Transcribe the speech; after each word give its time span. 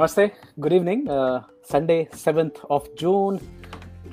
नमस्ते 0.00 0.24
good 0.60 0.72
evening 0.72 1.08
Sunday 1.72 1.96
seventh 2.14 2.60
of 2.70 2.84
June 3.00 3.36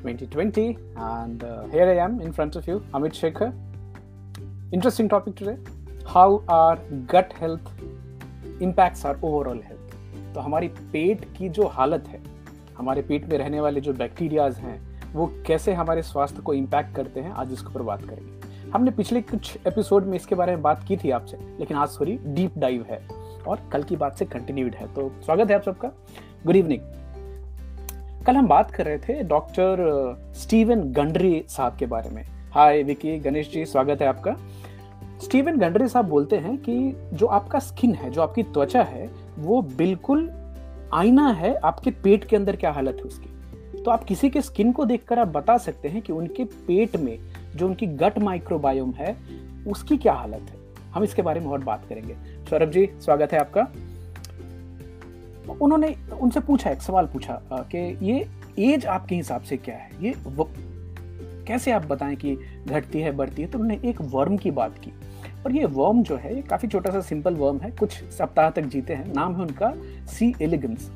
2020 0.04 0.58
and 0.60 1.44
here 1.74 1.90
I 1.90 1.96
am 1.96 2.20
in 2.22 2.32
front 2.32 2.58
of 2.58 2.70
you 2.70 2.80
Amit 2.96 3.14
Shekhar 3.14 3.46
interesting 4.74 5.10
topic 5.10 5.36
today 5.40 5.52
how 6.08 6.38
are 6.50 6.80
gut 7.12 7.34
health 7.42 7.70
impacts 8.62 9.06
our 9.06 9.22
overall 9.24 9.62
health 9.66 10.34
तो 10.36 10.40
हमारी 10.40 10.68
पेट 10.68 11.26
की 11.38 11.50
जो 11.50 11.68
हालत 11.68 12.08
है, 12.08 12.22
हमारे 12.78 13.02
पेट 13.02 13.26
में 13.26 13.38
रहने 13.38 13.62
वाले 13.62 13.82
जो 13.82 13.94
बैक्टीरियाज 13.94 14.58
हैं, 14.58 15.14
वो 15.14 15.32
कैसे 15.48 15.74
हमारे 15.74 16.02
स्वास्थ्य 16.02 16.42
को 16.42 16.54
इम्पैक्ट 16.54 16.96
करते 16.96 17.20
हैं, 17.20 17.32
आज 17.32 17.54
इसके 17.54 17.68
ऊपर 17.68 17.82
बात 17.82 18.04
करेंगे। 18.04 18.72
हमने 18.72 18.92
पिछले 18.92 19.22
कुछ 19.22 19.58
एपिसोड 19.68 20.06
में 20.06 20.16
इसके 20.16 20.36
बारे 20.36 20.52
में 20.52 20.62
बात 20.62 20.84
की 20.88 20.98
थी 20.98 21.12
आपसे, 21.12 21.38
लेकिन 21.60 21.78
आज 21.78 22.00
थोड़ी 22.00 22.18
डीप 22.26 22.58
डाइव 22.58 22.86
है। 22.90 23.27
और 23.48 23.60
कल 23.72 23.84
की 23.84 23.96
बात 23.96 24.18
से 24.18 24.26
कंटिन्यूड 24.26 24.76
है। 24.76 24.88
तो 24.94 25.12
स्वागत 25.26 25.50
है 25.50 25.56
आप 25.56 25.64
सबका। 25.64 25.88
गुड 26.46 26.56
इवनिंग 26.56 26.82
कल 28.26 28.36
हम 28.36 28.48
बात 28.48 28.72
कर 28.72 28.86
रहे 28.86 28.98
थे 28.98 29.24
डॉक्टर 29.24 30.34
स्टीवन 30.36 30.82
गंडरी 30.82 31.44
साहब 31.48 31.76
के 31.76 31.86
बारे 31.86 32.10
में। 32.10 32.24
हाय 32.52 32.84
विकी 32.84 33.20
गणेश 33.20 33.52
जी, 33.52 33.66
स्वागत 33.66 34.02
है 34.02 34.08
आपका। 34.08 34.36
स्टीवन 35.24 35.58
गंडरी 35.58 35.88
साहब 35.88 36.06
बोलते 36.06 36.36
हैं 36.36 36.58
कि 36.58 36.96
जो 37.14 37.26
आपका 37.26 37.60
स्किन 37.60 37.94
है, 37.94 38.10
जो 38.10 38.22
आपकी 38.22 38.44
त्वचा 38.44 38.84
है, 38.84 39.10
वो 39.40 39.62
बिल्कुल 39.62 40.30
आईना 40.94 41.28
है, 41.28 41.56
आपके 41.56 41.92
पेट 41.92 42.26
के 42.26 42.36
अंदर 42.36 42.56
क्या 42.56 42.72
हालत 42.72 42.96
है 42.96 43.02
उसकी? 43.02 43.30
तो 43.84 43.92
आप 43.92 44.04
किसी 44.04 44.30
के 44.30 44.42
स्किन 44.42 44.72
को 44.72 44.86
देखकर 44.86 45.20
आप 45.20 45.28
बता 45.28 45.58
सकते 45.58 45.88
हैं 45.88 46.02
कि 46.02 46.14
उनके 46.14 46.44
पेट 46.44 46.96
में 46.96 47.20
जो 47.56 47.68
उनकी 47.68 47.88
गट 47.88 48.20
माइक्रोबायोम 48.20 48.92
है, 48.92 49.18
उसकी 49.68 49.98
क्या 49.98 50.14
हालत 50.14 50.42
है। 50.42 50.58
हम 50.94 51.04
इसके 51.04 51.22
बारे 51.22 51.40
में 51.40 51.48
और 51.48 51.60
बात 51.60 51.86
करेंगे। 51.90 52.16
सौरभ 52.50 52.70
जी, 52.72 52.90
स्वागत 53.02 53.34
है 53.34 53.40
आपका। 53.40 53.62
उन्होंने, 55.62 55.96
उनसे 56.22 56.40
पूछा, 56.40 56.70
एक 56.70 56.82
सवाल 56.82 57.06
पूछा 57.06 57.42
कि 57.52 57.98
ये 58.02 58.28
एज 58.60 58.86
आपके 58.86 59.16
हिसाब 59.16 59.42
से 59.42 59.58
क्या 59.58 59.76
है? 59.76 59.90
ये 60.02 60.14
कैसे 61.48 61.72
आप 61.72 61.86
बताएँ 61.86 62.16
कि 62.16 62.38
घटती 62.68 63.02
है, 63.02 63.12
बढ़ती 63.12 63.42
है? 63.42 63.48
तो 63.48 63.60
उन्होंने 63.60 63.90
एक 63.90 64.02
वर्म 64.02 64.38
की 64.38 64.52
बात 64.52 64.78
की। 64.78 64.92
और 65.46 65.52
ये 65.52 65.66
वर्म 65.66 66.04
जो 66.04 66.16
है, 66.16 66.36
ये 66.36 66.42
काफ़ी 66.42 66.68
छोटा 66.68 66.92
सा 66.92 67.02
सिंपल 67.02 67.36
वर्म 67.36 67.58
है, 67.58 67.72
कुछ 67.72 68.04
सप्ताह 68.04 68.50
तक 68.50 68.62
जीते 68.62 68.94
हैं। 68.94 69.14
नाम 69.14 69.36
है 69.36 69.42
उनका 69.42 69.74
सी 70.06 70.34
एलिगेंस 70.42 70.92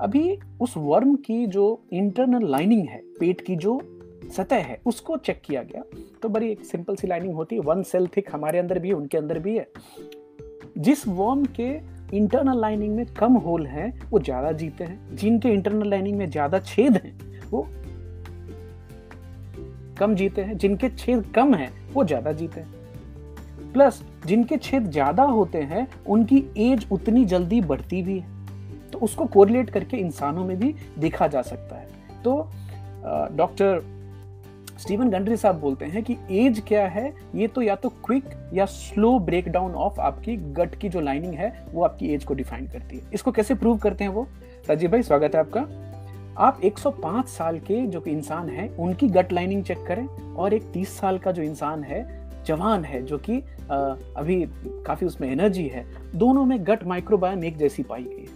अभी 0.00 0.38
उस 0.60 0.74
वर्म 0.76 1.16
की 1.16 1.46
जो 1.46 1.82
इंटरनल 1.92 2.50
लाइनिंग 2.50 2.88
है, 2.88 3.02
पेट 3.20 3.40
की 3.40 3.56
जो 3.56 3.80
सतह 4.36 4.56
है, 4.56 4.80
उसको 4.86 5.16
चेक 5.16 5.42
किया 5.44 5.62
गया। 5.62 5.82
तो 6.22 6.28
बड़ी 6.28 6.52
एक 6.52 6.64
सिंपल 6.64 6.96
सी 6.96 7.06
लाइनिंग 7.06 7.34
होती 7.34 7.56
है। 7.56 7.62
वन 7.62 7.82
सेल 7.82 8.06
थिक 8.06 8.28
हमारे 8.32 8.58
अंदर 8.58 8.78
भी 8.78 8.88
है, 8.88 8.94
उनके 8.94 9.18
अंदर 9.18 9.38
भी 9.38 9.56
है। 9.58 9.68
जिस 10.76 11.06
वर्म 11.08 11.44
के 11.58 11.68
इंटरनल 12.16 12.60
लाइनिंग 12.60 12.94
में 12.96 13.06
कम 13.14 13.34
होल 13.36 13.66
हैं, 13.66 13.92
वो 14.10 14.18
ज़्यादा 14.18 14.50
जीते 14.52 14.84
हैं। 14.84 15.16
जिनके 15.16 15.48
इंटरनल 15.48 15.88
लाइनिंग 15.88 16.18
में 16.18 16.30
ज़्यादा 16.30 16.58
छेद 16.60 16.96
हैं, 16.96 17.14
वो 17.50 17.66
कम 19.98 20.14
जीते 20.14 20.42
हैं। 20.42 20.56
जिनके 20.58 20.88
छेद 20.88 21.24
कम 21.34 21.54
हैं, 21.54 21.70
वो 21.92 22.04
ज़्यादा 22.04 22.32
जीते 22.32 22.60
हैं। 22.60 23.72
प्लस 23.72 24.02
जिनके 24.26 24.56
छेद 24.56 24.90
ज़्यादा 24.90 25.22
होते 25.22 25.58
हैं, 25.62 25.86
उनकी 26.06 26.44
एज 26.62 26.86
उतनी 26.92 27.24
जल्दी 27.24 27.60
बढ़ती 27.62 28.02
भी 28.02 28.18
है। 28.18 28.32
तो 28.92 28.98
उसको 28.98 29.24
कोरिलेट 29.26 29.70
करके 29.70 29.96
इंसानों 29.96 30.44
में 30.44 30.58
भी 30.58 30.74
देखा 30.98 31.26
जा 31.26 31.42
सकता 31.42 31.76
है। 31.76 32.22
तो 32.22 32.36
डॉक्टर 33.36 33.82
स्टीवन 34.78 35.10
गंडरी 35.10 35.36
साहब 35.36 35.58
बोलते 35.60 35.84
हैं 35.84 36.02
कि 36.02 36.16
एज 36.30 36.62
क्या 36.68 36.86
है, 36.88 37.12
ये 37.34 37.46
तो 37.48 37.62
या 37.62 37.74
तो 37.74 37.88
क्विक 38.04 38.24
या 38.54 38.64
स्लो 38.64 39.18
ब्रेक 39.18 39.48
डाउन 39.48 39.74
ऑफ़ 39.74 40.00
आपकी 40.00 40.36
गट 40.36 40.74
की 40.74 40.88
जो 40.88 41.00
लाइनिंग 41.00 41.34
है, 41.34 41.52
वो 41.72 41.84
आपकी 41.84 42.08
एज 42.14 42.24
को 42.24 42.34
डिफाइन 42.34 42.66
करती 42.66 42.96
है। 42.96 43.10
इसको 43.14 43.32
कैसे 43.32 43.54
प्रूव 43.54 43.78
करते 43.78 44.04
हैं 44.04 44.10
वो? 44.10 44.26
राजीव 44.68 44.90
भाई, 44.90 45.02
स्वागत 45.02 45.34
है 45.34 45.40
आपका। 45.40 45.60
आप 46.38 46.60
105 46.64 47.28
साल 47.28 47.58
के 47.60 47.80
जो 47.86 48.02
इंसान 48.06 48.48
है, 48.48 48.68
उनकी 48.68 49.08
गट 49.08 49.32
लाइनिंग 49.32 49.62
चेक 49.64 49.84
करें 49.86 50.06
और 50.34 50.54
एक 50.54 50.70
30 50.72 50.98
साल 50.98 51.18
का 51.18 51.32
जो 51.32 51.42
इंसान 51.42 51.84
है, 51.84 52.02
जवान 52.46 52.84
है, 52.84 53.02
जो 53.02 53.18
कि 53.18 53.38
अभी 53.68 54.44
काफ़ी 54.86 55.06
उसमें 55.06 55.30
एनर्जी 55.30 55.66
है, 55.68 55.84
दोनों 56.14 56.44
में 56.44 56.58
गट 56.60 56.84
माइक्रोबायोम 56.86 57.44
एक 57.44 57.56
जैसी 57.56 57.82
पाई 57.82 58.04
गई 58.04 58.26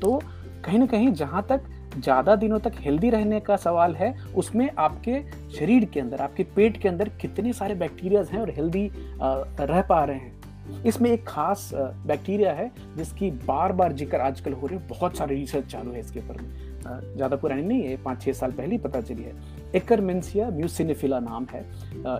तो 0.00 0.20
कहीं 0.64 0.78
ना 0.78 0.86
कहीं 0.86 1.12
जहाँ 1.12 1.46
तक 1.48 1.60
ज़्यादा 1.96 2.34
दिनों 2.36 2.58
तक 2.58 2.72
हेल्दी 2.80 3.10
रहने 3.10 3.40
का 3.40 3.56
सवाल 3.56 3.94
है, 3.94 4.14
उसमें 4.36 4.68
आपके 4.70 5.20
शरीर 5.50 5.84
के 5.84 6.00
अंदर, 6.00 6.20
आपके 6.20 6.44
पेट 6.56 6.76
के 6.76 6.88
अंदर 6.88 7.08
कितने 7.20 7.52
सारे 7.52 7.74
बैक्टीरियाज 7.74 8.30
हैं 8.30 8.40
और 8.40 8.50
हेल्दी 8.50 8.90
रह 9.22 9.82
पा 9.82 10.04
रहे 10.04 10.16
हैं। 10.16 10.82
इसमें 10.86 11.10
एक 11.10 11.24
खास 11.28 11.70
बैक्टीरिया 11.74 12.52
है 12.52 12.70
जिसकी 12.96 13.30
बार 13.46 13.72
बार 13.72 13.92
ज़िक्र 13.92 14.20
आजकल 14.20 14.52
हो 14.52 14.66
रही 14.66 14.78
है, 14.78 14.86
बहुत 14.88 15.16
सारे 15.16 15.36
रिसर्च 15.36 15.66
चालू 15.66 15.92
है 15.92 16.00
इसके 16.00 16.20
ऊपर 16.20 16.40
में। 16.42 17.16
ज़्यादा 17.16 17.36
पुरानी 17.36 17.62
नहीं 17.62 17.82
है 17.82 17.96
पाँच 18.02 18.22
छः 18.22 18.32
साल 18.32 18.52
पहले 18.52 18.78
पता 18.78 19.00
चली 19.00 19.22
है। 19.22 19.32
एकरमेंसिया 19.74 20.48
म्यूसिनिफिला 20.50 21.18
नाम 21.20 21.46
है 21.52 21.64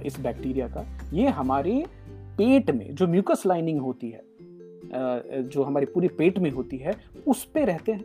इस 0.02 0.20
बैक्टीरिया 0.20 0.68
का। 0.68 0.86
ये 1.12 1.28
हमारे 1.30 1.84
पेट 2.38 2.70
में 2.70 2.94
जो 2.94 3.06
म्यूकस 3.08 3.42
लाइनिंग 3.46 3.80
होती 3.80 4.10
है 4.10 4.22
जो 5.44 5.62
हमारी 5.62 5.86
पूरी 5.86 6.08
पेट 6.10 6.38
में 6.38 6.50
होती 6.50 6.76
है, 6.76 6.94
उस 7.26 7.44
पर 7.44 7.66
रहते 7.66 7.92
हैं। 7.92 8.04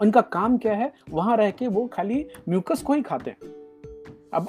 उनका 0.00 0.20
काम 0.32 0.56
क्या 0.58 0.74
है 0.74 0.92
वहाँ 1.10 1.36
रह 1.36 1.50
के 1.50 1.66
वो 1.68 1.86
खाली 1.86 2.24
म्यूकस 2.48 2.82
को 2.82 2.92
ही 2.92 3.02
खाते 3.02 3.30
हैं। 3.30 3.58
अब 4.32 4.48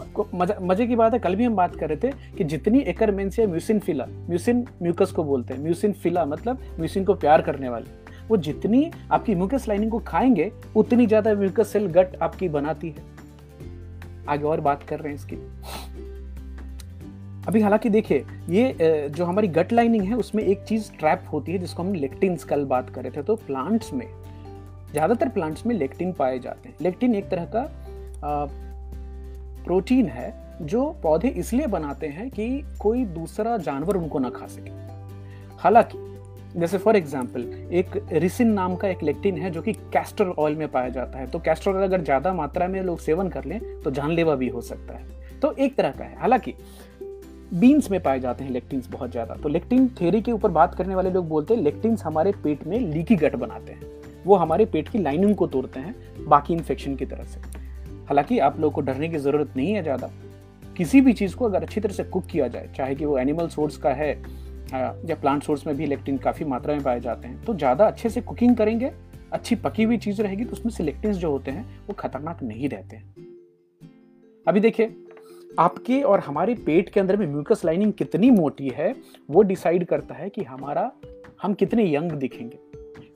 मज़े, 0.62 0.86
की 0.88 0.96
बात 0.96 1.14
है 1.14 1.20
कल 1.20 1.36
भी 1.36 1.44
हम 1.44 1.56
बात 1.56 1.76
कर 1.76 1.90
रहे 1.90 1.98
थे 2.00 2.36
कि 2.38 2.44
जितनी 2.44 2.80
एकर 2.80 3.12
मेंसिया 3.12 3.48
म्यूसिन 3.48 3.80
फिला 3.80 4.06
म्यूसिन 4.06 4.66
म्यूकस 4.82 5.12
को 5.12 5.24
बोलते 5.24 5.54
हैं 5.54 5.62
म्यूसिन 5.62 5.94
फिला 5.94 6.26
मतलब 6.26 6.60
म्यूसिन 6.78 7.06
को 7.06 7.14
प्यार 7.14 7.42
करने 7.42 7.70
वाले। 7.70 8.00
वो 8.28 8.38
जितनी 8.38 8.92
आपकी 9.12 9.36
म्यूकस 9.36 9.68
लाइनिंग 9.68 9.92
को 9.92 10.00
खाएँगे 10.00 10.52
उतनी 10.76 11.06
ज़्यादा 11.06 11.34
म्यूकस 11.34 11.68
सेल 11.68 11.88
गट 11.88 12.16
आपकी 12.22 12.50
बनाती 12.50 12.90
है। 12.90 13.10
आगे 14.30 14.44
और 14.44 14.62
बात 14.62 14.84
कर 14.84 15.00
रहे 15.00 15.14
हैं 15.14 15.16
इसकी। 15.16 15.36
अभी 17.48 17.62
हालाँकि 17.62 17.90
देखिए 17.90 18.26
ये 18.50 19.10
जो 19.10 19.26
हमारी 19.26 19.48
गट 19.50 19.72
लाइनिंग 19.74 20.04
है 20.04 20.16
उसमें 20.16 20.44
एक 20.44 20.64
चीज़ 20.64 20.92
ट्रैप 21.00 21.24
होती 21.34 21.52
है 21.52 21.58
जिसको 21.58 21.84
हम 21.84 21.94
लेक्टिन्स 21.94 22.44
कल 22.44 22.66
बात 22.66 22.90
कर 22.90 23.04
रहे 23.04 23.12
थे 23.12 23.24
तो 23.24 23.36
प्लांट्स 23.38 23.94
में 23.94 24.08
ज़्यादातर 24.92 25.30
प्लांट्स 25.30 25.66
में 25.66 25.76
लेक्टिन 25.76 26.12
पाए 26.14 26.40
जाते 26.40 26.70
हैं। 26.70 26.76
लेक्टिन 26.82 27.16
एक 27.16 27.30
तरह 27.30 27.46
का 27.56 27.70
प्रोटीन 29.66 30.08
है, 30.08 30.34
जो 30.62 30.86
पौधे 31.04 31.28
इसलिए 31.30 31.68
बनाते 31.68 32.08
हैं 32.08 32.30
कि 32.30 32.64
कोई 32.80 33.04
दूसरा 33.08 33.58
जानवर 33.60 33.98
उनको 33.98 34.20
ना 34.20 34.30
खा 34.30 34.48
सके। 34.48 34.72
हालाँकि, 35.60 35.98
जैसे 36.56 36.78
फॉर 36.78 36.96
एग्ज़ाम्पल 36.96 37.42
एक 37.72 37.98
रिसिन 38.14 38.52
नाम 38.54 38.76
का 38.76 38.88
एक 38.88 39.04
लेक्टिन 39.04 39.38
है 39.38 39.52
जो 39.52 39.62
कि 39.62 39.74
कैस्टर 39.74 40.30
ऑयल 40.30 40.56
में 40.56 40.68
पाया 40.68 40.90
जाता 40.90 41.20
है। 41.20 41.28
तो 41.28 41.40
कैस्टर 41.40 41.72
ऑयल 41.72 41.84
अगर 41.84 42.02
ज़्यादा 42.02 42.34
मात्रा 42.34 42.68
में 42.68 42.82
लोग 42.82 43.00
सेवन 43.00 43.30
कर 43.30 43.46
लें 43.46 43.60
तो 43.84 43.92
जानलेवा 43.92 44.36
भी 44.36 44.48
हो 44.48 44.62
सकता 44.62 44.94
है। 44.94 45.40
तो 45.40 45.54
एक 45.54 45.76
तरह 45.76 45.92
का 45.92 46.04
है। 46.04 46.20
हालाँकि 46.20 46.54
बीन्स 47.54 47.90
में 47.92 48.00
पाए 48.04 48.20
जाते 48.20 48.44
हैं 48.44 48.52
लेक्टिन्स 48.52 48.90
बहुत 48.90 49.12
ज़्यादा। 49.12 49.36
तो 49.36 49.50
लेक्टिन 49.50 49.88
थेरी 50.02 50.22
के 50.22 50.32
ऊपर 50.32 50.52
बात 50.52 50.76
करने 50.76 50.96
वाले 50.96 51.10
लोग 51.10 51.28
बोलते 51.30 51.54
हैं 51.54 51.62
लेक्टिन्स 51.62 52.04
हमारे 52.04 52.32
पेट 52.44 52.68
में 52.68 52.80
लीकी 52.82 53.16
गट 53.16 53.36
बनाते 53.36 53.72
हैं। 53.72 54.01
वो 54.26 54.36
हमारे 54.36 54.66
पेट 54.66 54.90
की 54.90 55.00
लाइनिंग 55.00 55.36
को 55.36 55.48
तोड़ते 55.48 55.80
हैं 55.80 55.96
बाकी 56.26 56.54
इन्फेक्शन 56.54 56.96
की 56.96 57.06
तरह 57.06 57.24
से। 57.24 57.40
हालाँकि 58.08 58.40
आप 58.40 58.60
लोग 58.60 58.74
को 58.74 58.82
डरने 58.82 59.10
की 59.10 59.18
ज़रूरत 59.18 59.54
नहीं 59.58 59.74
है 59.74 59.84
ज़्यादा। 59.84 60.12
किसी 60.78 61.02
भी 61.02 61.14
चीज़ 61.14 61.36
को 61.36 61.46
अगर 61.46 61.64
अच्छी 61.64 61.82
तरह 61.82 61.94
से 61.94 62.04
कुक 62.04 62.26
किया 62.26 62.48
जाए, 62.48 62.70
चाहे 62.76 62.96
कि 62.96 63.06
वो 63.06 63.18
एनिमल 63.18 63.48
सोर्स 63.50 63.78
का 63.78 63.90
है 63.92 64.12
या 64.74 65.16
प्लांट 65.16 65.44
सोर्स 65.44 65.66
में 65.68 65.76
भी 65.78 65.86
लेक्टिन 65.86 66.18
काफ़ी 66.18 66.46
मात्रा 66.46 66.74
में 66.74 66.84
पाए 66.84 67.00
जाते 67.00 67.28
हैं 67.28 67.44
तो 67.44 67.54
ज़्यादा 67.54 67.86
अच्छे 67.86 68.10
से 68.10 68.22
कुकिंग 68.22 68.56
करेंगे, 68.58 68.92
अच्छी 69.32 69.56
पकी 69.58 69.84
हुई 69.84 69.98
चीज़ 69.98 70.22
रहेगी 70.22 70.46
तो 70.46 70.52
उसमें 70.52 70.72
से 70.74 71.14
जो 71.14 71.32
होते 71.32 71.52
हैं, 71.52 71.66
वो 71.88 71.94
खतरनाक 71.94 72.44
नहीं 72.44 72.70
रहते 72.70 72.96
हैं। 72.96 73.30
अभी 74.46 74.60
देखिए, 74.60 74.96
आपके 75.60 76.02
और 76.02 76.20
हमारे 76.20 76.54
पेट 76.66 76.90
के 76.90 77.00
अंदर 77.00 77.18
में 77.18 77.26
म्यूकस 77.28 77.62
लाइनिंग 77.66 77.94
कितनी 77.94 78.30
मोटी 78.32 78.70
है, 78.70 78.94
वो 79.30 79.42
डिसाइड 79.44 79.86
करता 79.86 80.16
है 80.16 80.30
कि 80.30 80.44
हमारा, 80.44 80.92
हम 81.42 81.54
कितने 81.54 81.94
यंग 81.94 82.12
दिखेंगे। 82.14 82.58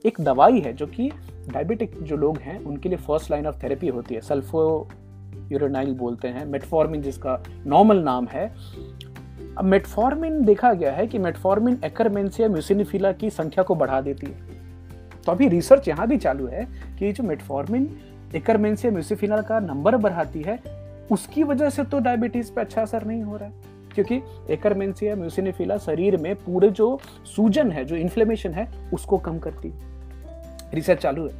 एक 0.06 0.20
दवाई 0.20 0.60
है 0.60 0.72
जो 0.72 0.86
कि 0.86 1.10
डायबिटिक 1.52 2.02
जो 2.02 2.16
लोग 2.16 2.38
हैं, 2.38 2.64
उनके 2.64 2.88
लिए 2.88 2.98
फ़र्स्ट 2.98 3.30
लाइन 3.30 3.46
ऑफ़ 3.46 3.62
थेरेपी 3.62 3.88
होती 3.88 4.14
है। 4.14 4.20
सल्फो 4.20 4.88
यूरोनाइल 5.52 5.94
बोलते 5.94 6.28
हैं 6.28 6.46
मेटफॉर्मिन 6.46 7.02
जिसका 7.02 7.42
नॉर्मल 7.66 7.96
नाम 7.96 8.26
है। 8.26 8.54
अब 9.58 9.64
मेटफॉर्मिन 9.64 10.44
देखा 10.44 10.72
गया 10.72 10.92
है 10.92 11.06
कि 11.06 11.18
मेटफॉर्मिन 11.18 11.78
एकरमेंसिया 11.84 12.48
म्यूसिनिफिला 12.48 13.12
की 13.12 13.30
संख्या 13.30 13.64
को 13.64 13.74
बढ़ा 13.74 14.00
देती 14.00 14.26
है। 14.26 14.38
तो 15.26 15.32
अभी 15.32 15.48
रिसर्च 15.48 15.88
यहाँ 15.88 16.08
भी 16.08 16.16
चालू 16.16 16.46
है 16.46 16.68
कि 16.98 17.12
जो 17.12 17.24
मेटफॉर्मिन 17.24 17.96
एकरमेंसिया 18.34 18.92
म्यूसिफिला 18.92 19.42
का 19.42 19.60
नंबर 19.60 19.96
बढ़ाती 19.96 20.42
है, 20.42 20.62
उसकी 21.12 21.42
वजह 21.42 21.70
से 21.70 21.84
तो 21.84 21.98
डायबिटीज़ 21.98 22.52
पे 22.52 22.60
अच्छा 22.60 22.82
असर 22.82 23.04
नहीं 23.04 23.22
हो 23.22 23.36
रहा 23.36 23.48
है। 23.48 23.54
क्योंकि 23.94 24.20
एकरमेंसिया 24.50 25.16
म्यूसिनिफिला 25.16 25.78
शरीर 25.78 26.16
में 26.16 26.34
पूरे 26.34 26.70
जो 26.70 27.00
सूजन 27.36 27.70
है, 27.70 27.84
जो 27.84 27.96
इन्फ्लेमेशन 27.96 28.50
है, 28.50 28.90
उसको 28.94 29.18
कम 29.18 29.38
करती 29.38 29.68
है। 29.68 29.95
रिसर्च 30.76 31.02
चालू 31.02 31.26
है। 31.26 31.32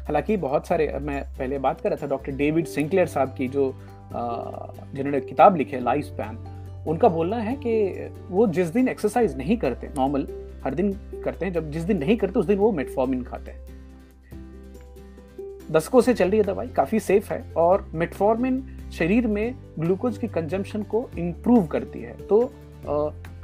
हालाँकि 0.00 0.36
बहुत 0.38 0.66
सारे 0.66 0.92
मैं 1.02 1.22
पहले 1.38 1.58
बात 1.58 1.80
कर 1.80 1.90
रहा 1.90 2.02
था 2.02 2.06
डॉक्टर 2.08 2.32
डेविड 2.36 2.66
सिंकलेयर 2.66 3.06
साहब 3.06 3.34
की 3.38 3.48
जो 3.48 3.72
जिन्होंने 4.12 5.20
किताब 5.20 5.56
लिखी 5.56 5.76
है, 5.76 5.82
लाइफ 5.82 6.04
स्पैन, 6.04 6.38
उनका 6.88 7.08
बोलना 7.08 7.36
है 7.38 7.54
कि 7.56 8.08
वो 8.28 8.46
जिस 8.48 8.68
दिन 8.68 8.88
एक्सरसाइज 8.88 9.36
नहीं 9.36 9.56
करते 9.56 9.88
नॉर्मल 9.96 10.26
हर 10.64 10.74
दिन 10.74 10.92
करते 11.24 11.46
हैं, 11.46 11.52
जब 11.52 11.70
जिस 11.70 11.82
दिन 11.82 11.98
नहीं 11.98 12.16
करते, 12.16 12.38
उस 12.40 12.46
दिन 12.46 12.58
वो 12.58 12.70
मेटफॉर्मिन 12.72 13.22
खाते 13.22 13.50
हैं। 13.50 13.68
दशकों 15.72 16.00
से 16.00 16.14
चल 16.14 16.30
रही 16.30 16.38
है 16.38 16.44
दवाई, 16.44 16.68
काफ़ी 16.68 17.00
सेफ़ 17.00 17.32
है 17.32 17.42
और 17.56 17.88
मेटफॉर्मिन 17.94 18.62
शरीर 18.92 19.26
में 19.26 19.54
ग्लूकोज 19.78 20.18
की 20.18 20.28
कंजम्पशन 20.28 20.82
को 20.82 21.08
इम्प्रूव 21.18 21.66
करती 21.66 22.00
है। 22.00 22.16
तो 22.22 22.40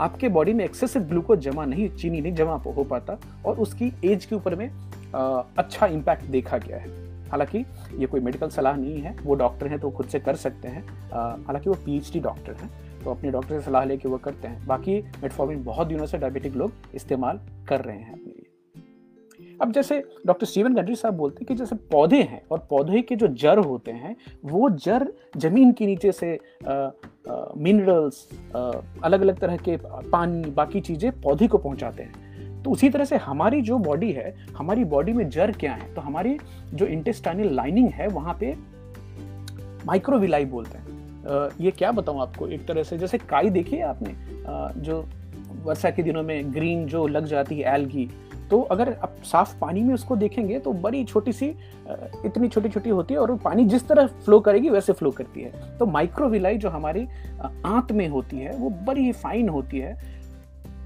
आपके 0.01 0.29
बॉडी 0.29 0.53
में 0.53 0.65
एक्सेसिव 0.65 1.03
ग्लूकोज 1.03 1.39
जमा 1.41 1.65
नहीं, 1.65 1.89
चीनी 1.91 2.21
नहीं 2.21 2.35
जमा 2.35 2.55
हो 2.57 2.85
पाता 2.85 3.19
और 3.47 3.59
उसकी 3.59 3.93
एज 4.05 4.25
के 4.25 4.35
ऊपर 4.35 4.55
में 4.55 4.71
अच्छा 5.15 5.87
इम्पैक्ट 5.89 6.25
देखा 6.27 6.59
गया 6.59 6.79
है। 6.79 7.05
हालाँकि 7.29 7.65
ये 7.99 8.07
कोई 8.07 8.21
मेडिकल 8.21 8.49
सलाह 8.49 8.77
नहीं 8.77 9.01
है, 9.01 9.17
वो 9.17 9.35
डॉक्टर 9.35 9.67
हैं 9.67 9.79
तो 9.81 9.91
खुद 9.91 10.07
से 10.07 10.21
कर 10.21 10.37
सकते 10.37 10.69
हैं। 10.69 10.83
हालाँकि 11.47 11.71
वो 11.71 11.77
पीएचडी 11.85 12.21
डॉक्टर 12.21 12.53
हैं 12.55 12.71
तो 13.05 13.11
अपने 13.11 13.31
डॉक्टर 13.31 13.59
से 13.59 13.65
सलाह 13.65 13.85
लेके 13.85 14.09
वो 14.09 14.19
करते 14.19 14.49
हैं। 14.49 14.67
बाकी 14.67 14.99
मेटफॉर्मिन 15.23 15.63
बहुत 15.65 15.87
दिनों 15.87 16.07
से 16.07 16.19
डायबिटिक 16.19 16.57
लोग 16.57 16.73
इस्तेमाल 16.95 17.41
कर 17.69 17.81
रहे 17.81 17.97
हैं 17.97 18.13
अपने 18.13 18.25
लिए। 18.25 18.45
अब 19.63 19.73
जैसे 19.73 20.03
डॉक्टर 20.27 20.47
स्टीवन 20.47 20.75
गंडरी 20.75 20.95
साहब 20.95 21.15
बोलते 21.17 21.39
हैं 21.41 21.47
कि 21.47 21.55
जैसे 21.55 21.77
पौधे 21.93 22.21
हैं 22.23 22.41
और 22.51 22.67
पौधे 22.71 23.01
के 23.03 23.17
जो 23.17 23.27
जड़ 23.35 23.59
होते 23.59 23.91
हैं, 23.91 24.17
वो 24.45 24.69
जड़ 24.71 25.03
ज़मीन 25.37 25.73
के 25.73 25.87
नीचे 25.87 26.13
से 26.13 26.39
मिनरल्स 26.59 28.29
अलग 29.05 29.21
अलग 29.21 29.39
तरह 29.39 29.57
के 29.59 29.77
पानी, 29.83 30.51
बाकी 30.51 30.81
चीज़ें 30.81 31.11
पौधे 31.21 31.49
को 31.49 31.59
पहुंचाते 31.59 32.03
हैं। 32.03 32.26
तो 32.67 32.71
उसी 32.71 32.89
तरह 32.91 33.05
से 33.05 33.17
हमारी 33.17 33.61
जो 33.63 33.77
बॉडी 33.79 34.11
है, 34.13 34.35
हमारी 34.57 34.85
बॉडी 34.85 35.13
में 35.13 35.29
जर 35.31 35.51
क्या 35.53 35.73
है 35.73 35.93
तो 35.95 36.01
हमारी 36.01 36.37
जो 36.75 36.87
इंटेस्टाइनल 36.87 37.55
लाइनिंग 37.55 37.89
है, 37.91 38.07
वहाँ 38.09 38.37
पे 38.41 38.55
माइक्रोविलाई 39.87 40.45
बोलते 40.45 40.79
हैं। 40.79 41.49
ये 41.61 41.71
क्या 41.71 41.91
बताऊँ 41.93 42.21
आपको? 42.21 42.49
एक 42.49 42.67
तरह 42.67 42.83
से 42.83 42.99
जैसे 42.99 43.19
काई 43.21 43.51
देखी 43.51 43.77
है 43.77 43.83
आपने? 43.83 44.15
जो 44.81 45.05
वर्षा 45.65 45.91
के 45.91 46.03
दिनों 46.03 46.23
में 46.23 46.53
ग्रीन 46.55 46.85
जो 46.87 47.07
लग 47.07 47.27
जाती 47.27 47.59
है 47.59 47.75
एलगी 47.75 48.09
तो 48.51 48.61
अगर 48.63 48.93
आप 48.95 49.15
साफ़ 49.25 49.55
पानी 49.61 49.81
में 49.83 49.95
उसको 49.95 50.17
देखेंगे 50.17 50.59
तो 50.59 50.73
बड़ी 50.73 51.05
छोटी 51.05 51.33
सी 51.33 51.47
इतनी 52.27 52.49
छोटी 52.49 52.69
छोटी 52.69 52.91
होती 52.91 53.15
है 53.15 53.21
और 53.21 53.37
पानी 53.37 53.65
जिस 53.65 53.89
तरह 53.89 54.07
फ्लो 54.07 54.41
करेगी, 54.41 54.69
वैसे 54.71 54.93
फ्लो 54.93 55.11
करती 55.11 55.43
है। 55.43 55.79
तो 55.79 55.87
माइक्रोविलाई 55.87 56.57
जो 56.57 56.71
हमारी 56.71 57.07
आंत 57.67 57.93
में 57.93 58.07
होती 58.09 58.39
है, 58.39 58.57
वो 58.57 58.71
बड़ी 58.87 59.11
फाइन 59.15 59.49
होती 59.49 59.79
है। 59.79 60.16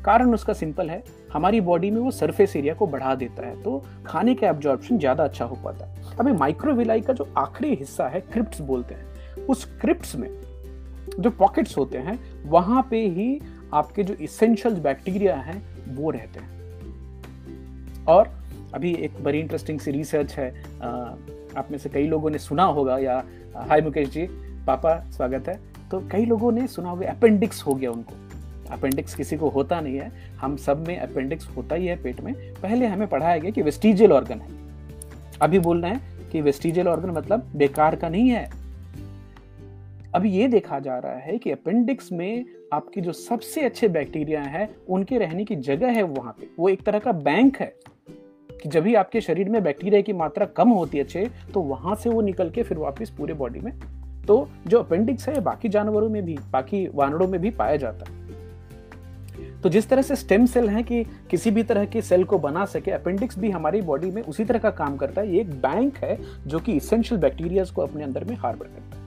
कारण 0.05 0.35
उसका 0.35 0.53
सिंपल 0.53 0.91
है, 0.91 1.03
हमारी 1.33 1.61
बॉडी 1.61 1.91
में 1.91 2.01
वो 2.01 2.11
सरफेस 2.11 2.57
एरिया 2.57 2.75
को 2.75 2.87
बढ़ा 2.87 3.15
देता 3.15 3.47
है 3.47 3.63
तो 3.63 3.83
खाने 4.07 4.35
का 4.35 4.49
एब्जॉर्प्शन 4.49 4.99
ज़्यादा 4.99 5.25
अच्छा 5.25 5.45
हो 5.45 5.57
पाता 5.65 5.87
है। 5.87 6.17
अभी 6.19 6.33
माइक्रोविलाई 6.35 7.01
का 7.01 7.13
जो 7.13 7.29
आखिरी 7.39 7.75
हिस्सा 7.75 8.09
है 8.09 8.21
क्रिप्ट 8.23 8.61
बोलते 8.63 8.95
हैं, 8.95 9.47
उस 9.47 9.65
क्रिप्ट 9.81 10.15
में 10.17 10.29
जो 11.19 11.31
पॉकेट्स 11.31 11.77
होते 11.79 11.99
हैं, 11.99 12.19
वहाँ 12.47 12.87
पे 12.91 13.07
ही 13.09 13.41
आपके 13.75 14.05
जो 14.05 14.15
इसेंशियल 14.15 14.75
बैक्टीरिया 14.81 15.37
हैं, 15.37 15.63
वो 15.89 16.11
रहते 16.11 16.41
हैं। 16.41 18.05
और 18.07 18.31
अभी 18.75 18.93
एक 18.95 19.23
बड़ी 19.25 19.39
इंटरेस्टिंग 19.41 19.81
सी 19.81 19.91
रिसर्च 19.91 20.33
है 20.33 20.49
आप 21.57 21.69
में 21.71 21.79
से 21.79 21.89
कई 21.89 22.07
लोगों 22.07 22.31
ने 22.31 22.39
सुना 22.39 22.65
होगा, 22.65 22.99
या 22.99 23.23
हाय 23.59 23.81
मुकेश 23.81 24.09
जी, 24.09 24.27
पापा, 24.67 24.99
स्वागत 25.11 25.49
है। 25.49 25.59
तो 25.91 26.01
कई 26.11 26.25
लोगों 26.25 26.53
ने 26.53 26.67
सुना 26.69 26.91
होगा 26.91 27.11
अपेंडिक्स 27.11 27.63
हो 27.63 27.75
गया 27.75 27.91
उनको। 27.91 28.15
अपेंडिक्स 28.71 29.15
किसी 29.15 29.37
को 29.37 29.49
होता 29.49 29.81
नहीं 29.81 29.97
है, 29.97 30.11
हम 30.41 30.57
सब 30.57 30.87
में 30.89 30.99
अपेंडिक्स 30.99 31.49
होता 31.57 31.75
ही 31.75 31.87
है 31.87 32.03
पेट 32.03 32.21
में। 32.21 32.35
पहले 32.63 32.87
हमें 32.87 33.09
पढ़ाया 33.09 33.39
गया 33.39 33.51
कि 33.51 33.63
वेस्टिजियल 33.63 34.13
ऑर्गन 34.13 34.39
है। 34.39 34.49
अभी 35.43 35.59
बोल 35.59 35.83
रहे 35.83 35.91
हैं 35.91 36.29
कि 36.31 36.41
वेस्टिजियल 36.41 36.89
ऑर्गन 36.89 37.11
मतलब 37.11 37.51
बेकार 37.57 37.97
का 37.97 38.09
नहीं 38.09 38.29
है। 38.29 38.49
अभी 40.15 40.31
ये 40.31 40.49
देखा 40.49 40.79
जा 40.79 40.99
रहा 40.99 41.19
है 41.19 41.39
कि 41.39 41.51
अपेंडिक्स 41.51 42.13
में 42.13 42.45
आपकी 42.73 43.01
जो 43.01 43.13
सबसे 43.13 43.61
अच्छे 43.61 43.89
बैक्टीरिया 43.89 44.41
हैं, 44.41 44.69
उनके 44.89 45.19
रहने 45.19 45.45
की 45.45 45.57
जगह 45.57 45.89
है 45.89 46.03
वहाँ 46.03 46.37
पे। 46.41 46.49
वो 46.59 46.69
एक 46.69 46.83
तरह 46.83 46.99
का 46.99 47.13
बैंक 47.13 47.57
है 47.57 47.75
कि 48.63 48.69
जब 48.69 48.83
भी 48.83 48.95
आपके 48.95 49.21
शरीर 49.21 49.49
में 49.49 49.63
बैक्टीरिया 49.63 50.01
की 50.01 50.13
मात्रा 50.13 50.47
कम 50.47 50.69
होती 50.69 50.99
है 50.99 51.05
अच्छे 51.05 51.31
तो 51.55 51.61
वहाँ 51.61 51.95
से 51.95 52.11
वो 52.11 52.21
निकल 52.21 52.51
के 52.51 52.63
फिर 52.63 52.79
वापस 52.79 53.11
पूरे 53.11 53.35
बॉडी 53.35 53.61
में। 53.61 53.73
तो 54.27 54.49
जो 54.67 54.79
अपेंडिक्स 54.79 55.29
है, 55.29 55.41
बाकी 55.41 55.69
जानवरों 55.69 56.09
में 56.09 56.23
भी, 56.23 56.39
बाकी 56.51 56.87
वानरों 56.95 57.29
में 57.29 57.41
भी 57.41 57.51
पाया 57.51 57.77
जाता 57.77 58.11
है। 58.11 58.20
तो 59.63 59.69
जिस 59.69 59.89
तरह 59.89 60.03
से 60.03 60.17
स्टेम 60.17 60.47
सेल 60.47 60.69
है 60.69 60.83
कि 60.83 61.03
किसी 61.31 61.51
भी 61.51 61.63
तरह 61.63 61.85
के 61.85 62.03
सेल 62.03 62.25
को 62.25 62.39
बना 62.39 62.65
सके 62.65 62.91
अपेंडिक्स 62.91 63.39
भी 63.39 63.51
हमारी 63.51 63.81
बॉडी 63.83 64.11
में 64.11 64.23
उसी 64.23 64.45
तरह 64.45 64.59
का 64.59 64.71
काम 64.71 64.97
करता 64.97 65.21
है। 65.21 65.33
ये 65.35 65.41
एक 65.41 65.51
बैंक 65.63 65.97
है 65.97 66.19
जो 66.47 66.59
कि 66.59 66.73
इसेंशियल 66.73 67.21
बैक्टीरियाज 67.21 67.71
को 67.71 67.83
अपने 67.83 68.05
अंदर 68.05 68.25
में 68.25 68.37
हार्बर 68.37 68.67
करता 68.67 68.97
है। 68.97 68.99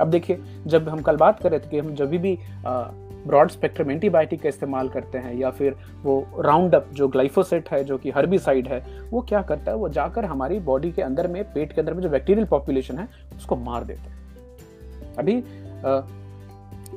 अब 0.00 0.10
देखिए, 0.10 0.38
जब 0.66 0.88
हम 0.88 1.02
कल 1.02 1.16
बात 1.16 1.40
कर 1.40 1.50
रहे 1.50 1.60
थे 1.60 1.68
कि 1.70 1.78
हम 1.78 1.94
जब 1.94 2.10
भी 2.10 2.38
ब्रॉड 2.66 3.50
स्पेक्ट्रम 3.50 3.90
एंटीबायोटिक 3.90 4.40
का 4.42 4.48
इस्तेमाल 4.48 4.88
करते 4.88 5.18
हैं 5.18 5.34
या 5.34 5.50
फिर 5.50 5.76
वो 6.02 6.42
राउंड 6.44 6.74
अप 6.74 6.88
जो 6.92 7.08
ग्लाइफोसेट 7.08 7.68
है, 7.70 7.82
जो 7.84 7.98
कि 7.98 8.10
हर्बिसाइड 8.10 8.68
है, 8.68 8.82
वो 9.10 9.20
क्या 9.20 9.42
करता 9.42 9.70
है? 9.70 9.76
वो 9.76 9.88
जाकर 9.88 10.24
हमारी 10.24 10.58
बॉडी 10.60 10.90
के 10.92 11.02
अंदर 11.02 11.28
में, 11.28 11.42
पेट 11.44 11.72
के 11.72 11.80
अंदर 11.80 11.94
में 11.94 12.02
जो 12.02 12.08
बैक्टीरियल 12.08 12.46
पॉपुलेशन 12.46 12.98
है, 12.98 13.08
उसको 13.36 13.56
मार 13.56 13.84
देते 13.84 14.10
हैं। 14.10 15.14
अभी 15.18 15.42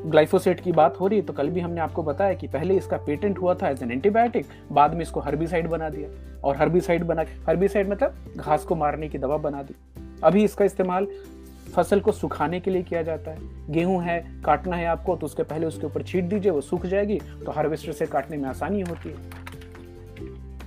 ग्लाइफोसेट 0.06 0.60
की 0.60 0.72
बात 0.72 1.00
हो 1.00 1.08
रही 1.08 1.20
है 1.20 1.26
तो 1.26 1.34
कल 1.34 1.50
भी 1.50 1.60
हमने 1.60 1.82
आपको 1.82 2.04
बताया 2.04 2.34
कि 2.34 2.48
पहले 2.48 2.78
इसका 2.78 2.98
पेटेंट 2.98 3.40
हुआ 3.40 3.54
था 3.54 3.70
एज 3.70 3.84
एन 3.84 3.92
एंटीबायोटिक 3.92 4.46
बाद 4.72 4.94
में 4.94 5.02
इसको 5.02 5.20
हर्बिसाइड 5.20 5.68
बना 5.68 5.90
दिया। 5.90 6.10
और 6.44 6.58
हर्बिसाइड 6.58 7.04
बना 7.04 7.24
हर्बिसाइड 7.48 7.90
मतलब 7.90 8.36
घास 8.38 8.64
को 8.64 8.76
मारने 8.76 9.10
की 9.10 9.18
दवा 9.18 9.38
बना 9.38 9.64
दी। 9.64 9.76
अभी 10.24 10.44
इसका 10.44 10.66
इस्तेमाल 10.66 11.08
फ़सल 11.76 12.00
को 12.00 12.12
सुखाने 12.12 12.60
के 12.60 12.72
लिए 12.72 12.84
किया 12.84 13.02
जाता 13.02 13.32
है। 13.32 13.38
गेहूँ 13.70 14.02
है, 14.04 14.20
काटना 14.46 14.76
है 14.76 14.86
आपको 14.86 15.16
तो 15.16 15.26
उसके 15.26 15.44
पहले 15.44 15.66
उसके 15.66 15.86
ऊपर 15.86 16.04
छीट 16.04 16.24
दीजिए, 16.24 16.52
वो 16.52 16.62
सूख 16.62 16.86
जाएगी 16.86 17.20
तो 17.46 17.52
हार्वेस्टर 17.52 17.92
से 17.92 18.06
काटने 18.06 18.38
में 18.38 18.50
आसानी 18.50 18.82
होती 18.82 19.10
है। 19.10 19.46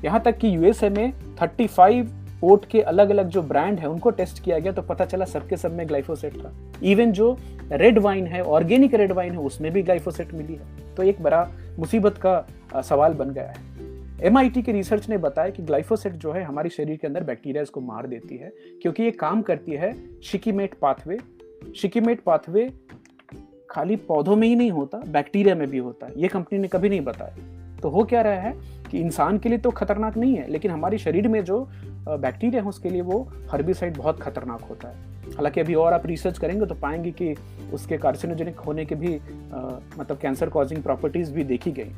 यहाँ 0.05 0.21
तक 0.21 0.39
कि 0.39 0.55
यूएसए 0.57 0.89
में 0.89 1.13
35 1.37 2.03
ओट 2.43 2.65
के 2.65 2.81
अलग 2.83 3.11
अलग 3.11 3.29
जो 3.29 3.43
ब्रांड 3.43 3.79
है, 3.79 3.89
उनको 3.89 4.11
टेस्ट 4.11 4.43
किया 4.45 4.59
गया 4.59 4.73
तो 4.73 4.83
पता 4.83 5.05
चला 5.05 5.25
सबके 5.25 5.57
सब 5.57 5.77
में 5.77 5.87
ग्लाइफोसेट 5.89 6.37
था। 6.37 6.53
इवन 6.83 7.13
जो 7.13 7.37
रेड 7.73 7.99
वाइन 7.99 8.27
है 8.27 8.43
ऑर्गेनिक 8.43 8.95
रेड 8.95 9.13
वाइन 9.13 9.33
है, 9.33 9.39
उसमें 9.39 9.73
भी 9.73 9.83
ग्लाइफोसेट 9.83 10.33
मिली 10.35 10.55
है। 10.55 10.95
तो 10.97 11.03
एक 11.03 11.23
बड़ा 11.23 11.49
मुसीबत 11.79 12.19
का 12.19 12.81
सवाल 12.83 13.15
बन 13.15 13.31
गया 13.31 13.45
है। 13.45 13.69
एम 14.23 14.39
के 14.51 14.73
रिसर्च 14.73 15.09
ने 15.09 15.19
बताया 15.19 15.51
कि 15.51 15.63
ग्लाइफोसेट 15.63 16.13
जो 16.15 16.33
है 16.33 16.43
हमारे 16.45 16.71
शरीर 16.71 16.97
के 16.97 17.07
अंदर 17.07 17.25
बैक्टीरिया 17.25 17.65
को 17.65 17.81
मार 17.81 18.07
देती 18.07 18.37
है, 18.37 18.53
क्योंकि 18.83 19.03
ये 19.03 19.11
काम 19.11 19.43
करती 19.43 19.73
है 19.73 19.95
शिकीमेट 20.23 20.75
पाथवे 20.75 21.19
शिकीमेट 21.77 22.21
पाथवे 22.21 22.69
खाली 23.71 23.97
पौधों 23.99 24.37
में 24.37 24.47
ही 24.49 24.55
नहीं 24.55 24.71
होता 24.71 24.99
बैक्टीरिया 25.09 25.55
में 25.55 25.67
भी 25.69 25.79
होता 25.79 26.07
है। 26.07 26.13
ये 26.17 26.29
कंपनी 26.29 26.59
ने 26.59 26.69
कभी 26.69 26.89
नहीं 26.89 27.01
बताया। 27.01 27.79
तो 27.79 27.89
हो 27.89 28.05
क्या 28.05 28.23
रहा 28.23 28.41
है 28.41 28.55
कि 28.91 28.99
इंसान 28.99 29.39
के 29.39 29.49
लिए 29.49 29.59
तो 29.59 29.71
खतरनाक 29.71 30.17
नहीं 30.17 30.35
है, 30.37 30.51
लेकिन 30.51 30.71
हमारे 30.71 30.99
शरीर 30.99 31.29
में 31.29 31.43
जो 31.45 31.67
बैक्टीरिया 32.09 32.63
है, 32.63 32.69
उसके 32.69 32.91
लिए 32.91 33.03
वो 33.03 33.23
हर्बिसाइड 33.51 33.97
बहुत 33.97 34.21
खतरनाक 34.21 34.63
होता 34.63 34.89
है। 34.89 35.09
हालाँकि 35.31 35.61
अभी 35.61 35.75
और 35.75 35.93
आप 35.93 36.07
रिसर्च 36.07 36.39
करेंगे 36.39 36.67
तो 36.67 36.75
पाएँगे 36.75 37.11
कि 37.13 37.35
उसके 37.73 37.99
कार्सिनोजेनिक 37.99 38.59
होने 38.59 38.85
के 38.85 38.95
भी 38.95 39.15
मतलब 39.99 40.19
कैंसर 40.23 40.49
कॉजिंग 40.49 40.83
प्रॉपर्टीज़ 40.83 41.33
भी 41.33 41.45
देखी 41.45 41.73
गई। 41.73 41.93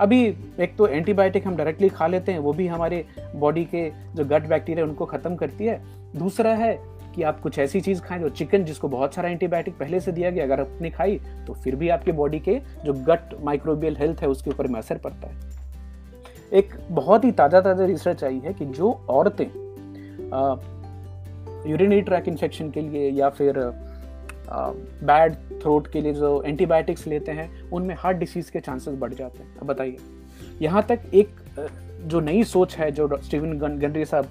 अभी 0.00 0.22
एक 0.60 0.74
तो 0.78 0.86
एंटीबायोटिक 0.86 1.46
हम 1.46 1.56
डायरेक्टली 1.56 1.88
खा 1.88 2.06
लेते 2.06 2.32
हैं, 2.32 2.38
वो 2.38 2.52
भी 2.52 2.66
हमारे 2.66 3.04
बॉडी 3.36 3.64
के 3.64 3.88
जो 4.14 4.24
गट 4.24 4.48
बैक्टीरिया 4.48 4.84
उनको 4.84 5.06
खत्म 5.06 5.36
करती 5.36 5.64
है। 5.64 5.80
दूसरा 6.16 6.54
है 6.54 6.78
कि 7.14 7.22
आप 7.22 7.40
कुछ 7.40 7.58
ऐसी 7.58 7.80
चीज़ 7.80 8.00
खाएँ 8.00 8.20
जो 8.20 8.28
चिकन 8.28 8.64
जिसको 8.64 8.88
बहुत 8.88 9.14
सारा 9.14 9.28
एंटीबायोटिक 9.28 9.78
पहले 9.78 10.00
से 10.00 10.12
दिया 10.12 10.30
गया, 10.30 10.44
अगर 10.44 10.60
आपने 10.60 10.90
खाई 10.90 11.20
तो 11.46 11.54
फिर 11.54 11.76
भी 11.76 11.88
आपके 11.88 12.12
बॉडी 12.12 12.40
के 12.40 12.60
जो 12.84 12.92
गट 13.04 13.34
माइक्रोबियल 13.40 13.96
हेल्थ 13.96 14.22
है, 14.22 14.28
उसके 14.28 14.50
ऊपर 14.50 14.66
में 14.66 14.78
असर 14.80 14.98
पड़ता 14.98 15.28
है। 15.28 15.60
एक 16.52 16.74
बहुत 16.90 17.24
ही 17.24 17.30
ताज़ा 17.32 17.60
ताज़ा 17.60 17.84
रिसर्च 17.86 18.24
आई 18.24 18.38
है 18.44 18.52
कि 18.54 18.64
जो 18.66 18.90
औरतें 19.10 19.46
यूरिनरी 21.70 22.00
ट्रैक 22.02 22.28
इन्फेक्शन 22.28 22.70
के 22.70 22.80
लिए 22.80 23.10
या 23.10 23.28
फिर 23.30 23.58
बैड 24.50 25.34
थ्रोट 25.62 25.86
के 25.92 26.00
लिए 26.00 26.12
जो 26.14 26.42
एंटीबायोटिक्स 26.42 27.06
लेते 27.06 27.32
हैं, 27.32 27.70
उनमें 27.70 27.94
हार्ट 27.98 28.16
डिसीज 28.16 28.50
के 28.50 28.60
चांसेस 28.60 28.94
बढ़ 28.98 29.14
जाते 29.14 29.42
हैं। 29.42 29.58
अब 29.58 29.66
बताइए, 29.66 29.96
यहाँ 30.62 30.82
तक 30.88 31.00
एक 31.14 31.28
जो 32.02 32.20
नई 32.20 32.42
सोच 32.44 32.76
है 32.76 32.90
जो 32.92 33.16
स्टीवन 33.18 33.58
गंडरी 33.58 34.04
साहब 34.04 34.26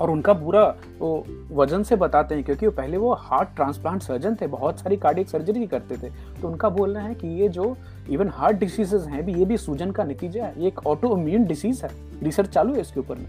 और 0.00 0.10
उनका 0.10 0.32
पूरा 0.34 0.64
वो 0.98 1.24
वज़न 1.52 1.82
से 1.82 1.96
बताते 1.96 2.34
हैं, 2.34 2.44
क्योंकि 2.44 2.66
वो 2.66 2.72
पहले 2.72 2.96
वो 2.96 3.12
हार्ट 3.14 3.54
ट्रांसप्लांट 3.56 4.02
सर्जन 4.02 4.34
थे, 4.40 4.46
बहुत 4.46 4.80
सारी 4.80 4.96
कार्डियक 4.96 5.28
सर्जरी 5.28 5.66
करते 5.66 5.96
थे 5.96 6.10
तो 6.40 6.48
उनका 6.48 6.68
बोलना 6.70 7.00
है 7.00 7.14
कि 7.14 7.28
ये 7.40 7.48
जो 7.48 7.76
इवन 8.08 8.28
हार्ट 8.28 8.56
डिसीजेज 8.56 9.02
हैं 9.02 9.24
भी, 9.24 9.34
ये 9.34 9.44
भी 9.44 9.56
सूजन 9.56 9.90
का 9.90 10.04
नतीजा 10.04 10.44
है। 10.44 10.60
ये 10.60 10.68
एक 10.68 10.86
ऑटो 10.86 11.16
इम्यून 11.18 11.44
डिसीज 11.44 11.82
है। 11.84 11.90
रिसर्च 12.22 12.48
चालू 12.48 12.74
है 12.74 12.80
इसके 12.80 13.00
ऊपर 13.00 13.18
में। 13.18 13.26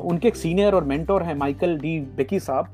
उनके 0.00 0.28
एक 0.28 0.36
सीनियर 0.36 0.74
और 0.74 0.84
मेंटोर 0.84 1.22
हैं 1.22 1.34
माइकल 1.34 1.78
डी 1.78 1.98
बेकी 2.16 2.40
साहब। 2.40 2.66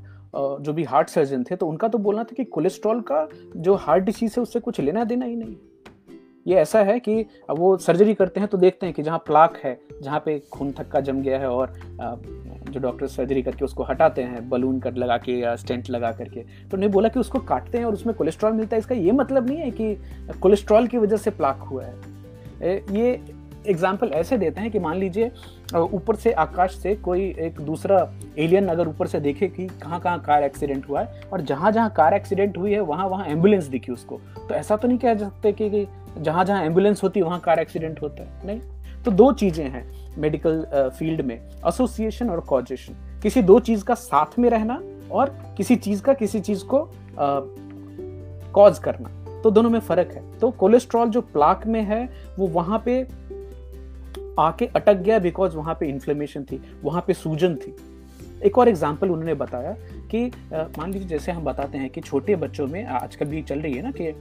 जो 0.61 0.73
भी 0.73 0.83
हार्ट 0.83 1.09
सर्जन 1.09 1.43
थे 1.43 1.55
तो 1.55 1.67
उनका 1.67 1.87
तो 1.87 1.97
बोलना 1.97 2.23
था 2.23 2.35
कि 2.35 2.43
कोलेस्ट्रॉल 2.45 3.01
का 3.01 3.27
जो 3.57 3.75
हार्ट 3.75 4.03
डिसीज 4.03 4.35
है, 4.37 4.41
उससे 4.43 4.59
कुछ 4.59 4.79
लेना 4.81 5.03
देना 5.03 5.25
ही 5.25 5.35
नहीं। 5.35 5.55
ये 6.45 6.55
ऐसा 6.55 6.79
है 6.83 6.99
कि 6.99 7.25
वो 7.49 7.75
सर्जरी 7.77 8.13
करते 8.13 8.39
हैं 8.39 8.49
तो 8.49 8.57
देखते 8.57 8.85
हैं 8.85 8.95
कि 8.95 9.03
जहाँ 9.03 9.17
प्लाक 9.17 9.57
है, 9.63 9.77
जहाँ 10.01 10.19
पे 10.19 10.37
खून 10.51 10.71
थक्का 10.71 10.99
जम 10.99 11.21
गया 11.21 11.39
है 11.39 11.49
और 11.49 11.73
जो 12.69 12.79
डॉक्टर 12.79 13.07
सर्जरी 13.07 13.41
करके 13.43 13.65
उसको 13.65 13.83
हटाते 13.83 14.21
हैं 14.21 14.49
बलून 14.49 14.79
कर 14.79 14.93
लगा 14.93 15.17
के 15.17 15.39
या 15.39 15.55
स्टेंट 15.55 15.89
लगा 15.89 16.11
करके 16.11 16.41
तो 16.41 16.77
उन्हें 16.77 16.91
बोला 16.91 17.09
कि 17.09 17.19
उसको 17.19 17.39
काटते 17.41 17.77
हैं 17.77 17.85
और 17.85 17.93
उसमें 17.93 18.15
कोलेस्ट्रॉल 18.15 18.53
मिलता 18.53 18.75
है। 18.75 18.79
इसका 18.79 18.95
ये 18.95 19.11
मतलब 19.11 19.47
नहीं 19.47 19.57
है 19.57 19.71
कि 19.71 19.95
कोलेस्ट्रॉल 20.41 20.87
की 20.87 20.97
वजह 20.97 21.17
से 21.17 21.31
प्लाक 21.31 21.59
हुआ 21.61 21.83
है। 21.83 22.75
ये 22.91 23.21
एग्ज़ाम्पल 23.67 24.07
ऐसे 24.07 24.37
देते 24.37 24.61
हैं 24.61 24.71
कि 24.71 24.79
मान 24.79 24.97
लीजिए 24.97 25.31
ऊपर 25.75 26.15
से 26.15 26.31
आकाश 26.31 26.75
से 26.75 26.95
कोई 26.95 27.23
एक 27.39 27.59
दूसरा 27.61 27.97
एलियन 28.37 28.67
अगर 28.67 28.87
ऊपर 28.87 29.07
से 29.07 29.19
देखे 29.19 29.47
कि 29.47 29.67
कहाँ 29.81 29.99
कहाँ 29.99 30.19
कार 30.19 30.43
एक्सीडेंट 30.43 30.89
हुआ 30.89 31.01
है 31.01 31.21
और 31.33 31.41
जहाँ 31.41 31.71
जहाँ 31.71 31.89
कार 31.89 32.13
एक्सीडेंट 32.13 32.57
हुई 32.57 32.71
है 32.73 32.79
वहाँ 32.81 33.07
वहाँ 33.07 33.25
एंबुलेंस 33.25 33.65
दिखी 33.65 33.91
उसको। 33.91 34.19
तो 34.39 34.53
ऐसा 34.55 34.75
तो 34.75 34.87
नहीं 34.87 34.97
कह 34.97 35.17
सकते 35.17 35.51
कि, 35.51 35.87
जहाँ 36.17 36.45
जहाँ 36.45 36.63
एंबुलेंस 36.63 37.03
होती 37.03 37.19
है 37.19 37.25
वहाँ 37.25 37.39
कार 37.39 37.59
एक्सीडेंट 37.59 38.01
होता 38.01 38.23
है। 38.23 38.47
नहीं। 38.47 38.59
तो 39.05 39.11
दो 39.11 39.31
चीज़ें 39.33 39.65
हैं 39.65 39.85
मेडिकल 40.17 40.91
फ़ील्ड 40.99 41.21
में 41.21 41.35
एसोसिएशन 41.67 42.29
और 42.29 42.39
कॉजेशन। 42.39 43.19
किसी 43.23 43.41
दो 43.41 43.59
चीज़ 43.59 43.83
का 43.83 43.95
साथ 43.95 44.39
में 44.39 44.49
रहना 44.49 44.81
और 45.11 45.35
किसी 45.57 45.75
चीज़ 45.75 46.01
का 46.01 46.13
किसी 46.13 46.39
चीज़ 46.39 46.63
को 46.65 46.89
कॉज 48.53 48.79
करना। 48.79 49.09
तो 49.41 49.51
दोनों 49.51 49.69
में 49.69 49.79
फ़र्क 49.79 50.11
है। 50.11 50.21
तो 50.39 50.49
कोलेस्ट्रॉल 50.51 51.09
जो 51.09 51.21
प्लाक 51.23 51.65
में 51.67 51.81
है 51.81 52.03
वो 52.39 52.47
वहाँ 52.47 52.81
पे 52.85 53.03
आके 54.39 54.65
अटक 54.67 54.93
गया 54.95 55.19
बिकॉज़ 55.19 55.55
वहाँ 55.55 55.77
पे 55.79 55.87
इन्फ्लेमेशन 55.87 56.43
थी, 56.43 56.61
वहाँ 56.83 57.03
पे 57.07 57.13
सूजन 57.13 57.55
थी। 57.55 57.75
एक 58.45 58.57
और 58.57 58.69
एग्ज़ाम्पल 58.69 59.09
उन्होंने 59.09 59.33
बताया 59.33 59.75
कि 60.11 60.25
मान 60.53 60.91
लीजिए 60.93 61.07
जैसे 61.07 61.31
हम 61.31 61.43
बताते 61.43 61.77
हैं 61.77 61.89
कि 61.89 62.01
छोटे 62.01 62.35
बच्चों 62.35 62.67
में 62.67 62.83
आजकल 62.85 63.25
भी 63.25 63.41
चल 63.41 63.59
रही 63.59 63.73
है 63.73 63.83
ना 63.83 63.91
कि 63.91 64.11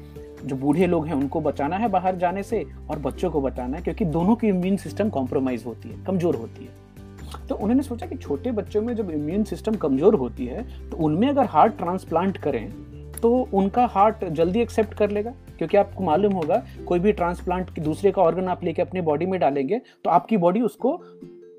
जो 0.47 0.57
बूढ़े 0.57 0.87
लोग 0.87 1.07
हैं 1.07 1.15
उनको 1.15 1.41
बचाना 1.41 1.77
है 1.77 1.89
बाहर 1.89 2.17
जाने 2.17 2.43
से 2.43 2.65
और 2.91 2.99
बच्चों 2.99 3.31
को 3.31 3.41
बचाना 3.41 3.77
है 3.77 3.83
क्योंकि 3.83 4.05
दोनों 4.07 4.35
की 4.37 4.49
इम्यून 4.49 4.77
सिस्टम 4.77 5.09
कॉम्प्रोमाइज 5.11 5.65
होती 5.67 5.89
है, 5.89 6.05
कमज़ोर 6.05 6.37
होती 6.37 6.65
है। 6.65 7.47
तो 7.49 7.55
उन्होंने 7.55 7.83
सोचा 7.83 8.07
कि 8.07 8.17
छोटे 8.17 8.51
बच्चों 8.53 8.83
में 8.83 8.95
जब 8.97 9.11
इम्यून 9.11 9.45
सिस्टम 9.45 9.75
कमज़ोर 9.75 10.15
होती 10.15 10.47
है 10.47 10.63
तो 10.91 10.97
उनमें 10.97 11.29
अगर 11.29 11.45
हार्ट 11.47 11.77
ट्रांसप्लांट 11.79 12.37
करें 12.39 12.67
तो 13.23 13.31
उनका 13.55 13.85
हार्ट 13.87 14.25
जल्दी 14.27 14.61
एक्सेप्ट 14.61 14.95
कर 14.95 15.11
लेगा, 15.11 15.35
क्योंकि 15.59 15.77
आपको 15.77 16.05
मालूम 16.05 16.33
होगा, 16.33 16.63
कोई 16.87 16.99
भी 16.99 17.13
ट्रांसप्लांट 17.13 17.79
दूसरे 17.81 18.11
का 18.13 18.23
ऑर्गन 18.23 18.49
आप 18.49 18.65
लेके 18.65 18.83
अपने 18.83 19.01
बॉडी 19.03 19.27
में 19.27 19.39
डालेंगे 19.41 19.81
तो 20.05 20.11
आपकी 20.11 20.37
बॉडी 20.37 20.61
उसको 20.61 21.01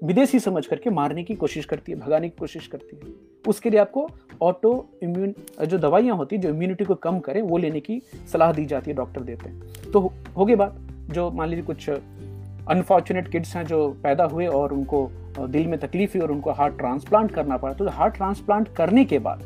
विदेशी 0.04 0.40
समझ 0.40 0.66
करके 0.66 0.90
मारने 0.90 1.24
की 1.24 1.36
कोशिश 1.36 1.66
करती 1.66 1.92
है, 1.92 2.00
भगाने 2.00 2.30
की 2.30 2.36
कोशिश 2.40 2.68
करती 2.68 2.96
है। 2.96 3.14
उसके 3.46 3.70
लिए 3.70 3.80
आपको 3.80 4.08
ऑटो 4.42 4.74
इम्यून 5.04 5.34
जो 5.66 5.78
दवाइयाँ 5.78 6.16
होती 6.18 6.36
है, 6.36 6.42
जो 6.42 6.50
इम्यूनिटी 6.50 6.86
को 6.86 6.96
कम 6.96 7.20
करें, 7.20 7.42
वो 7.42 7.58
लेने 7.58 7.80
की 7.80 8.02
सलाह 8.32 8.52
दी 8.52 8.66
जाती 8.66 8.92
है 8.92 8.98
डॉक्टर 8.98 9.22
देते 9.22 9.50
हैं। 9.50 9.92
तो 9.94 10.12
हो 10.38 10.46
गई 10.46 10.56
बात, 10.56 10.76
जो 11.10 11.30
मान 11.32 11.50
लीजिए 11.50 11.66
कुछ 11.66 11.90
अनफॉर्चुनेट 11.90 13.28
किड्स 13.28 13.56
हैं, 13.56 13.66
जो 13.66 13.88
पैदा 14.04 14.24
हुए 14.26 14.48
और 14.48 14.74
उनको, 14.74 15.10
दिल 15.40 15.68
में 15.68 15.80
तकलीफ़ 15.80 16.14
हुई 16.14 16.22
और 16.22 16.32
उनको 16.32 16.52
हार्ट 16.52 16.78
ट्रांसप्लांट 16.78 17.32
करना 17.32 17.58
पड़ा 17.58 17.74
तो 17.74 17.90
हार्ट 17.90 18.16
ट्रांसप्लांट 18.16 18.68
करने 18.76 19.06
के 19.06 19.20
बाद 19.20 19.42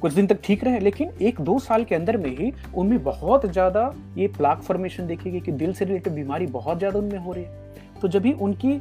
कुछ 0.00 0.12
दिन 0.12 0.26
तक 0.26 0.38
ठीक 0.44 0.64
रहे, 0.64 0.78
लेकिन 0.80 1.10
एक 1.22 1.40
दो 1.40 1.58
साल 1.58 1.84
के 1.84 1.94
अंदर 1.94 2.16
में 2.16 2.30
ही 2.30 2.52
उनमें 2.74 3.02
बहुत 3.04 3.46
ज़्यादा 3.46 3.92
ये 4.16 4.26
प्लाक 4.28 4.60
फॉर्मेशन 4.62 5.06
देखेगी 5.06 5.40
कि 5.40 5.52
दिल 5.52 5.72
से 5.72 5.84
रिलेटेड 5.84 6.14
बीमारी 6.14 6.46
बहुत 6.48 6.78
ज़्यादा 6.78 6.98
उनमें 6.98 7.18
हो 7.18 7.32
रही 7.32 7.44
है। 7.44 7.98
तो 8.02 8.08
जब 8.08 8.22
भी 8.22 8.32
उनकी 8.34 8.80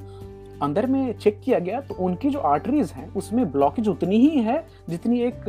अंदर 0.61 0.85
में 0.85 1.13
चेक 1.13 1.39
किया 1.43 1.59
गया 1.59 1.79
तो 1.81 1.95
उनकी 1.95 2.29
जो 2.29 2.39
आर्टरीज 2.39 2.91
हैं, 2.91 3.07
उसमें 3.13 3.51
ब्लॉकेज 3.51 3.87
उतनी 3.87 4.17
ही 4.19 4.41
है 4.41 4.63
जितनी 4.89 5.19
एक 5.21 5.43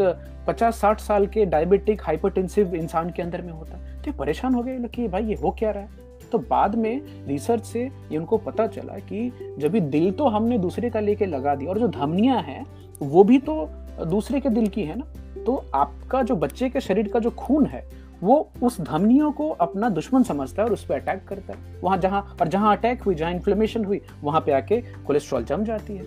50-60 0.49 1.01
साल 1.01 1.27
के 1.27 1.45
डायबिटिक 1.47 2.03
हाइपरटेंसिव 2.03 2.75
इंसान 2.75 3.11
के 3.11 3.23
अंदर 3.23 3.43
में 3.43 3.53
होता 3.53 3.77
है। 3.77 3.97
तो 3.97 4.11
ये 4.11 4.17
परेशान 4.19 4.55
हो 4.55 4.63
गए 4.63 4.79
कि 4.89 5.09
भाई 5.09 5.25
ये 5.25 5.35
हो 5.35 5.51
क्या 5.51 5.71
रहा 5.71 5.83
है? 5.83 6.09
तो 6.33 6.39
बाद 6.41 6.75
में 6.75 7.01
रिसर्च 7.27 7.65
से 7.65 7.83
ये 7.83 8.19
उनको 8.19 8.39
पता 8.39 8.67
चला 8.67 8.99
कि 9.03 9.57
जब 9.59 9.71
भी 9.71 9.81
दिल 9.81 10.11
तो 10.13 10.29
हमने 10.29 10.59
दूसरे 10.59 10.91
का 10.91 11.01
लेके 11.01 11.27
लगा 11.27 11.55
दिया, 11.55 11.71
और 11.71 11.79
जो 11.79 11.89
धमनियाँ 11.91 12.43
हैं, 12.43 12.65
वो 13.01 13.25
भी 13.25 13.39
तो 13.39 13.69
दूसरे 14.07 14.41
के 14.41 14.49
दिल 14.49 14.69
की 14.69 14.83
है 14.83 14.99
ना? 14.99 15.05
तो 15.47 15.65
आपका 15.75 16.23
जो 16.23 16.37
बच्चे 16.37 16.69
के 16.69 16.81
शरीर 16.81 17.09
का 17.09 17.19
जो 17.19 17.31
खून 17.31 17.67
है, 17.67 17.85
वो 18.23 18.51
उस 18.63 18.81
धमनियों 18.81 19.33
को 19.33 19.49
अपना 19.51 19.89
दुश्मन 19.89 20.23
समझता 20.23 20.63
है 20.63 20.69
और 20.69 20.73
उस 20.73 20.85
पर 20.85 20.95
अटैक 20.95 21.25
करता 21.29 21.53
है। 21.53 21.81
वहाँ 21.81 21.99
जहाँ, 21.99 22.37
और 22.41 22.49
जहाँ 22.49 22.77
अटैक 22.77 23.03
हुई, 23.03 23.15
जहाँ 23.15 23.33
इन्फ्लेमेशन 23.33 23.85
हुई, 23.85 24.01
वहाँ 24.23 24.41
पे 24.41 24.53
आके 24.53 24.81
कोलेस्ट्रॉल 24.81 25.45
जम 25.45 25.65
जाती 25.65 25.97
है। 25.97 26.05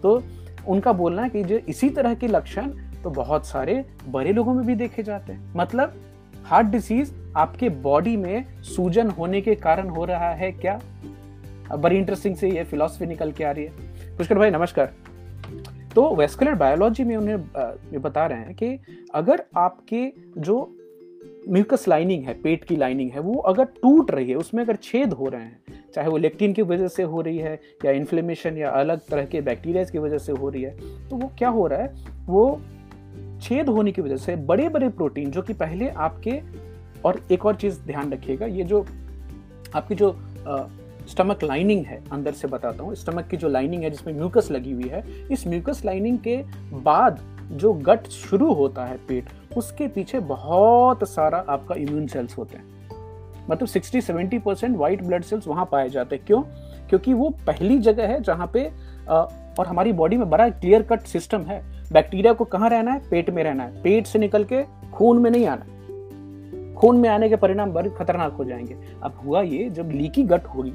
तो 0.00 0.22
उनका 0.68 0.92
बोलना 0.92 1.22
है 1.22 1.30
कि 1.30 1.44
जो 1.44 1.58
इसी 1.58 1.90
तरह 1.90 2.14
के 2.14 2.26
लक्षण 2.26 2.72
तो 3.02 3.10
बहुत 3.10 3.46
सारे 3.46 3.84
बड़े 4.08 4.32
लोगों 4.32 4.54
में 4.54 4.66
भी 4.66 4.74
देखे 4.74 5.02
जाते 5.02 5.32
हैं। 5.32 5.52
मतलब 5.56 5.94
हार्ट 6.44 6.66
डिसीज 6.66 7.14
आपके 7.36 7.68
बॉडी 7.68 8.16
में 8.16 8.62
सूजन 8.62 9.10
होने 9.10 9.40
के 9.40 9.54
कारण 9.54 9.88
हो 9.88 10.04
रहा 10.04 10.30
है 10.30 10.52
क्या? 10.52 10.80
बड़ी 11.76 11.96
इंटरेस्टिंग 11.96 12.36
से 12.36 12.50
ये 12.50 12.64
फिलोसफी 12.64 13.06
निकल 13.06 13.32
के 13.32 13.44
आ 13.44 13.50
रही 13.50 13.64
है। 13.64 14.16
पुष्कर 14.16 14.38
भाई, 14.38 14.50
नमस्कार। 14.50 14.92
तो 15.94 16.14
वेस्कुलर 16.16 16.54
बायोलॉजी 16.54 17.04
में 17.04 17.16
उन्हें 17.16 18.02
बता 18.02 18.26
रहे 18.26 18.38
हैं 18.38 18.54
कि 18.54 18.78
अगर 19.14 19.42
आपके 19.56 20.06
जो 20.38 20.58
म्यूकस 21.48 21.86
लाइनिंग 21.88 22.24
है, 22.24 22.32
पेट 22.42 22.64
की 22.64 22.76
लाइनिंग 22.76 23.10
है, 23.10 23.20
वो 23.20 23.34
अगर 23.42 23.64
टूट 23.64 24.10
रही 24.10 24.30
है, 24.30 24.36
उसमें 24.36 24.62
अगर 24.64 24.76
छेद 24.76 25.12
हो 25.12 25.28
रहे 25.28 25.42
हैं, 25.42 25.60
चाहे 25.94 26.08
वो 26.08 26.16
लेक्टिन 26.16 26.52
की 26.52 26.62
वजह 26.62 26.88
से 26.88 27.02
हो 27.02 27.20
रही 27.20 27.38
है 27.38 27.58
या 27.84 27.92
इन्फ्लेमेशन 27.92 28.56
या 28.58 28.70
अलग 28.70 29.00
तरह 29.10 29.24
के 29.24 29.40
बैक्टीरिया 29.40 29.84
की 29.84 29.98
वजह 29.98 30.18
से 30.18 30.32
हो 30.32 30.48
रही 30.48 30.62
है 30.62 31.08
तो 31.08 31.16
वो 31.16 31.30
क्या 31.38 31.48
हो 31.48 31.66
रहा 31.66 31.80
है? 31.80 31.94
वो 32.26 32.60
छेद 33.42 33.68
होने 33.68 33.92
की 33.92 34.02
वजह 34.02 34.16
से 34.16 34.36
बड़े 34.36 34.68
बड़े 34.68 34.88
प्रोटीन 34.88 35.30
जो 35.30 35.42
कि 35.42 35.54
पहले 35.54 35.88
आपके, 35.88 36.40
और 37.04 37.20
एक 37.32 37.46
और 37.46 37.56
चीज़ 37.56 37.80
ध्यान 37.80 38.12
रखिएगा, 38.12 38.46
ये 38.46 38.64
जो 38.64 38.84
आपकी 39.74 39.94
जो 39.94 40.10
स्टमक 41.10 41.42
लाइनिंग 41.44 41.84
है 41.86 42.02
अंदर 42.12 42.32
से 42.32 42.48
बताता 42.48 42.84
हूँ। 42.84 42.94
स्टमक 42.94 43.26
की 43.28 43.36
जो 43.36 43.48
लाइनिंग 43.48 43.82
है 43.82 43.90
जिसमें 43.90 44.14
म्यूकस 44.14 44.50
लगी 44.50 44.72
हुई 44.72 44.88
है 44.88 45.04
इस 45.32 45.46
म्यूकस 45.46 45.82
लाइनिंग 45.84 46.18
के 46.18 46.36
बाद 46.82 47.20
जो 47.52 47.72
गट 47.72 48.06
शुरू 48.08 48.52
होता 48.52 48.84
है 48.84 48.96
पेट 49.08 49.28
उसके 49.56 49.88
पीछे 49.88 50.20
बहुत 50.20 51.08
सारा 51.08 51.44
आपका 51.48 51.74
इम्यून 51.74 52.06
सेल्स 52.06 52.38
होते 52.38 52.56
हैं। 52.56 52.64
मतलब 53.50 53.68
60-70 53.68 54.38
परसेंट 54.38 54.76
व्हाइट 54.76 55.02
ब्लड 55.02 55.22
सेल्स 55.22 55.46
वहाँ 55.48 55.68
पाए 55.72 55.88
जाते 55.88 56.16
हैं। 56.16 56.24
क्यों? 56.26 56.42
क्योंकि 56.88 57.12
वो 57.14 57.28
पहली 57.46 57.78
जगह 57.78 58.06
है 58.06 58.20
जहाँ 58.22 58.50
पे 58.54 58.70
आ, 59.08 59.20
और 59.58 59.66
हमारी 59.66 59.92
बॉडी 59.92 60.16
में 60.16 60.28
बड़ा 60.30 60.48
क्लियर 60.48 60.82
कट 60.82 61.00
सिस्टम 61.00 61.42
है। 61.42 61.62
बैक्टीरिया 61.92 62.32
को 62.32 62.44
कहाँ 62.44 62.68
रहना 62.70 62.92
है? 62.92 63.00
पेट 63.10 63.30
में 63.30 63.42
रहना 63.44 63.64
है। 63.64 63.82
पेट 63.82 64.06
से 64.06 64.18
निकल 64.18 64.44
के 64.44 64.62
खून 64.92 65.18
में 65.18 65.30
नहीं 65.30 65.46
आना 65.46 65.64
खून 66.80 66.96
में 66.96 67.08
आने 67.08 67.28
के 67.28 67.36
परिणाम 67.36 67.72
बड़े 67.72 67.90
खतरनाक 67.90 68.32
हो 68.32 68.44
जाएँगे। 68.44 68.76
अब 69.02 69.20
हुआ 69.24 69.42
ये, 69.42 69.70
जब 69.70 69.90
लीकी 69.90 70.22
गट 70.22 70.44
होगी, 70.44 70.72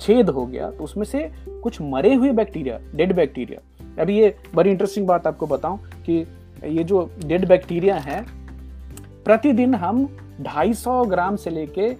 छेद 0.00 0.28
हो 0.28 0.46
गया 0.46 0.70
तो 0.70 0.84
उसमें 0.84 1.04
से 1.04 1.32
कुछ 1.48 1.80
मरे 1.80 2.14
हुए 2.14 2.32
बैक्टीरिया, 2.32 2.78
डेड 2.94 3.12
बैक्टीरिया। 3.12 3.60
अभी 4.02 4.18
ये 4.18 4.36
बड़ी 4.54 4.70
इंटरेस्टिंग 4.70 5.06
बात 5.06 5.26
आपको 5.26 5.46
बताऊँ 5.46 5.78
कि 6.06 6.26
ये 6.64 6.84
जो 6.84 7.10
डेड 7.26 7.48
बैक्टीरिया 7.48 7.96
है, 7.96 8.26
प्रतिदिन 9.24 9.74
हम 9.74 10.18
250 10.40 11.04
ग्राम 11.04 11.36
से 11.36 11.50
लेके 11.50 11.92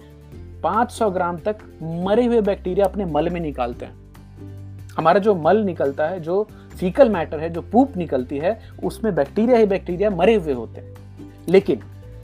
500 0.63 1.09
ग्राम 1.09 1.37
तक 1.37 1.57
मरे 1.83 2.25
हुए 2.25 2.41
बैक्टीरिया 2.41 2.85
अपने 2.85 3.05
मल 3.05 3.29
में 3.29 3.41
निकालते 3.41 3.85
हैं। 3.85 3.93
हमारा 4.97 5.19
जो 5.19 5.35
मल 5.35 5.57
निकलता 5.57 6.07
है, 6.07 6.19
जो 6.19 6.47
फीकल 6.79 7.09
मैटर 7.09 7.39
है, 7.39 7.49
जो 7.49 7.61
पूप 7.61 7.97
निकलती 7.97 8.37
है, 8.37 8.59
उसमें 8.83 9.15
बैक्टीरिया 9.15 9.57
ही 9.57 9.65
बैक्टीरिया 9.65 10.09
मरे 10.09 10.35
हुए 10.35 10.53
होते 10.53 10.81
हैं। 10.81 10.93
लेकिन 11.49 11.79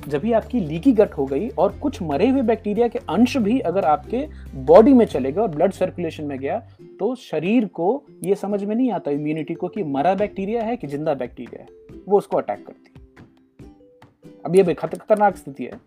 जब 0.07 0.21
भी 0.21 0.31
आपकी 0.33 0.59
लीकी 0.59 0.91
गट 0.91 1.13
हो 1.13 1.25
गई 1.25 1.47
और 1.49 1.77
कुछ 1.81 2.01
मरे 2.01 2.27
हुए 2.29 2.41
बैक्टीरिया 2.41 2.87
के 2.87 2.99
अंश 3.09 3.35
भी 3.37 3.59
अगर 3.61 3.85
आपके 3.85 4.25
बॉडी 4.65 4.93
में 4.93 5.05
चले 5.05 5.31
गए 5.31 5.41
और 5.41 5.47
ब्लड 5.47 5.71
सर्कुलेशन 5.71 6.23
में 6.23 6.37
गया 6.39 6.59
तो 6.99 7.13
शरीर 7.17 7.65
को 7.67 8.03
ये 8.23 8.35
समझ 8.35 8.63
में 8.63 8.75
नहीं 8.75 8.91
आता 8.91 9.11
इम्यूनिटी 9.11 9.53
को 9.53 9.67
कि 9.67 9.83
मरा 9.85 10.13
बैक्टीरिया 10.15 10.63
है 10.63 10.75
कि 10.77 10.87
ज़िंदा 10.87 11.13
बैक्टीरिया 11.13 11.61
है। 11.61 12.01
वो 12.07 12.17
उसको 12.17 12.37
अटैक 12.37 12.65
करती 12.67 12.91
अब 14.45 14.55
ये 14.55 14.73
खतरनाक 14.73 15.35
स्थिति 15.37 15.63
है। 15.63 15.79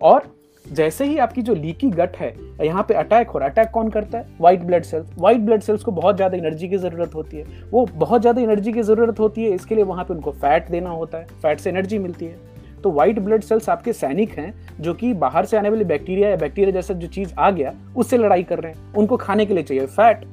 और 0.00 0.34
जैसे 0.66 1.04
ही 1.04 1.16
आपकी 1.18 1.42
जो 1.42 1.54
लीकी 1.54 1.88
गट 1.90 2.16
है, 2.16 2.34
यहाँ 2.62 2.82
पे 2.88 2.94
अटैक 2.94 3.28
हो 3.28 3.38
रहा 3.38 3.46
है 3.46 3.52
अटैक 3.52 3.70
कौन 3.70 3.90
करता 3.90 4.18
है? 4.18 4.26
White 4.40 4.62
blood 4.62 4.82
cells 4.84 5.10
white 5.18 5.40
blood 5.40 5.62
cells 5.62 5.84
को 5.84 5.92
बहुत 5.92 6.16
ज़्यादा 6.16 6.36
एनर्जी 6.36 6.68
की 6.68 6.78
ज़रूरत 6.78 7.14
होती 7.14 7.36
है। 7.36 7.44
वो 7.70 7.84
बहुत 7.86 8.20
ज़्यादा 8.20 8.42
एनर्जी 8.42 8.72
की 8.72 8.82
ज़रूरत 8.82 9.20
होती 9.20 9.44
है, 9.44 9.50
इसके 9.50 9.74
लिए 9.74 9.84
वहाँ 9.84 10.04
पे 10.04 10.14
उनको 10.14 10.30
फैट 10.32 10.68
देना 10.70 10.90
होता 10.90 11.18
है। 11.18 11.26
फैट 11.42 11.60
से 11.60 11.70
एनर्जी 11.70 11.98
मिलती 11.98 12.26
है। 12.26 12.56
तो 12.78 12.90
व्हाइट 12.90 13.18
ब्लड 13.18 13.42
सेल्स 13.42 13.68
आपके 13.68 13.92
सैनिक 13.92 14.30
हैं, 14.30 14.52
जो 14.80 14.94
कि 14.94 15.12
बाहर 15.14 15.44
से 15.44 15.56
आने 15.56 15.68
वाली 15.68 15.84
बैक्टीरिया 15.84 16.28
या 16.30 16.36
बैक्टीरिया 16.36 16.72
जैसा 16.72 16.94
जो 16.94 17.06
चीज़ 17.08 17.32
आ 17.34 17.50
गया, 17.50 17.74
उससे 17.96 18.18
लड़ाई 18.18 18.42
कर 18.42 18.60
रहे 18.60 18.72
हैं। 18.72 18.92
उनको 18.94 19.16
खाने 19.16 19.46
के 19.46 19.54
लिए 19.54 19.62
चाहिए। 19.62 19.86
फैट 19.86 20.24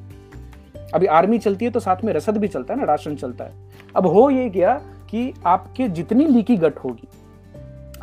अभी 0.94 1.06
आर्मी 1.08 1.38
चलती 1.40 1.66
है 1.66 1.72
तो 1.72 1.80
साथ 1.80 2.04
में 2.04 2.14
रसद 2.14 2.38
भी 2.38 2.48
चलता 2.48 2.74
है 2.74 2.80
ना, 2.80 2.86
राशन 2.86 3.16
चलता 3.16 3.44
है। 3.44 3.54
अब 3.96 4.08
हो 4.08 4.30
ये 4.30 4.50
गया 4.50 4.74
कि 5.10 5.34
आपके 5.46 5.88
जितनी 5.90 6.26
लीकी 6.26 6.58
गट 6.58 6.78
होगी, 6.80 7.08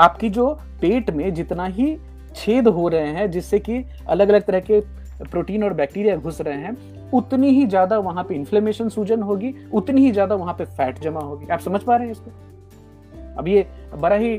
आपकी 0.00 0.30
जो 0.30 0.48
पेट 0.80 1.10
में 1.10 1.32
जितना 1.34 1.66
ही 1.66 1.96
छेद 2.34 2.68
हो 2.68 2.88
रहे 2.88 3.08
हैं, 3.08 3.30
जिससे 3.30 3.58
कि 3.60 3.84
अलग 4.08 4.28
अलग 4.28 4.42
तरह 4.42 4.60
के 4.60 4.80
प्रोटीन 5.22 5.64
और 5.64 5.72
बैक्टीरिया 5.72 6.16
घुस 6.16 6.40
रहे 6.40 6.58
हैं, 6.58 6.76
उतनी 7.10 7.50
ही 7.50 7.66
ज़्यादा 7.66 7.98
वहाँ 7.98 8.24
पे 8.24 8.34
इन्फ्लेमेशन 8.34 8.88
सूजन 8.88 9.22
होगी, 9.22 9.54
उतनी 9.72 10.00
ही 10.00 10.10
ज़्यादा 10.12 10.34
वहाँ 10.34 10.54
पे 10.54 10.64
फैट 10.66 10.98
जमा 10.98 11.20
होगी। 11.20 11.46
आप 11.46 11.60
समझ 11.60 11.82
पा 11.82 11.96
रहे 11.96 12.06
हैं 12.06 12.12
इसको? 12.12 12.30
अब 13.38 13.48
ये 13.48 13.66
बड़ा 13.96 14.16
ही 14.16 14.36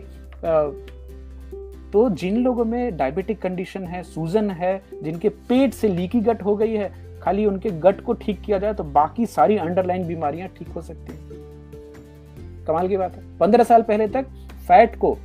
तो 1.94 2.10
जिन 2.12 2.38
लोगों 2.38 2.66
में 2.66 2.96
डायबिटिक 2.98 3.42
कंडीशन 3.42 3.84
है, 3.84 4.02
सूजन 4.04 4.50
है, 4.52 4.82
जिनके 5.04 5.30
पेट 5.30 5.74
से 5.74 5.88
लीकी 5.88 6.20
गट 6.22 6.42
हो 6.44 6.56
गई 6.56 6.74
है, 6.74 6.92
खाली 7.22 7.46
उनके 7.46 7.70
गट 7.80 8.02
को 8.02 8.14
ठीक 8.14 8.42
किया 8.42 8.58
जाए 8.58 8.74
तो 8.74 8.84
बाकी 8.84 9.26
सारी 9.26 9.58
अंडरलाइन 9.58 10.08
बीमारियाँ 10.08 10.48
ठीक 10.58 10.68
हो 10.68 10.82
सकती 10.82 11.14
हैं। 11.14 12.66
कमाल 12.68 12.88
की 12.88 12.98
बात 12.98 13.16
है। 13.16 13.24
पंद्रह 13.40 13.64
साल 13.64 13.82
पहले 13.82 14.08
तक 14.08 14.26
फैट 14.68 14.96
को 14.96 15.18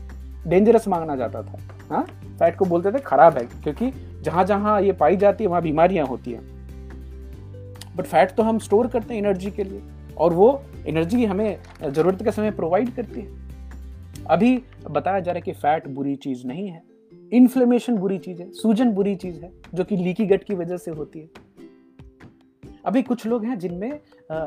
डेंजरस 0.47 0.89
मांगना 0.89 1.17
जाता 1.17 1.43
था। 1.43 1.59
हाँ? 1.91 2.05
फैट 2.39 2.57
को 2.57 2.65
बोलते 2.65 2.93
थे 2.93 2.99
खराब 2.99 3.39
है, 3.39 3.45
क्योंकि 3.63 3.93
जहाँ 4.23 4.45
जहाँ 4.45 4.81
ये 4.83 4.93
पाई 4.93 5.17
जाती 5.17 5.45
है, 5.45 5.51
वहाँ 5.51 5.63
बीमारियाँ 5.63 6.07
होती 6.07 6.33
हैं। 6.33 6.41
बट 7.97 8.05
फैट 8.05 8.31
तो 8.31 8.43
हम 8.43 8.59
स्टोर 8.59 8.87
करते 8.87 9.15
हैं 9.15 9.21
एनर्जी 9.21 9.51
के 9.51 9.65
लिए, 9.65 9.83
और 10.17 10.33
वो 10.33 10.63
एनर्जी 10.87 11.25
हमें 11.25 11.59
ज़रूरत 11.85 12.23
के 12.25 12.33
समय 12.33 12.51
प्रोवाइड 12.51 12.95
करती 12.95 13.21
है। 13.21 13.38
अभी 14.31 14.57
बताया 14.91 15.21
जा 15.21 15.33
रहा 15.33 15.39
है 15.39 15.43
कि 15.43 15.53
फैट 15.55 15.89
बुरी 15.89 16.15
चीज़ 16.17 16.47
नहीं 16.47 16.69
है 16.69 16.83
इन्फ्लेमेशन 17.33 17.97
बुरी 17.97 18.19
चीज़ 18.19 18.41
है, 18.43 18.51
सूजन 18.53 18.91
बुरी 18.93 19.15
चीज़ 19.17 19.41
है, 19.41 19.53
जो 19.75 19.85
कि 19.85 19.97
लीकी 19.97 20.27
गट 20.27 20.45
की 20.45 20.55
वजह 20.55 20.77
से 20.77 20.91
होती 20.91 21.21
है। 21.21 21.47
अभी 22.85 23.03
कुछ 23.03 23.27
लोग 23.27 23.45
हैं 23.45 23.59
जिनमें 23.59 23.99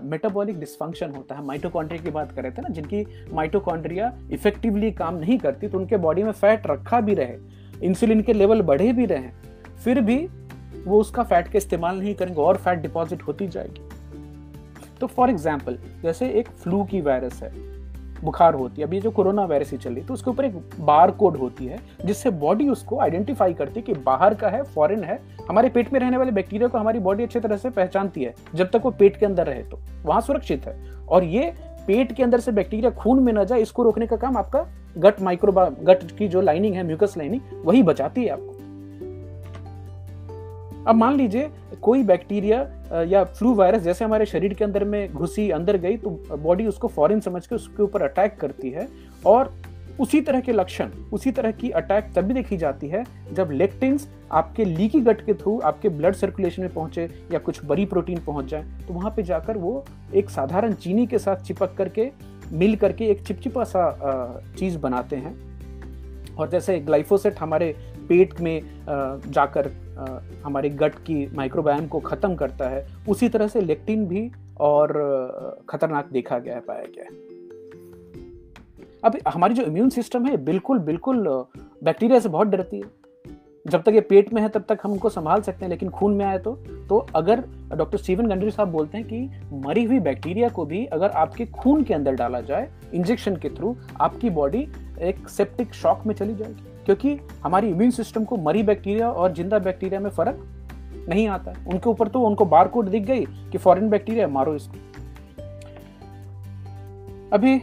मेटाबॉलिक 0.03 0.59
डिस्फंक्शन 0.59 1.11
होता 1.11 1.35
है 1.35 1.45
माइटोकॉन्ड्रिया 1.45 2.03
की 2.03 2.11
बात 2.11 2.31
कर 2.31 2.43
रहे 2.43 2.51
थे 2.51 2.61
ना, 2.61 2.69
जिनकी 2.69 3.05
माइटोकॉन्ड्रिया 3.33 4.11
इफेक्टिवली 4.33 4.91
काम 4.93 5.15
नहीं 5.15 5.37
करती 5.39 5.67
तो 5.67 5.77
उनके 5.77 5.97
बॉडी 5.97 6.23
में 6.23 6.31
फैट 6.33 6.67
रखा 6.67 7.01
भी 7.01 7.13
रहे 7.13 7.37
इंसुलिन 7.81 8.21
के 8.21 8.33
लेवल 8.33 8.61
बढ़े 8.63 8.91
भी 8.93 9.05
रहे, 9.05 9.29
फिर 9.83 10.01
भी 10.01 10.17
वो 10.85 10.99
उसका 10.99 11.23
फैट 11.23 11.47
का 11.47 11.57
इस्तेमाल 11.57 11.99
नहीं 11.99 12.15
करेंगे, 12.15 12.41
और 12.41 12.57
फैट 12.57 12.79
डिपॉजिट 12.79 13.21
होती 13.23 13.47
जाएगी। 13.47 13.89
तो 14.99 15.07
फॉर 15.07 15.29
एग्ज़ाम्पल 15.29 15.77
जैसे 16.03 16.29
एक 16.31 16.47
फ्लू 16.53 16.83
की 16.83 17.01
वायरस 17.01 17.43
है 17.43 17.49
बुखार 18.23 18.53
होती 18.53 18.81
है, 18.81 18.87
अभी 18.87 18.99
जो 19.01 19.11
कोरोना 19.11 19.45
वायरस 19.45 19.71
ही 19.71 19.77
चल 19.77 19.93
रही 19.93 20.03
तो 20.03 20.13
उसके 20.13 20.29
ऊपर 20.31 20.45
एक 20.45 20.55
बार 20.79 21.11
कोड 21.11 21.37
होती 21.37 21.65
है, 21.65 21.79
जिससे 22.05 22.29
बॉडी 22.31 22.67
उसको 22.69 22.99
आइडेंटिफाई 22.99 23.53
करती 23.53 23.79
है 23.79 23.81
कि 23.83 23.93
बाहर 24.01 24.33
का 24.33 24.49
है, 24.49 24.61
फॉरेन 24.65 25.03
है। 25.03 25.19
हमारे 25.49 25.69
पेट 25.69 25.91
में 25.93 25.99
रहने 25.99 26.17
वाले 26.17 26.31
बैक्टीरिया 26.31 26.67
को 26.67 26.77
हमारी 26.77 26.99
बॉडी 26.99 27.23
अच्छी 27.23 27.39
तरह 27.39 27.57
से 27.57 27.69
पहचानती 27.71 28.23
है, 28.23 28.33
जब 28.55 28.69
तक 28.69 28.81
वो 28.83 28.91
पेट 28.91 29.17
के 29.17 29.25
अंदर 29.25 29.47
रहे 29.47 29.63
तो 29.63 29.79
वहाँ 30.05 30.21
सुरक्षित 30.21 30.65
है। 30.65 30.75
और 31.01 31.23
ये 31.25 31.53
पेट 31.87 32.11
के 32.11 32.23
अंदर 32.23 32.39
से 32.39 32.51
बैक्टीरिया 32.51 32.89
खून 32.91 33.23
में 33.23 33.31
न 33.33 33.43
जाए, 33.45 33.61
इसको 33.61 33.83
रोकने 33.83 34.07
का 34.07 34.15
काम 34.15 34.37
आपका 34.37 34.65
गट 34.97 35.21
माइक्रोबा, 35.21 35.65
गट 35.65 36.11
की 36.11 36.27
जो 36.27 36.41
लाइनिंग 36.41 36.75
है 36.75 36.83
म्यूकस 36.83 37.13
लाइनिंग 37.17 37.41
वही 37.65 37.83
बचाती 37.83 38.23
है 38.23 38.29
आपको। 38.29 38.50
अब 40.87 40.95
मान 40.95 41.15
लीजिए 41.15 41.49
कोई 41.81 42.03
बैक्टीरिया 42.03 43.03
या 43.03 43.23
फ्लू 43.23 43.53
वायरस 43.55 43.81
जैसे 43.81 44.05
हमारे 44.05 44.25
शरीर 44.25 44.53
के 44.53 44.63
अंदर 44.63 44.83
में 44.83 45.13
घुसी, 45.13 45.49
अंदर 45.49 45.77
गई 45.77 45.97
तो 45.97 46.09
बॉडी 46.33 46.65
उसको 46.67 46.87
फॉरन 46.87 47.19
समझ 47.19 47.45
के 47.47 47.55
उसके 47.55 47.83
ऊपर 47.83 48.01
अटैक 48.01 48.37
करती 48.39 48.69
है। 48.69 48.87
और 49.25 49.53
उसी 49.99 50.21
तरह 50.21 50.39
के 50.39 50.51
लक्षण, 50.51 50.89
उसी 51.13 51.31
तरह 51.31 51.51
की 51.51 51.69
अटैक 51.71 52.11
तभी 52.15 52.33
देखी 52.33 52.57
जाती 52.57 52.87
है 52.87 53.03
जब 53.33 53.49
लेक्टिन्स 53.51 54.07
आपके 54.31 54.65
लीकी 54.65 54.99
गट 54.99 55.25
के 55.25 55.33
थ्रू 55.33 55.59
आपके 55.59 55.89
ब्लड 55.89 56.15
सर्कुलेशन 56.15 56.61
में 56.61 56.73
पहुँचे 56.73 57.09
या 57.33 57.39
कुछ 57.39 57.59
बड़ी 57.65 57.85
प्रोटीन 57.85 58.19
पहुँच 58.25 58.45
जाए 58.45 58.65
तो 58.87 58.93
वहाँ 58.93 59.13
पे 59.15 59.23
जाकर 59.23 59.57
वो 59.57 59.83
एक 60.15 60.29
साधारण 60.29 60.73
चीनी 60.73 61.05
के 61.07 61.19
साथ 61.19 61.43
चिपक 61.43 61.75
करके, 61.77 62.09
मिल 62.51 62.75
करके 62.75 63.05
एक 63.05 63.23
चिपचिपा 63.23 63.63
सा 63.63 64.43
चीज़ 64.57 64.77
बनाते 64.77 65.15
हैं। 65.15 65.35
और 66.31 66.49
जैसे 66.49 66.79
ग्लाइफोसेट 66.79 67.39
हमारे 67.39 67.75
पेट 68.11 68.39
में 68.41 68.61
जाकर 69.27 69.71
हमारे 70.45 70.69
गट 70.71 70.95
की 70.99 71.25
माइक्रोबायम 71.35 71.87
को 71.87 71.99
ख़त्म 72.01 72.35
करता 72.35 72.69
है, 72.69 72.85
उसी 73.09 73.29
तरह 73.29 73.47
से 73.47 73.61
लेक्टिन 73.61 74.05
भी 74.07 74.29
और 74.59 75.63
खतरनाक 75.69 76.09
देखा 76.11 76.39
गया 76.39 76.55
है, 76.55 76.61
पाया 76.61 76.85
गया 76.87 77.03
है। 77.03 77.29
अब 79.03 79.17
हमारी 79.27 79.53
जो 79.53 79.63
इम्यून 79.63 79.89
सिस्टम 79.89 80.25
है, 80.25 80.37
बिल्कुल 80.39 80.79
बिल्कुल 80.79 81.27
बैक्टीरिया 81.83 82.19
से 82.19 82.29
बहुत 82.29 82.47
डरती 82.47 82.79
है। 82.79 82.99
जब 83.65 83.81
तक 83.83 83.93
ये 83.93 84.01
पेट 84.01 84.31
में 84.33 84.41
है, 84.41 84.47
तब 84.49 84.63
तक 84.69 84.79
हम 84.83 84.91
उनको 84.91 85.09
संभाल 85.09 85.41
सकते 85.41 85.65
हैं, 85.65 85.69
लेकिन 85.69 85.89
खून 85.89 86.13
में 86.15 86.25
आए 86.25 86.37
तो 86.39 86.53
तो 86.89 86.97
अगर 87.15 87.43
डॉक्टर 87.75 87.97
स्टीवन 87.97 88.27
गंडरी 88.27 88.51
साहब 88.51 88.71
बोलते 88.71 88.97
हैं 88.97 89.07
कि 89.07 89.57
मरी 89.65 89.83
हुई 89.83 89.99
बैक्टीरिया 89.99 90.49
को 90.49 90.65
भी 90.65 90.85
अगर 90.87 91.09
आपके 91.15 91.45
खून 91.53 91.83
के 91.83 91.93
अंदर 91.93 92.15
डाला 92.15 92.41
जाए 92.41 92.69
इंजेक्शन 92.93 93.35
के 93.35 93.49
थ्रू 93.49 93.75
आपकी 94.01 94.29
बॉडी 94.31 94.67
एक 95.01 95.27
सेप्टिक 95.29 95.73
शॉक 95.73 96.05
में 96.05 96.15
चली 96.15 96.35
जाएगी। 96.35 96.70
क्योंकि 96.91 97.19
हमारी 97.43 97.67
इम्यून 97.69 97.91
सिस्टम 97.91 98.23
को 98.23 98.37
मरी 98.37 98.61
बैक्टीरिया 98.63 99.09
और 99.11 99.33
ज़िंदा 99.33 99.59
बैक्टीरिया 99.59 99.99
में 99.99 100.09
फ़र्क 100.09 100.39
नहीं 101.09 101.27
आता 101.27 101.51
है। 101.51 101.65
उनके 101.65 101.89
ऊपर 101.89 102.07
तो 102.07 102.21
उनको 102.21 102.45
बार 102.45 102.67
कोड 102.67 102.89
दिख 102.89 103.03
गई 103.03 103.25
कि 103.51 103.57
फॉरेन 103.57 103.89
बैक्टीरिया 103.89 104.27
मारो 104.27 104.55
इसको। 104.55 104.77
अभी 107.33 107.55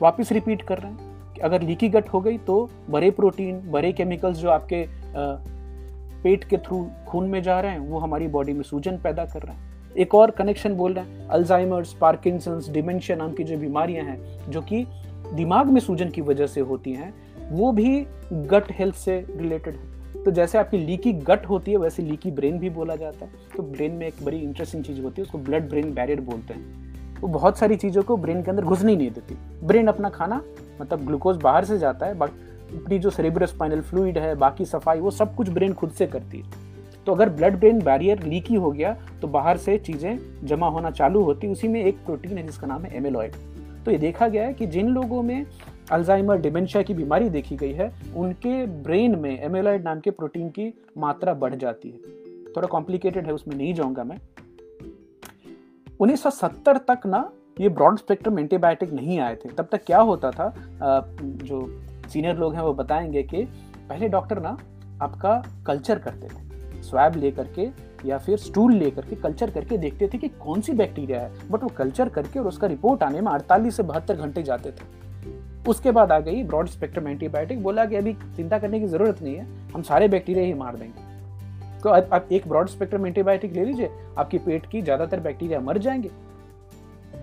वापस 0.00 0.32
रिपीट 0.32 0.62
कर 0.62 0.78
रहे 0.78 0.90
हैं 0.90 1.34
कि 1.34 1.40
अगर 1.40 1.62
लीकी 1.62 1.88
गट 1.88 2.08
हो 2.08 2.20
गई 2.20 2.38
तो 2.38 2.68
बड़े 2.90 3.10
प्रोटीन 3.10 3.60
बड़े 3.70 3.92
केमिकल्स 3.92 4.38
जो 4.38 4.50
आपके 4.50 4.84
पेट 6.22 6.44
के 6.44 6.56
थ्रू 6.58 6.84
खून 7.08 7.28
में 7.28 7.42
जा 7.42 7.60
रहे 7.60 7.72
हैं, 7.72 7.78
वो 7.80 7.98
हमारी 7.98 8.28
बॉडी 8.28 8.52
में 8.52 8.62
सूजन 8.62 8.98
पैदा 8.98 9.24
कर 9.24 9.42
रहे 9.42 9.56
हैं। 9.56 9.94
एक 9.96 10.14
और 10.14 10.30
कनेक्शन 10.32 10.74
बोल 10.74 10.94
रहे 10.94 11.04
हैं 11.04 11.28
अल्जाइमर्स 11.28 11.92
पार्किंसंस 12.00 12.68
डिमेंशिया 12.70 13.16
नाम 13.16 13.32
की 13.32 13.44
जो 13.44 13.58
बीमारियाँ 13.58 14.04
हैं, 14.04 14.50
जो 14.50 14.60
कि 14.62 14.86
दिमाग 15.34 15.66
में 15.66 15.80
सूजन 15.80 16.10
की 16.10 16.20
वजह 16.22 16.46
से 16.46 16.60
होती 16.62 16.92
हैं 16.92 17.14
वो 17.50 17.70
भी 17.72 18.06
गट 18.32 18.70
हेल्थ 18.70 18.94
से 18.94 19.18
रिलेटेड 19.30 19.74
है। 19.74 20.22
तो 20.24 20.30
जैसे 20.30 20.58
आपकी 20.58 20.78
लीकी 20.78 21.12
गट 21.12 21.46
होती 21.46 21.70
है, 21.70 21.76
वैसे 21.76 22.02
लीकी 22.02 22.30
ब्रेन 22.30 22.58
भी 22.58 22.70
बोला 22.70 22.96
जाता 22.96 23.24
है। 23.24 23.30
तो 23.56 23.62
ब्रेन 23.62 23.92
में 23.92 24.06
एक 24.06 24.24
बड़ी 24.24 24.38
इंटरेस्टिंग 24.38 24.84
चीज़ 24.84 25.00
होती 25.00 25.20
है, 25.20 25.26
उसको 25.26 25.38
ब्लड 25.38 25.68
ब्रेन 25.70 25.92
बैरियर 25.94 26.20
बोलते 26.20 26.54
हैं। 26.54 26.86
वो 27.14 27.20
तो 27.20 27.28
बहुत 27.28 27.58
सारी 27.58 27.76
चीज़ों 27.76 28.02
को 28.02 28.16
ब्रेन 28.16 28.42
के 28.42 28.50
अंदर 28.50 28.64
घुसने 28.64 28.96
नहीं 28.96 29.10
देती। 29.10 29.36
ब्रेन 29.64 29.86
अपना 29.86 30.08
खाना 30.08 30.42
मतलब 30.80 31.04
ग्लूकोज 31.06 31.36
बाहर 31.36 31.64
से 31.64 31.78
जाता 31.78 32.06
है 32.06 32.18
अपनी 32.18 32.98
जो 32.98 33.10
सेरेब्रोस्पाइनल 33.10 33.80
फ्लूइड 33.80 34.18
है, 34.18 34.34
बाकी 34.34 34.64
सफ़ाई, 34.64 35.00
वो 35.00 35.10
सब 35.10 35.34
कुछ 35.34 35.48
ब्रेन 35.48 35.72
खुद 35.72 35.90
से 35.90 36.06
करती 36.06 36.38
है। 36.38 36.66
तो 37.06 37.12
अगर 37.12 37.28
ब्लड 37.28 37.56
ब्रेन 37.56 37.78
बैरियर 37.78 38.22
लीकी 38.22 38.54
हो 38.54 38.70
गया 38.70 38.96
तो 39.22 39.28
बाहर 39.28 39.56
से 39.56 39.76
चीज़ें 39.78 40.46
जमा 40.46 40.68
होना 40.68 40.90
चालू 40.90 41.22
होती, 41.22 41.46
उसी 41.46 41.68
में 41.68 41.82
एक 41.82 42.04
प्रोटीन 42.06 42.38
है, 42.38 42.46
जिसका 42.46 42.66
नाम 42.66 42.84
है 42.84 42.96
एमेलॉइड 42.96 43.32
तो 43.84 43.90
ये 43.90 43.98
देखा 43.98 44.28
गया 44.28 44.46
है 44.46 44.54
कि 44.54 44.66
जिन 44.66 44.88
लोगों 44.88 45.22
में 45.22 45.46
अल्जाइमर 45.92 46.36
डिमेंशिया 46.36 46.82
की 46.82 46.94
बीमारी 46.94 47.28
देखी 47.28 47.56
गई 47.56 47.72
है, 47.72 47.92
उनके 48.16 48.66
ब्रेन 48.66 49.18
में 49.18 49.40
एमेलॉइड 49.40 49.84
नाम 49.84 50.00
के 50.00 50.10
प्रोटीन 50.10 50.48
की 50.48 50.74
मात्रा 50.98 51.34
बढ़ 51.34 51.54
जाती 51.54 51.90
है। 51.90 51.98
थोड़ा 52.56 52.68
कॉम्प्लिकेटेड 52.68 53.26
है, 53.26 53.32
उसमें 53.32 53.56
नहीं 53.56 53.74
जाऊँगा 53.74 54.04
मैं। 54.04 54.18
1970 56.00 56.78
तक 56.78 57.00
ना 57.06 57.32
ये 57.60 57.68
ब्रॉड 57.68 57.98
स्पेक्ट्रम 57.98 58.38
एंटीबायोटिक 58.38 58.92
नहीं 58.92 59.20
आए 59.20 59.36
थे। 59.36 59.48
तब 59.48 59.68
तक 59.72 59.84
क्या 59.84 59.98
होता 59.98 60.30
था? 60.30 60.54
जो 61.22 61.82
सीनियर 62.08 62.36
लोग 62.36 62.54
हैं 62.54 62.62
वो 62.62 62.74
बताएँगे 62.74 63.22
कि 63.22 63.44
पहले 63.88 64.08
डॉक्टर 64.08 64.40
ना 64.40 64.58
आपका 65.02 65.42
कल्चर 65.66 65.98
करते 65.98 66.28
थे। 66.28 66.82
स्वैब 66.82 67.16
लेकर 67.16 67.48
के 67.58 67.68
या 68.08 68.18
फिर 68.18 68.36
स्टूल 68.36 68.74
लेकर 68.74 69.02
के 69.02 69.16
कल्चर 69.16 69.50
करके 69.50 69.78
देखते 69.78 70.08
थे 70.08 70.18
कि 70.18 70.28
कौन 70.28 70.60
सी 70.60 70.72
बैक्टीरिया 70.72 71.20
है। 71.20 71.50
बट 71.50 71.62
वो 71.62 71.68
कल्चर 71.68 72.08
करके 72.08 72.38
और 72.38 72.46
उसका 72.46 72.66
रिपोर्ट 72.66 73.02
आने 73.02 73.20
में 73.20 73.32
अड़तालीस 73.32 73.76
से 73.76 73.82
बहत्तर 73.82 74.16
घंटे 74.16 74.42
जाते 74.42 74.70
थे। 74.70 75.07
उसके 75.68 75.90
बाद 75.90 76.12
आ 76.12 76.18
गई 76.20 76.42
ब्रॉड 76.44 76.68
स्पेक्ट्रम 76.68 77.08
एंटीबायोटिक, 77.08 77.62
बोला 77.62 77.84
कि 77.84 77.96
अभी 77.96 78.12
चिंता 78.36 78.58
करने 78.58 78.80
की 78.80 78.86
ज़रूरत 78.86 79.22
नहीं 79.22 79.34
है, 79.34 79.46
हम 79.74 79.82
सारे 79.82 80.08
बैक्टीरिया 80.08 80.44
ही 80.44 80.54
मार 80.54 80.76
देंगे। 80.76 81.06
तो 81.80 81.90
अब 81.90 82.08
आप 82.12 82.28
एक 82.32 82.48
ब्रॉड 82.48 82.68
स्पेक्ट्रम 82.68 83.06
एंटीबायोटिक 83.06 83.52
ले 83.52 83.64
लीजिए, 83.64 83.90
आपकी 84.18 84.38
पेट 84.38 84.66
की 84.66 84.82
ज़्यादातर 84.82 85.20
बैक्टीरिया 85.20 85.60
मर 85.60 85.78
जाएँगे। 85.78 86.10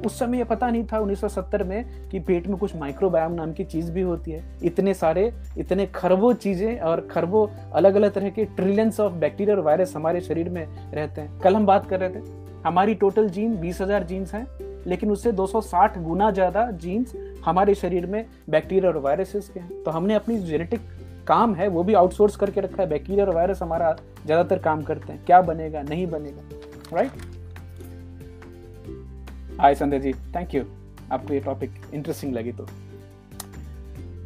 उस 0.05 0.17
समय 0.19 0.37
ये 0.37 0.43
पता 0.43 0.69
नहीं 0.69 0.83
था 0.83 0.99
1970 0.99 1.63
में 1.63 2.09
कि 2.09 2.19
पेट 2.19 2.47
में 2.47 2.57
कुछ 2.57 2.75
माइक्रोबायोम 2.75 3.31
नाम 3.31 3.53
की 3.53 3.63
चीज़ 3.63 3.91
भी 3.91 4.01
होती 4.01 4.31
है। 4.31 4.43
इतने 4.63 4.93
सारे, 4.93 5.31
इतने 5.57 5.85
खरबों 5.85 6.33
चीज़ें 6.33 6.79
और 6.79 7.01
खरबों 7.11 7.47
अलग 7.71 7.95
अलग 7.95 8.13
तरह 8.13 8.29
के 8.29 8.45
ट्रिलियंस 8.45 8.99
ऑफ़ 8.99 9.13
बैक्टीरिया 9.13 9.55
और 9.55 9.61
वायरस 9.61 9.95
हमारे 9.95 10.21
शरीर 10.21 10.49
में 10.49 10.65
रहते 10.93 11.21
हैं। 11.21 11.39
कल 11.39 11.55
हम 11.55 11.65
बात 11.65 11.89
कर 11.89 11.99
रहे 11.99 12.09
थे, 12.09 12.23
हमारी 12.65 12.93
टोटल 12.95 13.29
जीन 13.29 13.55
बीस 13.57 13.81
हज़ार 13.81 14.03
जीन्स 14.03 14.33
हैं, 14.33 14.45
लेकिन 14.87 15.11
उससे 15.11 15.31
260 15.31 15.97
गुना 15.97 16.29
ज़्यादा 16.31 16.69
जीन्स 16.71 17.13
हमारे 17.45 17.75
शरीर 17.75 18.05
में 18.05 18.25
बैक्टीरिया 18.49 18.91
और 18.91 18.97
वायरसेस 18.99 19.49
के 19.49 19.59
हैं। 19.59 19.83
तो 19.83 19.91
हमने 19.91 20.13
अपनी 20.15 20.37
जेनेटिक 20.39 20.81
काम 21.27 21.53
है, 21.55 21.67
वो 21.67 21.83
भी 21.83 21.93
आउटसोर्स 21.93 22.35
करके 22.35 22.61
रखा 22.61 22.81
है। 22.83 22.89
बैक्टीरिया 22.89 23.25
और 23.25 23.33
वायरस 23.35 23.61
हमारा 23.61 23.95
ज़्यादातर 24.25 24.59
काम 24.59 24.81
करते 24.83 25.13
हैं। 25.13 25.23
क्या 25.25 25.41
बनेगा, 25.43 25.81
नहीं 25.83 26.07
बनेगा 26.07 26.95
right 26.95 27.11
hi 29.61 29.75
Sandhya 29.75 29.99
ji 29.99 30.13
thank 30.35 30.55
you 30.55 30.63
आपको 31.11 31.33
ये 31.33 31.39
टॉपिक 31.39 31.71
इंटरेस्टिंग 31.93 32.33
लगी 32.33 32.51
तो। 32.51 32.67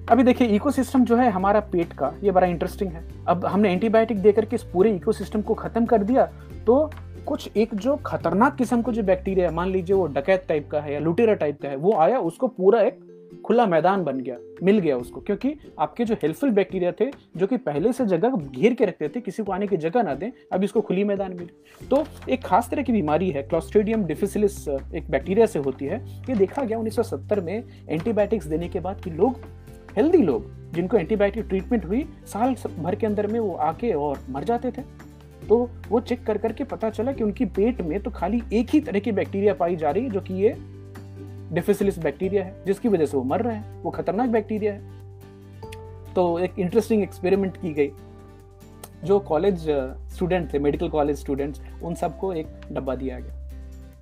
अभी 0.07 0.23
देखिए 0.23 0.47
इकोसिस्टम 0.47 1.03
जो 1.05 1.15
है 1.17 1.29
हमारा 1.31 1.59
पेट 1.71 1.91
का, 1.93 2.11
ये 2.23 2.31
बड़ा 2.31 2.47
इंटरेस्टिंग 2.47 2.91
है। 2.91 3.03
अब 3.27 3.45
हमने 3.45 3.71
एंटीबायोटिक 3.71 4.21
देकर 4.21 4.45
के 4.45 4.55
इस 4.55 4.63
पूरे 4.63 4.95
इकोसिस्टम 4.95 5.41
को 5.41 5.53
खत्म 5.55 5.85
कर 5.85 6.03
दिया 6.03 6.25
तो 6.67 6.89
कुछ 7.27 7.57
एक 7.57 7.75
जो 7.75 7.95
खतरनाक 8.05 8.55
किस्म 8.55 8.81
का 8.81 8.91
जो 8.91 9.03
बैक्टीरिया 9.03 9.47
है, 9.47 9.53
मान 9.55 9.69
लीजिए 9.69 9.95
वो 9.95 10.05
डकैत 10.07 10.45
टाइप 10.47 10.69
का 10.71 10.79
है 10.81 10.93
या 10.93 10.99
लुटेरा 10.99 11.33
टाइप 11.35 11.61
का 11.61 11.69
है, 11.69 11.75
वो 11.75 11.93
आया, 11.95 12.19
उसको 12.19 12.47
पूरा 12.49 12.81
एक 12.81 12.99
खुला 13.45 13.65
मैदान 13.65 14.03
बन 14.03 14.19
गया, 14.19 14.37
मिल 14.63 14.79
गया 14.79 14.95
उसको। 14.97 15.21
क्योंकि 15.21 15.53
आपके 15.79 16.05
जो 16.05 16.15
हेल्पफुल 16.23 16.49
बैक्टीरिया 16.49 16.91
थे, 16.91 17.05
जो 17.37 17.47
कि 17.47 17.57
पहले 17.57 17.93
से 17.93 18.05
जगह 18.05 18.29
घेर 18.29 18.73
के 18.73 18.85
रखते 18.85 19.09
थे, 19.09 19.21
किसी 19.21 19.43
को 19.43 19.51
आने 19.51 19.67
की 19.67 19.77
जगह 19.77 20.03
ना 20.03 20.13
दें 20.13 20.31
अब 20.53 20.63
इसको 20.63 20.81
खुली 20.81 21.03
मैदान 21.03 21.33
मिली। 21.33 21.87
तो 21.87 22.03
एक 22.29 22.43
खास 22.45 22.69
तरह 22.69 22.81
की 22.81 22.91
बीमारी 22.91 23.29
है 23.31 23.43
क्लोस्ट्रेडियम 23.43 24.03
डिफिसिलिस 24.05 24.67
एक 24.95 25.09
बैक्टीरिया 25.09 25.45
से 25.45 25.59
होती 25.59 25.85
है। 25.85 26.03
ये 26.19 26.35
देखा 26.35 26.63
गया 26.63 26.77
1970 26.77 27.41
में 27.41 27.63
एंटीबायोटिक्स 27.89 28.45
देने 28.45 28.69
के 28.69 28.79
बाद 28.79 29.01
कि 29.01 29.11
लोग 29.11 29.39
हेल्दी 29.97 30.17
लोग, 30.17 30.45
जिनको 30.73 30.97
एंटीबायोटिक 30.97 31.45
ट्रीटमेंट 31.45 31.85
हुई, 31.85 32.05
साल 32.25 32.55
भर 32.79 32.95
के 32.95 33.05
अंदर 33.07 33.27
में 33.27 33.39
वो 33.39 33.53
आके 33.53 33.93
और 33.93 34.19
मर 34.29 34.43
जाते 34.43 34.71
थे। 34.71 34.81
तो 35.47 35.69
वो 35.89 35.99
चेक 35.99 36.25
कर 36.25 36.37
करके 36.37 36.63
पता 36.63 36.89
चला 36.89 37.11
कि 37.11 37.23
उनकी 37.23 37.45
पेट 37.45 37.81
में 37.81 37.99
तो 37.99 38.11
खाली 38.11 38.41
एक 38.53 38.69
ही 38.69 38.79
तरह 38.79 38.99
की 38.99 39.11
बैक्टीरिया 39.11 39.53
पाई 39.53 39.75
जा 39.75 39.91
रही 39.91 40.03
है, 40.03 40.09
जो 40.09 40.21
कि 40.21 40.33
ये 40.33 40.55
डिफिसिलिस 41.51 41.97
बैक्टीरिया 41.99 42.43
है, 42.43 42.53
जिसकी 42.65 42.89
वजह 42.89 43.05
से 43.05 43.17
वो 43.17 43.23
मर 43.23 43.41
रहे 43.41 43.55
हैं, 43.55 43.81
वो 43.83 43.91
खतरनाक 43.91 44.29
बैक्टीरिया 44.29 44.73
है। 44.73 44.97
तो 46.15 46.39
एक 46.39 46.59
इंटरेस्टिंग 46.59 47.03
एक्सपेरिमेंट 47.03 47.57
की 47.57 47.73
गई, 47.73 47.91
जो 49.03 49.19
कॉलेज 49.19 49.65
स्टूडेंट 50.13 50.53
थे 50.53 50.59
मेडिकल 50.59 50.89
कॉलेज 50.89 51.19
स्टूडेंट्स 51.19 51.61
उन 51.83 51.95
सबको 51.95 52.31
एक 52.33 52.47
डब्बा 52.71 52.95
दिया 52.95 53.19
गया। 53.19 53.35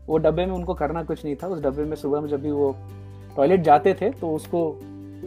वो 0.08 0.18
डब्बे 0.18 0.46
में 0.46 0.54
उनको 0.54 0.74
करना 0.74 1.04
कुछ 1.04 1.24
नहीं 1.26 1.36
था, 1.36 1.48
उस 1.48 1.62
डब्बे 1.64 1.84
में 1.84 1.96
सुबह 1.96 2.22
में 2.22 2.30
जब 2.30 2.42
भी 2.42 2.52
वो 2.52 2.76
टॉयलेट 3.36 3.62
जाते 3.62 3.94
थे 3.94 4.10
तो 4.12 4.30
उसको 4.32 4.60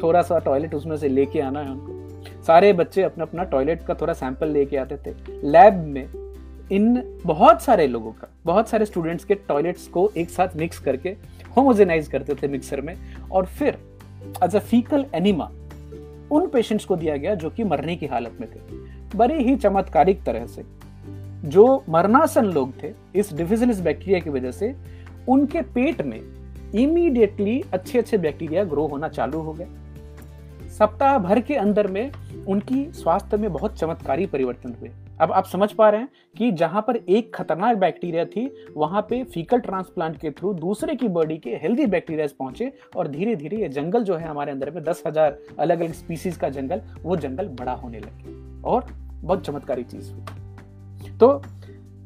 थोड़ा 0.02 0.22
सा 0.22 0.38
टॉयलेट 0.38 0.74
उसमें 0.74 0.96
से 0.96 1.08
लेके 1.08 1.40
आना 1.40 1.60
है 1.60 1.70
उनको। 1.70 2.42
सारे 2.42 2.72
बच्चे 2.72 3.02
अपना 3.02 3.24
अपना 3.24 3.44
टॉयलेट 3.44 3.82
का 3.82 3.94
थोड़ा 3.94 4.12
सैंपल 4.14 4.48
लेके 4.48 4.76
आते 4.76 4.96
थे। 4.96 5.14
लैब 5.44 5.74
में 5.86 6.06
इन 6.72 7.02
बहुत 7.26 7.62
सारे 7.62 7.86
लोगों 7.86 8.12
का, 8.12 8.28
बहुत 8.44 8.68
सारे 8.68 8.86
स्टूडेंट्स 8.86 9.24
के 9.24 9.34
टॉयलेट्स 9.34 9.86
को 9.88 10.10
एक 10.16 10.30
साथ 10.30 10.56
मिक्स 10.56 10.78
करके 10.78 11.16
होमोजेनाइज 11.56 12.08
करते 12.08 12.34
थे 12.34 12.48
मिक्सर 12.48 12.80
में, 12.80 12.94
और 13.32 13.46
फिर 13.46 13.78
एज 14.44 14.56
अ 14.56 14.58
फीकल 14.58 15.06
एनिमा 15.14 15.50
उन 16.30 16.46
पेशेंट्स 16.46 16.84
को 16.84 16.96
दिया 16.96 17.16
गया 17.16 17.34
जो 17.34 17.50
कि 17.50 17.64
मरने 17.64 17.96
की 17.96 18.06
हालत 18.06 18.36
में 18.40 18.48
थे। 18.50 19.16
बड़े 19.16 19.38
ही 19.38 19.56
चमत्कारिक 19.56 20.22
तरह 20.24 20.46
से। 20.46 20.62
जो 21.44 21.84
मरनासन 21.88 22.44
लोग 22.44 22.72
थे, 22.82 22.92
इस 23.14 23.32
डिफिजिलिस 23.34 23.80
बैक्टीरिया 23.80 24.18
की 24.20 24.30
वजह 24.30 24.50
से 24.50 24.74
उनके 25.28 25.60
पेट 25.60 26.02
में 26.02 26.20
इमीडिएटली 26.74 27.62
अच्छे 27.72 27.98
अच्छे 27.98 28.18
बैक्टीरिया 28.18 28.64
ग्रो 28.64 28.86
होना 28.86 29.08
चालू 29.08 29.38
हो 29.38 29.52
गए। 29.52 29.66
सप्ताह 30.68 31.18
भर 31.18 31.40
के 31.40 31.54
अंदर 31.54 31.86
में 31.86 32.10
उनकी 32.48 32.84
स्वास्थ्य 32.92 33.36
में 33.36 33.52
बहुत 33.52 33.78
चमत्कारी 33.78 34.26
परिवर्तन 34.26 34.74
हुए। 34.80 34.90
अब 35.20 35.32
आप 35.32 35.46
समझ 35.46 35.72
पा 35.72 35.88
रहे 35.90 36.00
हैं 36.00 36.08
कि 36.36 36.50
जहाँ 36.52 36.80
पर 36.82 36.96
एक 36.96 37.34
खतरनाक 37.34 37.76
बैक्टीरिया 37.76 38.24
थी, 38.26 38.44
वहाँ 38.76 39.02
पे 39.02 39.22
फीकल 39.24 39.60
ट्रांसप्लांट 39.60 40.16
के 40.16 40.30
थ्रू 40.30 40.52
दूसरे 40.54 40.94
की 40.94 41.08
बॉडी 41.08 41.36
के 41.38 41.50
हेल्दी 41.62 41.86
बैक्टीरिया 41.86 42.26
पहुँचे 42.38 42.72
और 42.96 43.08
धीरे 43.08 43.36
धीरे 43.36 43.56
ये 43.56 43.68
जंगल 43.70 44.04
जो 44.04 44.16
है 44.16 44.28
हमारे 44.28 44.52
अंदर 44.52 44.70
में 44.70 44.82
दस 44.84 45.02
हज़ार 45.06 45.38
अलग 45.58 45.80
अलग 45.80 45.92
स्पीसीज 45.92 46.36
का 46.36 46.48
जंगल, 46.48 46.82
वो 47.02 47.16
जंगल 47.16 47.48
बड़ा 47.60 47.72
होने 47.74 48.00
लगे 48.00 48.62
और 48.62 48.86
बहुत 49.14 49.46
चमत्कारी 49.46 49.84
चीज़ 49.84 50.12
हुई। 50.12 51.16
तो 51.18 51.28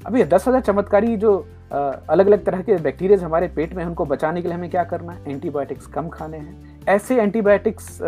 अभी 0.01 0.25
दस 0.25 0.49
हज़ार 0.49 0.61
चमत्कारी 0.63 1.17
जो 1.17 1.37
अलग 1.73 2.27
अलग 2.27 2.45
तरह 2.45 2.63
के 2.63 2.77
बैक्टीरियाज 2.79 3.23
हमारे 3.23 3.49
पेट 3.49 3.73
में 3.75 3.85
उनको 3.85 4.05
बचाने 4.07 4.43
के 4.43 4.49
लिए 4.49 4.57
हमें 4.57 4.71
क्या 4.71 4.85
करना 4.85 5.13
है? 5.13 5.31
एंटीबायोटिक्स 5.31 5.87
कम 5.87 6.09
खाने 6.09 6.39
हैं। 6.39 6.85
ऐसे 6.89 7.21
एंटीबायोटिक्स 7.23 7.99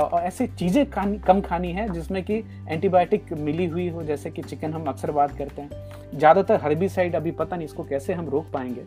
और 0.00 0.22
ऐसे 0.22 0.46
चीज़ें 0.48 0.84
कम 0.88 1.40
खानी 1.40 1.72
है 1.72 1.88
जिसमें 1.88 2.22
कि 2.24 2.34
एंटीबायोटिक 2.68 3.32
मिली 3.34 3.66
हुई 3.66 3.88
हो, 3.88 4.02
जैसे 4.02 4.30
कि 4.30 4.42
चिकन 4.42 4.72
हम 4.72 4.84
अक्सर 4.86 5.10
बात 5.12 5.36
करते 5.38 5.62
हैं। 5.62 5.70
ज़्यादातर 6.14 6.60
हर्बिसाइड 6.62 7.16
अभी 7.16 7.30
पता 7.32 7.56
नहीं 7.56 7.66
इसको 7.66 7.84
कैसे 7.84 8.12
हम 8.12 8.28
रोक 8.28 8.50
पाएँगे। 8.52 8.84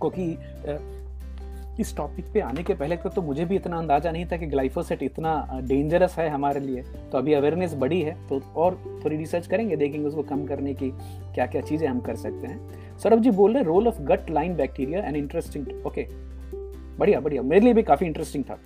क्योंकि 0.00 0.36
इस 1.80 1.94
टॉपिक 1.96 2.24
पे 2.32 2.40
आने 2.40 2.62
के 2.62 2.74
पहले 2.74 2.96
तो 2.96 3.22
मुझे 3.22 3.44
भी 3.44 3.56
इतना 3.56 3.78
अंदाज़ा 3.78 4.10
नहीं 4.10 4.24
था 4.26 4.36
कि 4.36 4.46
ग्लाइफोसेट 4.46 5.02
इतना 5.02 5.60
डेंजरस 5.62 6.14
है 6.18 6.28
हमारे 6.28 6.60
लिए। 6.60 6.82
तो 6.82 7.18
अभी 7.18 7.34
अवेयरनेस 7.34 7.74
बढ़ी 7.74 8.00
है 8.00 8.14
तो 8.28 8.40
और 8.56 8.74
थोड़ी 9.04 9.16
रिसर्च 9.16 9.46
करेंगे, 9.46 9.76
देखेंगे 9.76 10.06
उसको 10.08 10.22
कम 10.24 10.44
करने 10.46 10.74
की 10.74 10.90
क्या 11.34 11.46
क्या 11.46 11.60
चीज़ें 11.62 11.86
हम 11.88 12.00
कर 12.00 12.16
सकते 12.16 12.46
हैं। 12.46 12.98
सौरभ 12.98 13.20
जी 13.20 13.30
बोल 13.32 13.54
रहे 13.54 13.62
role 13.64 13.88
of 13.88 14.00
gut 14.02 14.30
line 14.30 14.56
bacteria 14.56 15.00
and 15.00 15.16
interesting 15.16 15.86
okay 15.86 16.06
बढ़िया 17.00 17.20
बढ़िया। 17.20 17.42
मेरे 17.42 17.60
लिए 17.60 17.74
भी 17.74 17.82
काफ़ी 17.82 18.06
इंटरेस्टिंग 18.06 18.44
था। 18.44 18.58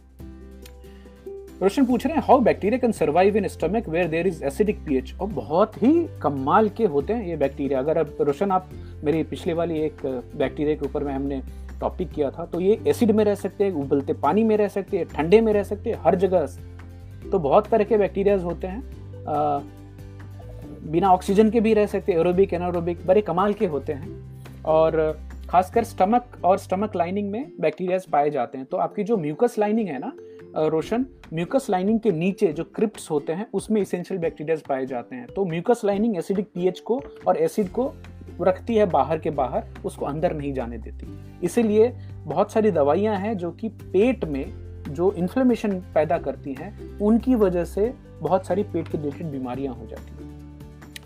रोशन 1.62 1.84
पूछ 1.86 2.06
रहे 2.06 2.16
हैं 2.16 2.22
how 2.22 2.40
bacteria 2.40 2.78
can 2.78 2.92
survive 2.92 3.36
in 3.36 3.46
stomach 3.48 3.88
where 3.88 4.08
there 4.08 4.26
is 4.26 4.44
acidic 4.44 4.78
pH 4.86 5.14
और 5.20 5.28
बहुत 5.28 5.82
ही 5.82 5.92
कमाल 6.22 6.68
के 6.68 6.84
होते 6.84 7.12
हैं 7.12 7.26
ये 7.26 7.36
बैक्टीरिया 7.36 7.78
अगर 7.78 7.98
अब 7.98 8.16
रोशन 8.20 8.50
आप 8.50 8.70
मेरी 9.04 9.22
पिछले 9.22 9.52
वाली 9.52 9.78
एक 9.78 10.06
बैक्टीरिया 10.36 10.76
के 10.76 10.86
ऊपर 10.86 11.04
में 11.04 11.12
हमने 11.12 11.40
टॉपिक 11.80 12.10
किया 12.10 12.30
था 12.30 12.46
तो 12.46 12.60
ये 12.60 12.78
एसिड 12.88 13.10
में 13.10 13.24
रह 13.24 13.34
सकते 13.34 13.64
हैं 13.64 13.72
उबलते 13.72 14.12
पानी 14.12 14.44
में 14.44 14.56
रह 14.56 14.68
सकते 14.68 14.96
हैं 14.96 15.06
ठंडे 15.06 15.40
में 15.40 15.52
रह 15.52 15.62
सकते 15.62 15.90
हैं 15.90 16.00
हर 16.02 16.14
जगह 16.14 16.46
तो 17.32 17.38
बहुत 17.38 17.68
तरह 17.68 17.84
के 17.84 17.98
बैक्टीरियाज 17.98 18.44
होते 18.44 18.66
हैं। 18.66 18.82
आ, 19.26 19.60
बिना 20.90 21.10
ऑक्सीजन 21.10 21.50
के 21.50 21.60
भी 21.60 21.74
रह 21.74 21.86
सकते 21.86 22.12
एरोबिक 22.12 22.54
एनारोबिक 22.54 23.06
बड़े 23.06 23.20
कमाल 23.20 23.52
के 23.52 23.66
होते 23.66 23.92
हैं। 23.92 24.08
और 24.62 25.18
खासकर 25.48 25.85
स्टमक 25.85 26.37
और 26.44 26.59
स्टमक 26.59 26.96
लाइनिंग 26.96 27.30
में 27.30 27.52
बैक्टीरिया 27.61 27.98
पाए 28.12 28.30
जाते 28.30 28.59
हैं। 28.59 28.66
तो 28.66 28.76
आपकी 28.76 29.04
जो 29.04 29.16
म्यूकस 29.16 29.59
लाइनिंग 29.59 29.88
है 29.88 29.98
ना 29.98 30.12
रोशन 30.57 31.07
म्यूकस 31.35 31.66
लाइनिंग 31.70 32.00
के 32.00 32.11
नीचे 32.11 32.52
जो 32.52 32.64
क्रिप्ट 32.64 33.11
होते 33.11 33.33
हैं, 33.33 33.46
उसमें 33.54 33.80
इसेंशियल 33.83 34.20
बैक्टीरिया 34.20 34.57
पाए 34.68 34.87
जाते 34.87 35.16
हैं। 35.16 35.26
तो 35.26 35.44
म्यूकस 35.44 35.80
लाइनिंग 35.85 36.16
एसिडिक 36.16 36.48
पीएच 36.54 36.80
को 36.80 37.02
और 37.26 37.37
एसिड 37.37 37.68
को 37.68 37.92
रखती 38.40 38.76
है 38.76 38.87
बाहर 38.87 39.18
के 39.18 39.30
बाहर, 39.30 39.64
उसको 39.85 40.07
अंदर 40.07 40.35
नहीं 40.35 40.52
जाने 40.52 40.78
देती। 40.78 41.07
इसीलिए 41.42 41.88
बहुत 42.24 42.52
सारी 42.52 42.70
दवाइयाँ 42.70 43.16
हैं 43.16 43.37
जो 43.37 43.50
कि 43.50 43.68
पेट 43.68 44.24
में 44.24 44.44
जो 44.88 45.12
इन्फ्लेमेशन 45.12 45.72
पैदा 45.94 46.18
करती 46.18 46.54
हैं, 46.54 46.98
उनकी 46.98 47.35
वजह 47.35 47.64
से 47.64 47.92
बहुत 48.20 48.46
सारी 48.46 48.62
पेट 48.62 48.88
के 48.88 48.98
रिलेटेड 48.98 49.26
बीमारियाँ 49.26 49.74
हो 49.74 49.87
जाती 49.87 50.24
हैं। 50.24 50.43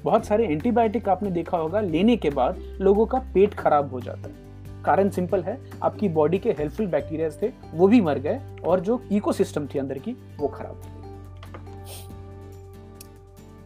बहुत 0.09 0.27
सारे 0.27 0.47
एंटीबायोटिक 0.47 1.09
आपने 1.09 1.31
देखा 1.31 1.57
होगा, 1.59 1.81
लेने 1.81 2.17
के 2.17 2.31
बाद 2.31 2.59
लोगों 2.81 3.07
का 3.07 3.19
पेट 3.35 3.55
खराब 3.55 3.91
हो 3.93 4.01
जाता 4.01 4.29
है। 4.29 4.83
कारण 4.85 5.09
सिंपल 5.11 5.43
है, 5.43 5.59
आपकी 5.83 6.09
बॉडी 6.09 6.39
के 6.39 6.51
हेल्पफुल 6.51 6.87
बैक्टीरिया 6.87 7.31
थे, 7.43 7.51
वो 7.75 7.89
भी 7.89 8.01
मर 8.01 8.19
गए 8.19 8.41
और 8.67 8.81
जो 8.81 9.01
इकोसिस्टम 9.13 9.67
थी 9.67 9.79
अंदर 9.79 9.99
की, 9.99 10.17
वो 10.39 10.49
खराब 10.49 10.75
हो 10.75 10.97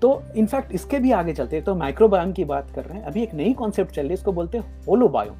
तो 0.02 0.22
इनफैक्ट 0.36 0.72
इसके 0.72 0.98
भी 0.98 1.12
आगे 1.12 1.32
चलते 1.32 1.56
हैं 1.56 1.64
तो 1.64 1.74
माइक्रोबायोम 1.74 2.32
की 2.32 2.44
बात 2.44 2.70
कर 2.70 2.84
रहे 2.84 2.98
हैं। 2.98 3.04
अभी 3.04 3.22
एक 3.22 3.34
नई 3.34 3.52
कॉन्सेप्ट 3.52 3.90
चल 3.90 4.00
रही 4.00 4.08
है, 4.08 4.14
इसको 4.14 4.32
बोलते 4.32 4.58
हैं 4.58 4.84
होलोबायोम। 4.86 5.36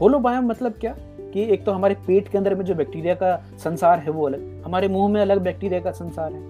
होलोबायोम 0.00 0.46
मतलब 0.46 0.72
क्या? 0.72 0.94
कि 1.32 1.42
एक 1.44 1.64
तो 1.64 1.72
हमारे 1.72 1.94
पेट 2.06 2.28
के 2.28 2.38
अंदर 2.38 2.54
में 2.54 2.64
जो 2.64 2.74
बैक्टीरिया 2.74 3.14
का 3.14 3.36
संसार 3.58 3.98
है, 3.98 4.10
वो 4.10 4.26
अलग, 4.26 4.62
हमारे 4.64 4.88
मुँह 4.88 5.08
में 5.08 5.20
अलग 5.20 5.42
बैक्टीरिया 5.42 5.80
का 5.80 5.90
संसार 5.92 6.32
है। 6.32 6.42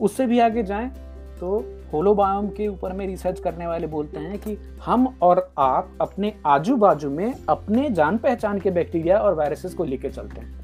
उससे 0.00 0.26
भी 0.26 0.38
आगे 0.38 0.62
जाएँ 0.62 0.88
तो 1.40 1.58
होलोबायोम 1.92 2.48
के 2.48 2.68
ऊपर 2.68 2.92
में 2.92 3.06
रिसर्च 3.06 3.40
करने 3.40 3.66
वाले 3.66 3.86
बोलते 3.86 4.18
हैं 4.18 4.38
कि 4.38 4.56
हम 4.84 5.16
और 5.22 5.52
आप 5.58 5.90
अपने 6.00 6.34
आजू 6.46 6.76
बाजू 6.76 7.10
में 7.10 7.34
अपने 7.48 7.90
जान 7.90 8.18
पहचान 8.18 8.58
के 8.58 8.70
बैक्टीरिया 8.70 9.18
और 9.18 9.34
वायरसेस 9.34 9.74
को 9.74 9.84
लेके 9.84 10.10
चलते 10.10 10.40
हैं। 10.40 10.58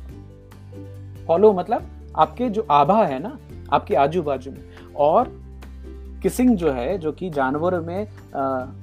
होलो 1.26 1.52
मतलब 1.52 1.82
आपके 2.16 2.48
जो 2.48 2.66
आभा 2.70 3.04
है 3.04 3.18
ना, 3.18 3.38
आपके 3.72 3.94
आजू 3.94 4.22
बाजू 4.22 4.50
में। 4.50 4.94
और 4.96 5.32
किसिंग 6.22 6.56
जो 6.56 6.70
है, 6.70 6.98
जो 6.98 7.12
कि 7.12 7.30
जानवरों 7.30 7.82
में 7.82 8.08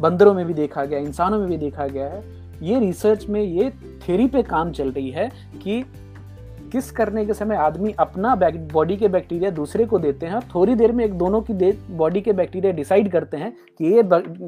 बंदरों 0.01 0.34
में 0.34 0.45
भी 0.45 0.54
देखा 0.54 0.86
गया, 0.86 0.99
इंसानों 0.99 1.39
में 1.39 1.47
भी 1.47 1.58
देखा 1.58 1.88
गया 1.88 2.08
है, 2.08 2.23
ये 2.62 2.80
रिसर्च 2.80 3.25
में 3.30 3.41
ये 3.41 3.69
थ्योरी 4.06 4.27
पे 4.27 4.43
काम 4.43 4.71
चल 4.71 4.91
रही 4.91 5.12
है 5.12 5.32
कि 5.63 5.86
किस 6.72 6.92
करने 6.92 7.26
के 7.26 7.34
समय 7.34 7.56
आदमी 7.56 7.94
अपना 8.00 8.36
बॉडी 8.74 8.98
के 8.98 9.08
बैक्टीरिया 9.08 9.50
दूसरे 9.52 9.86
को 9.86 10.00
देते 10.00 10.26
हैं 10.26 10.34
और 10.34 10.44
थोड़ी 10.56 10.76
देर 10.76 10.92
में 10.92 11.04
एक 11.06 11.14
दोनों 11.14 11.42
की 11.42 11.72
बॉडी 11.92 12.22
के 12.22 12.34
बैक्टीरिया 12.34 12.72
डिसाइड 12.74 13.12
करते 13.12 13.38
हैं 13.38 13.52
कि 13.80 13.86
ये 13.86 14.04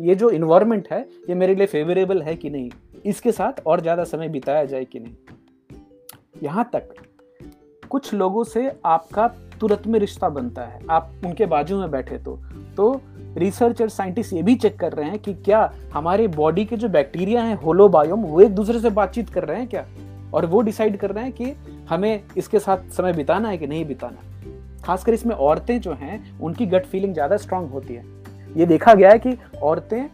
ये 0.07 0.15
जो 0.15 0.29
इन्वायरमेंट 0.29 0.87
है, 0.91 1.01
ये 1.29 1.35
मेरे 1.35 1.55
लिए 1.55 1.65
फेवरेबल 1.65 2.21
है 2.21 2.35
कि 2.35 2.49
नहीं। 2.49 2.69
इसके 3.05 3.31
साथ 3.31 3.61
और 3.67 3.81
ज़्यादा 3.81 4.03
समय 4.03 4.29
बिताया 4.29 4.65
जाए 4.65 4.85
कि 4.85 4.99
नहीं। 4.99 5.13
यहाँ 6.43 6.69
तक, 6.73 6.93
कुछ 7.89 8.13
लोगों 8.13 8.43
से 8.43 8.71
आपका 8.85 9.27
तुरंत 9.59 9.87
में 9.87 9.99
रिश्ता 9.99 10.29
बनता 10.29 10.61
है। 10.61 10.79
आप 10.89 11.11
उनके 11.25 11.45
बाजू 11.45 11.79
में 11.79 11.91
बैठे 11.91 12.17
तो। 12.17 12.35
तो 12.77 13.01
रिसर्चर 13.37 13.89
साइंटिस्ट 13.89 14.33
ये 14.33 14.41
भी 14.43 14.55
चेक 14.55 14.79
कर 14.79 14.93
रहे 14.93 15.09
हैं 15.09 15.19
कि 15.19 15.33
क्या 15.35 15.71
हमारे 15.93 16.27
बॉडी 16.27 16.65
के 16.65 16.77
जो 16.77 16.89
बैक्टीरिया 16.89 17.43
हैं 17.43 17.55
होलोबायोम 17.55 18.23
वो 18.23 18.41
एक 18.41 18.55
दूसरे 18.55 18.79
से 18.79 18.89
बातचीत 18.91 19.29
कर 19.29 19.43
रहे 19.43 19.57
हैं 19.57 19.67
क्या? 19.67 19.85
और 20.33 20.45
वो 20.45 20.61
डिसाइड 20.61 20.97
कर 20.97 21.11
रहे 21.11 21.23
हैं 21.23 21.33
कि 21.33 21.45
हमें 21.89 22.23
इसके 22.37 22.59
साथ 22.59 22.89
समय 22.91 23.13
बिताना 23.13 23.49
है 23.49 23.57
कि 23.57 23.67
नहीं 23.67 23.85
बिताना? 23.85 24.21
खासकर 24.85 25.13
इसमें 25.13 25.35
औरतें 25.35 25.79
जो 25.81 25.93
हैं, 25.93 26.39
उनकी 26.39 26.65
गट 26.65 26.85
फीलिंग 26.85 27.13
ज़्यादा 27.13 27.37
स्ट्रांग 27.37 27.69
होती 27.69 27.93
है। 27.93 28.03
ये 28.57 28.65
देखा 28.65 28.93
गया 28.93 29.09
है 29.11 29.19
कि 29.19 29.37
औरतें 29.63 30.05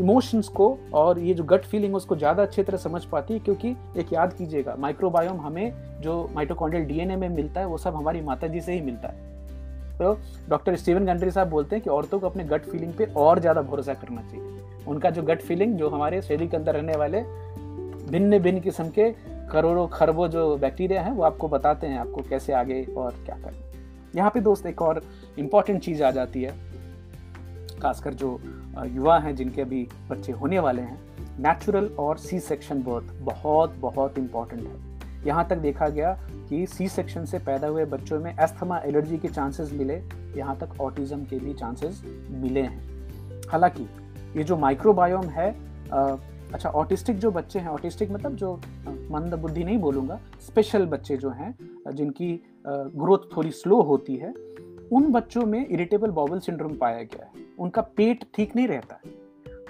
इमोशंस 0.00 0.48
को 0.48 0.66
और 0.94 1.18
ये 1.18 1.34
जो 1.34 1.44
गट 1.44 1.64
फीलिंग 1.64 1.90
है, 1.90 1.96
उसको 1.96 2.16
ज़्यादा 2.16 2.42
अच्छी 2.42 2.62
तरह 2.62 2.78
समझ 2.78 3.04
पाती 3.04 3.34
है, 3.34 3.40
क्योंकि 3.40 3.74
एक 3.96 4.12
याद 4.12 4.32
कीजिएगा 4.32 4.74
माइक्रोबायोम 4.78 5.40
हमें 5.40 6.00
जो 6.02 6.30
माइटोकॉन्ड्रियल 6.34 6.86
डीएनए 6.86 7.16
में 7.16 7.28
मिलता 7.28 7.60
है, 7.60 7.66
वो 7.66 7.78
सब 7.78 7.96
हमारी 7.96 8.20
माता 8.20 8.46
जी 8.46 8.60
से 8.60 8.72
ही 8.72 8.80
मिलता 8.80 9.08
है। 9.08 9.32
तो 9.98 10.18
डॉक्टर 10.48 10.76
स्टीवन 10.76 11.04
गंडरी 11.06 11.30
साहब 11.30 11.48
बोलते 11.48 11.76
हैं 11.76 11.82
कि 11.82 11.90
औरतों 11.90 12.18
को 12.20 12.26
अपने 12.26 12.44
गट 12.44 12.62
फीलिंग 12.62 12.92
पे 12.92 13.04
और 13.16 13.40
ज़्यादा 13.40 13.62
भरोसा 13.62 13.94
करना 13.94 14.22
चाहिए। 14.22 14.62
उनका 14.88 15.10
जो 15.10 15.22
गट 15.22 15.42
फीलिंग 15.42 15.76
जो 15.78 15.88
हमारे 15.88 16.20
शरीर 16.22 16.48
के 16.48 16.56
अंदर 16.56 16.74
रहने 16.74 16.96
वाले 16.96 17.20
भिन्न 18.10 18.38
भिन्न 18.38 18.60
किस्म 18.60 18.88
के 18.88 19.08
करोड़ों 19.52 19.86
खरबों 19.88 20.28
जो 20.28 20.56
बैक्टीरिया 20.56 21.02
हैं, 21.02 21.12
वो 21.12 21.22
आपको 21.22 21.48
बताते 21.48 21.86
हैं 21.86 21.98
आपको 21.98 22.22
कैसे 22.22 22.52
आगे 22.52 22.82
और 22.96 23.14
क्या 23.26 23.36
करना 23.36 23.62
यहाँ 24.16 24.30
पे 24.30 24.40
दोस्त 24.40 24.66
एक 24.66 24.82
और 24.82 25.02
इंपॉर्टेंट 25.38 25.82
चीज़ 25.82 26.02
आ 26.02 26.10
जाती 26.10 26.42
है, 26.42 26.52
खासकर 27.80 28.14
जो 28.14 28.38
युवा 28.86 29.18
हैं 29.18 29.34
जिनके 29.36 29.62
अभी 29.62 29.86
बच्चे 30.10 30.32
होने 30.32 30.58
वाले 30.58 30.82
हैं 30.82 30.98
नेचुरल 31.40 31.86
और 31.98 32.18
सी 32.18 32.38
सेक्शन 32.40 32.82
बर्थ 32.82 33.12
बहुत 33.24 33.74
बहुत 33.80 34.18
इंपॉर्टेंट 34.18 34.62
है। 34.62 35.26
यहाँ 35.26 35.46
तक 35.48 35.56
देखा 35.56 35.88
गया 35.88 36.12
कि 36.48 36.66
सी 36.66 36.88
सेक्शन 36.88 37.24
से 37.24 37.38
पैदा 37.38 37.68
हुए 37.68 37.84
बच्चों 37.86 38.18
में 38.20 38.30
एस्थमा 38.32 38.78
एलर्जी 38.78 39.18
के 39.18 39.28
चांसेस 39.28 39.72
मिले, 39.72 39.94
यहाँ 40.36 40.56
तक 40.58 40.80
ऑटिज्म 40.80 41.24
के 41.24 41.38
भी 41.38 41.54
चांसेस 41.54 42.02
मिले 42.30 42.62
हैं। 42.62 43.48
हालाँकि 43.50 43.88
ये 44.36 44.44
जो 44.44 44.56
माइक्रोबायोम 44.56 45.26
है 45.28 45.50
अच्छा 46.54 46.68
ऑटिस्टिक 46.70 47.18
जो 47.18 47.30
बच्चे 47.30 47.58
हैं 47.58 47.68
ऑटिस्टिक 47.68 48.10
मतलब 48.10 48.34
जो 48.36 48.52
मंद 49.10 49.34
बुद्धि 49.34 49.64
नहीं 49.64 49.78
बोलूँगा 49.78 50.18
स्पेशल 50.40 50.86
बच्चे 50.86 51.16
जो 51.16 51.30
हैं 51.30 51.54
जिनकी 51.90 52.32
ग्रोथ 52.66 53.36
थोड़ी 53.36 53.50
स्लो 53.50 53.80
होती 53.82 54.16
है, 54.16 54.32
उन 54.92 55.10
बच्चों 55.12 55.44
में 55.46 55.66
इरिटेबल 55.66 56.10
बॉबल 56.10 56.38
सिंड्रोम 56.38 56.76
पाया 56.76 57.02
गया 57.04 57.24
है। 57.24 57.44
उनका 57.58 57.82
पेट 57.96 58.24
ठीक 58.34 58.54
नहीं 58.56 58.66
रहता 58.68 58.94
है। 58.96 59.12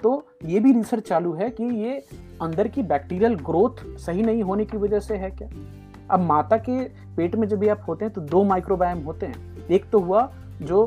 तो 0.03 0.27
ये 0.45 0.59
भी 0.59 0.73
रिसर्च 0.73 1.07
चालू 1.07 1.33
है 1.33 1.49
कि 1.49 1.63
ये 1.75 1.97
अंदर 2.41 2.67
की 2.67 2.83
बैक्टीरियल 2.83 3.35
ग्रोथ 3.35 3.83
सही 3.97 4.21
नहीं 4.21 4.43
होने 4.43 4.65
की 4.65 4.77
वजह 4.77 4.99
से 4.99 5.15
है 5.15 5.29
क्या? 5.31 5.49
अब 6.11 6.19
माता 6.19 6.57
के 6.59 6.83
पेट 7.15 7.35
में 7.35 7.47
जब 7.47 7.59
भी 7.59 7.67
आप 7.67 7.85
होते 7.87 8.05
हैं 8.05 8.13
तो 8.13 8.21
दो 8.23 8.43
माइक्रोबायम 8.43 8.99
होते 9.03 9.25
हैं। 9.25 9.67
एक 9.67 9.89
तो 9.91 9.99
हुआ 9.99 10.31
जो 10.61 10.85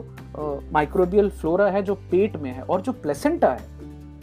माइक्रोबियल 0.72 1.30
फ्लोरा 1.30 1.70
है 1.70 1.82
जो 1.82 1.94
पेट 2.10 2.36
में 2.36 2.50
है 2.50 2.62
और 2.62 2.80
जो 2.80 2.92
प्लेसेंटा 2.92 3.52
है 3.52 3.77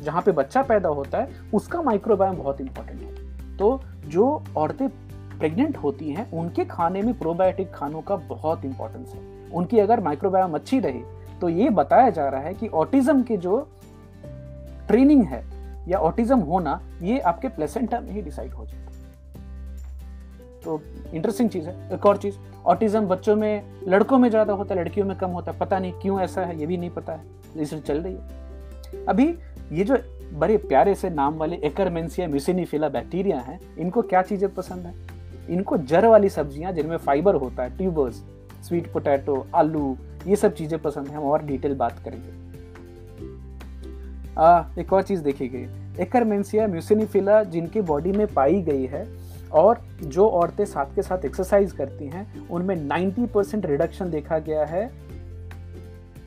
जहाँ 0.06 0.22
पे 0.22 0.32
बच्चा 0.32 0.62
पैदा 0.64 0.90
होता 0.90 1.18
है, 1.18 1.42
उसका 1.54 1.82
माइक्रोबायम 1.82 2.36
बहुत 2.36 2.62
इंपॉर्टेंट 2.62 3.02
है। 3.02 3.58
तो 3.58 3.80
जो 4.08 4.44
औरतें 4.58 4.88
प्रेग्नेंट 5.40 5.78
होती 5.78 6.10
हैं, 6.10 6.32
उनके 6.32 6.66
खाने 6.66 7.02
में 7.02 7.18
प्रोबायोटिक 7.20 7.74
खानों 7.74 8.02
का 8.02 8.16
बहुत 8.16 8.66
इंपॉर्टेंस 8.66 9.14
है। 9.14 9.50
उनकी 9.52 9.80
अगर 9.80 10.00
माइक्रोबायोम 10.00 10.56
अच्छी 10.56 10.80
रही 10.80 11.04
तो 11.42 11.50
ये 11.50 11.70
बताया 11.70 12.10
जा 12.10 12.28
रहा 12.30 12.42
है 12.42 12.54
कि 12.54 12.68
ऑटिज्म 12.68 13.24
की 13.24 13.38
जो 13.38 13.58
ट्रेनिंग 14.88 15.24
है 15.24 15.44
या 15.88 15.98
ऑटिज्म 16.00 16.40
होना, 16.40 16.80
ये 17.02 17.20
आपके 17.20 17.48
प्लेसेंटा 17.48 18.00
में 18.00 18.12
ही 18.12 18.22
डिसाइड 18.22 18.54
हो 18.54 18.66
जाता 18.66 18.78
है। 18.78 18.94
तो 20.62 20.82
इंटरेस्टिंग 21.14 21.50
चीज़ 21.50 21.68
है। 21.68 21.94
एक 21.94 22.06
और 22.06 22.18
चीज़ 22.18 22.36
ऑटिज्म 22.66 23.02
बच्चों 23.02 23.36
में, 23.36 23.64
लड़कों 23.88 24.18
में 24.18 24.30
ज़्यादा 24.30 24.54
होता 24.54 24.76
है, 24.76 24.82
लड़कियों 24.82 25.06
में 25.08 25.18
कम 25.18 25.30
होता 25.30 25.52
है। 25.52 25.60
पता 25.60 25.80
नहीं 25.80 25.94
क्यों 25.94 26.20
ऐसा 26.22 26.42
है, 26.42 26.60
ये 26.60 26.66
भी 26.66 26.78
नहीं 26.78 26.90
पता 26.90 27.14
है। 27.14 27.22
रिसर्च 27.58 27.84
चल 27.84 28.02
रही 28.02 28.14
है। 28.14 29.06
अभी 29.06 29.28
ये 29.72 29.84
जो 29.84 29.98
बड़े 30.34 30.58
प्यारे 30.58 30.96
से 30.96 31.10
नाम 31.10 31.34
वाले 31.34 31.56
एकरमेंसिया 31.56 32.28
म्यूसिनीफिला 32.28 32.90
बैक्टीरिया 32.90 33.40
हैं 33.40 33.60
इनको 33.78 34.02
क्या 34.02 34.22
चीज़ें 34.22 34.54
पसंद 34.54 34.86
है? 34.86 34.94
इनको 35.50 35.78
जर 35.78 36.06
वाली 36.06 36.30
सब्ज़ियाँ 36.30 36.72
जिनमें 36.72 36.98
फाइबर 36.98 37.36
होता 37.36 37.64
है 37.64 37.78
ट्यूबर्स 37.78 38.24
स्वीट 38.68 38.92
पोटैटो 38.94 39.48
आलू 39.56 39.98
ये 40.28 40.36
सब 40.36 40.54
चीज़ें 40.54 40.82
पसंद 40.82 41.08
है 41.08 41.16
हम 41.16 41.24
और 41.24 41.44
डिटेल 41.44 41.76
बात 41.76 42.00
करेंगे। 42.00 42.46
आ, 44.38 44.64
एक 44.80 44.94
और 44.94 45.04
चीज़ 45.04 45.24
देखी 45.24 45.48
गई। 45.48 45.68
एकरमेंसिया 46.04 46.68
म्यूसिनीफिला 46.68 47.44
जिनकी 47.44 47.82
बॉडी 47.82 48.12
में 48.12 48.28
पाई 48.28 48.62
गई 48.62 48.86
है 48.86 49.08
और 49.54 49.82
जो 50.04 50.28
औरतें 50.28 50.66
साथ 50.66 50.96
के 50.96 51.02
साथ 51.02 51.26
एक्सरसाइज 51.26 51.72
करती 51.72 52.06
हैं 52.06 52.48
उनमें 52.48 52.76
90 52.90 53.28
परसेंट 53.28 53.66
रिडक्शन 53.66 54.10
देखा 54.10 54.40
गया 54.40 54.66
है 54.66 54.92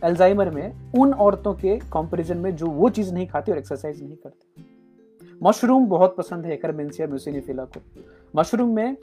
एल्जाइमर 0.05 0.51
में 0.51 0.93
उन 0.95 1.13
औरतों 1.15 1.55
के 1.55 1.77
कंपैरिजन 1.93 2.39
में 2.39 2.55
जो 2.57 2.67
वो 2.67 2.89
चीज़ 2.89 3.13
नहीं 3.15 3.27
खाती 3.27 3.53
और 3.53 3.59
एक्सरसाइज 3.59 4.03
नहीं 4.03 4.17
करती। 4.17 4.65
मशरूम 5.43 5.87
बहुत 5.87 6.17
पसंद 6.17 6.47
है 6.47 6.53
एकरमेंसिया 6.53 7.09
म्यूसिनीफिला 7.09 7.65
को। 7.67 7.81
मशरूम 8.35 8.75
में 8.77 8.97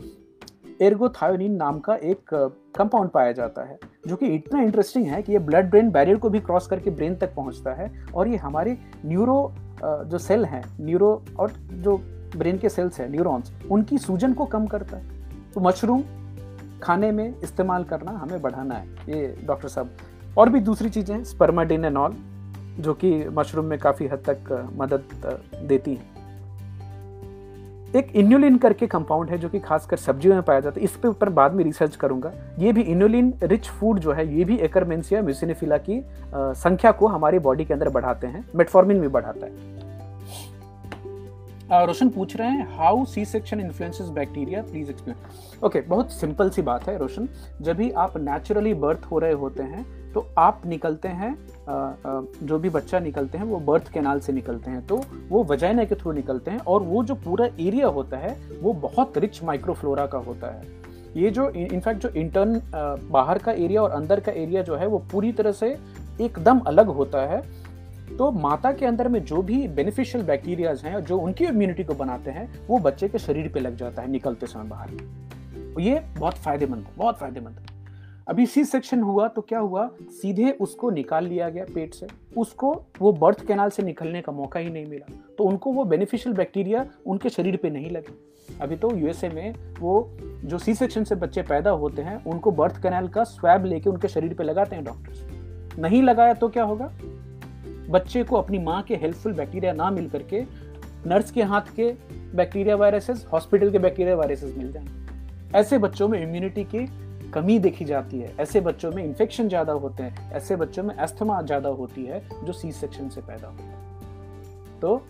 एर्गोथायोनिन 0.82 1.56
नाम 1.56 1.80
का 1.80 1.96
एक 1.96 2.34
कंपाउंड 2.78 3.10
पाया 3.10 3.32
जाता 3.32 3.64
है, 3.64 3.78
जो 4.08 4.16
कि 4.16 4.28
इतना 4.28 4.62
इंटरेस्टिंग 4.62 5.06
है 5.08 5.22
कि 5.22 5.32
ये 5.32 5.40
ब्लड 5.40 5.70
ब्रेन 5.70 5.92
बैरियर 5.92 6.18
को 6.18 6.30
भी 6.30 6.40
क्रॉस 6.40 6.68
करके 6.68 6.92
ब्रेन 6.92 7.16
तक 7.16 7.36
पहुँचता 7.36 7.74
है 7.74 7.92
और 8.16 8.28
ये 8.28 8.38
हमारे 8.38 8.78
न्यूरो 9.06 9.54
जो 9.84 10.18
सेल 10.18 10.46
हैं 10.46 10.64
न्यूरो 10.82 11.10
और 11.40 11.52
जो 11.74 11.98
ब्रेन 12.38 12.58
के 12.58 12.70
सेल्स 12.70 13.00
हैं 13.00 13.10
न्यूरॉन्स 13.10 13.52
उनकी 13.72 13.98
सूजन 13.98 14.34
को 14.34 14.46
कम 14.46 14.66
करता 14.68 14.98
है। 14.98 15.52
तो 15.54 15.62
मशरूम 15.62 16.04
खाने 16.84 17.12
में 17.12 17.28
इस्तेमाल 17.34 17.84
करना 17.84 18.12
हमें 18.14 18.42
बढ़ाना 18.42 18.76
है, 18.76 18.88
ये 19.10 19.36
डॉक्टर 19.46 19.68
साहब। 19.68 19.90
और 20.38 20.50
भी 20.50 20.60
दूसरी 20.62 20.90
चीज़ें 20.90 21.24
स्पर्माडिन 21.24 21.90
जो 22.80 22.94
कि 22.94 23.14
मशरूम 23.30 23.66
में 23.66 23.78
काफ़ी 23.80 24.08
हद 24.08 24.24
तक 24.30 24.72
मदद 24.78 25.04
देती 25.64 25.94
हैं। 25.94 26.14
एक 27.96 28.12
इन्यूलिन 28.16 28.58
करके 28.58 28.88
कंपाउंड 28.88 29.30
है 29.30 29.38
जो 29.38 29.50
कि 29.50 29.60
खासकर 29.60 29.98
सब्जियों 29.98 30.36
में 30.36 30.44
पाया 30.44 30.60
जाता 30.60 30.80
है। 30.80 30.84
इस 30.84 30.96
पे 30.98 31.08
ऊपर 31.08 31.30
बाद 31.30 31.54
में 31.54 31.64
रिसर्च 31.64 31.96
करूँगा। 31.96 32.32
ये 32.60 32.72
भी 32.74 32.82
इन्यूलिन 32.84 33.34
रिच 33.44 33.70
फ़ूड 33.70 34.00
जो 34.00 34.12
है 34.12 34.28
ये 34.38 34.44
भी 34.46 34.58
एकरमेंसिया 34.58 35.22
म्यूसिनिफिला 35.22 35.78
की 35.80 36.02
संख्या 36.34 36.92
को 36.92 37.08
हमारी 37.08 37.40
बॉडी 37.40 37.66
के 37.66 37.74
अंदर 37.74 37.90
बढ़ाते 37.90 38.28
हैं। 38.28 38.46
मेटफॉर्मिन 38.56 39.02
भी 39.02 39.08
बढ़ाता 39.08 39.46
है। 39.46 39.74
रोशन 41.86 42.10
पूछ 42.10 42.36
रहे 42.38 42.50
हैं 42.50 42.68
how 42.78 43.06
C 43.06 43.26
section 43.26 43.60
influences 43.60 44.08
bacteria 44.10 44.62
please 44.62 44.90
explain 44.90 45.16
okay 45.64 45.82
बहुत 45.82 46.12
सिंपल 46.12 46.50
सी 46.50 46.62
बात 46.62 46.88
है 46.90 46.98
रोशन। 46.98 47.28
जब 47.62 47.78
भी 47.78 47.90
आप 47.92 48.18
नेचुरली 48.20 48.74
बर्थ 48.76 49.06
हो 49.12 49.20
रहे 49.20 49.34
होते 49.34 49.64
हैं 49.64 49.86
तो 50.16 50.26
आप 50.38 50.62
निकलते 50.66 51.08
हैं 51.10 51.36
जो 52.42 52.58
भी 52.60 52.70
बच्चा 52.70 53.00
निकलते 53.00 53.38
हैं, 53.38 53.46
वो 53.46 53.60
बर्थ 53.62 53.92
कैनाल 53.94 54.20
से 54.20 54.34
निकलते 54.34 54.72
हैं 54.72 54.86
तो 54.88 55.02
वो 55.30 55.44
वजाइना 55.44 55.84
के 55.86 55.96
थ्रू 55.96 56.12
निकलते 56.12 56.52
हैं 56.52 56.60
और 56.60 56.84
वो 56.84 57.04
जो 57.04 57.16
पूरा 57.18 57.46
एरिया 57.60 57.88
होता 57.90 58.18
है, 58.18 58.36
वो 58.62 58.74
बहुत 58.74 59.18
रिच 59.18 59.44
माइक्रोफ्लोरा 59.44 60.06
का 60.08 60.18
होता 60.20 60.48
है। 60.48 60.74
ये 61.16 61.30
जो 61.32 61.50
इनफैक्ट 61.50 62.02
जो 62.02 62.10
इंटर्न 62.12 62.62
बाहर 63.12 63.38
का 63.38 63.52
एरिया 63.54 63.82
और 63.82 63.92
अंदर 63.92 64.20
का 64.20 64.32
एरिया 64.34 64.62
जो 64.62 64.76
है, 64.76 64.88
वो 64.88 65.00
पूरी 65.12 65.32
तरह 65.32 65.52
से 65.52 65.78
एकदम 66.22 66.60
अलग 66.68 66.88
होता 66.92 67.26
है। 67.26 67.42
तो 68.18 68.32
माता 68.32 68.72
के 68.72 68.86
अंदर 68.86 69.08
में 69.08 69.24
जो 69.26 69.42
भी 69.42 69.68
बेनिफिशियल 69.70 70.24
बैक्टीरियाज 70.26 70.84
हैं, 70.86 71.00
जो 71.02 71.18
उनकी 71.18 71.46
इम्यूनिटी 71.46 71.84
को 71.84 71.94
बनाते 71.96 72.32
हैं, 72.32 72.50
वो 72.68 72.80
बच्चे 72.80 73.08
के 73.10 73.20
शरीर 73.20 73.52
पे 73.54 73.60
लग 73.60 73.78
जाता 73.78 74.02
है 74.02 74.12
निकलते 74.12 74.48
समय 74.48 74.70
बाहर। 74.70 75.82
ये 75.82 76.04
बहुत 76.18 76.36
फ़ायदेमंद 76.36 76.84
है 76.84 76.94
बहुत 76.98 77.18
फ़ायदेमंद। 77.20 77.65
अभी 78.28 78.46
सी 78.46 78.66
सेक्शन 78.66 79.02
हुआ 79.02 79.28
तो 79.28 79.42
क्या 79.42 79.60
हुआ? 79.60 79.90
सीधे 80.02 80.52
उसको 80.52 80.90
निकाल 80.90 81.26
लिया 81.26 81.50
गया 81.50 81.66
पेट 81.76 81.94
से। 81.94 82.08
उसको 82.38 82.86
वो 83.00 83.14
बर्थ 83.14 83.46
कैनाल 83.46 83.70
से 83.70 83.84
निकलने 83.84 84.22
का 84.22 84.32
मौका 84.32 84.60
ही 84.60 84.70
नहीं 84.70 84.86
मिला। 84.86 85.36
तो 85.38 85.44
उनको 85.44 85.74
वो 85.74 85.86
बेनिफिशियल 85.86 86.36
बैक्टीरिया 86.36 86.86
उनके 87.06 87.30
शरीर 87.30 87.56
पे 87.56 87.70
नहीं 87.70 87.92
लगे। 87.92 88.14
अभी 88.62 88.76
तो 88.76 88.96
यूएसए 88.96 89.30
में 89.30 89.56
वो 89.80 90.18
जो 90.22 90.58
सी 90.58 90.76
सेक्शन 90.76 91.04
से 91.04 91.16
बच्चे 91.16 91.42
पैदा 91.42 91.70
होते 91.70 92.02
हैं, 92.02 92.26
उनको 92.26 92.52
बर्थ 92.52 92.84
कैनाल 92.84 93.08
का 93.08 93.24
स्वैब 93.24 93.66
लेके 93.66 93.90
उनके 93.90 94.08
शरीर 94.08 94.34
पे 94.34 94.44
लगाते 94.44 94.76
हैं 94.76 94.86
डॉक्टर्स 94.86 95.26
नहीं 95.80 96.04
लगाया 96.04 96.34
तो 96.34 96.50
क्या 96.50 96.64
होगा? 96.64 96.92
बच्चे 97.90 98.24
को 98.24 98.36
अपनी 98.36 98.60
माँ 98.60 98.82
के 98.82 98.96
हेल्पफुल 98.96 99.34
बैक्टीरिया 99.34 99.74
ना 99.74 99.92
मिल 99.92 100.10
करके 100.10 100.42
नर्स 101.08 101.32
के 101.32 101.44
हाथ 101.44 101.76
के 101.76 101.92
बैक्टीरिया 102.36 102.76
वायरसेस 102.76 103.26
हॉस्पिटल 103.34 103.72
के 103.72 103.80
बैक्टीरिया 103.80 104.16
वायरसेस 104.16 104.56
मिल 104.58 104.72
जाएँगे। 104.72 105.58
ऐसे 105.58 105.78
बच्चों 105.78 106.08
में 106.08 106.24
इम्यूनिटी 106.24 106.64
की 106.64 107.05
कमी 107.26 107.58
देखी 107.60 107.86
जाती 107.86 108.20
है। 108.20 108.34
ऐसे 108.40 108.62
बच्चों 108.62 108.92
में 108.92 109.04
इन्फेक्शन 109.04 109.48
ज़्यादा 109.50 109.74
होते 109.74 110.04
हैं। 110.04 110.32
ऐसे 110.34 110.56
बच्चों 110.56 110.84
में 110.84 110.96
एस्थमा 110.96 111.42
ज़्यादा 111.42 111.70
होती 111.72 112.06
है, 112.06 112.22
जो 112.46 112.54
सी 112.54 112.72
सेक्शन 112.74 113.10
से 113.10 113.22
पैदा 113.22 113.48
होता 113.48 113.64
है। 113.64 114.80
तो 114.82 115.02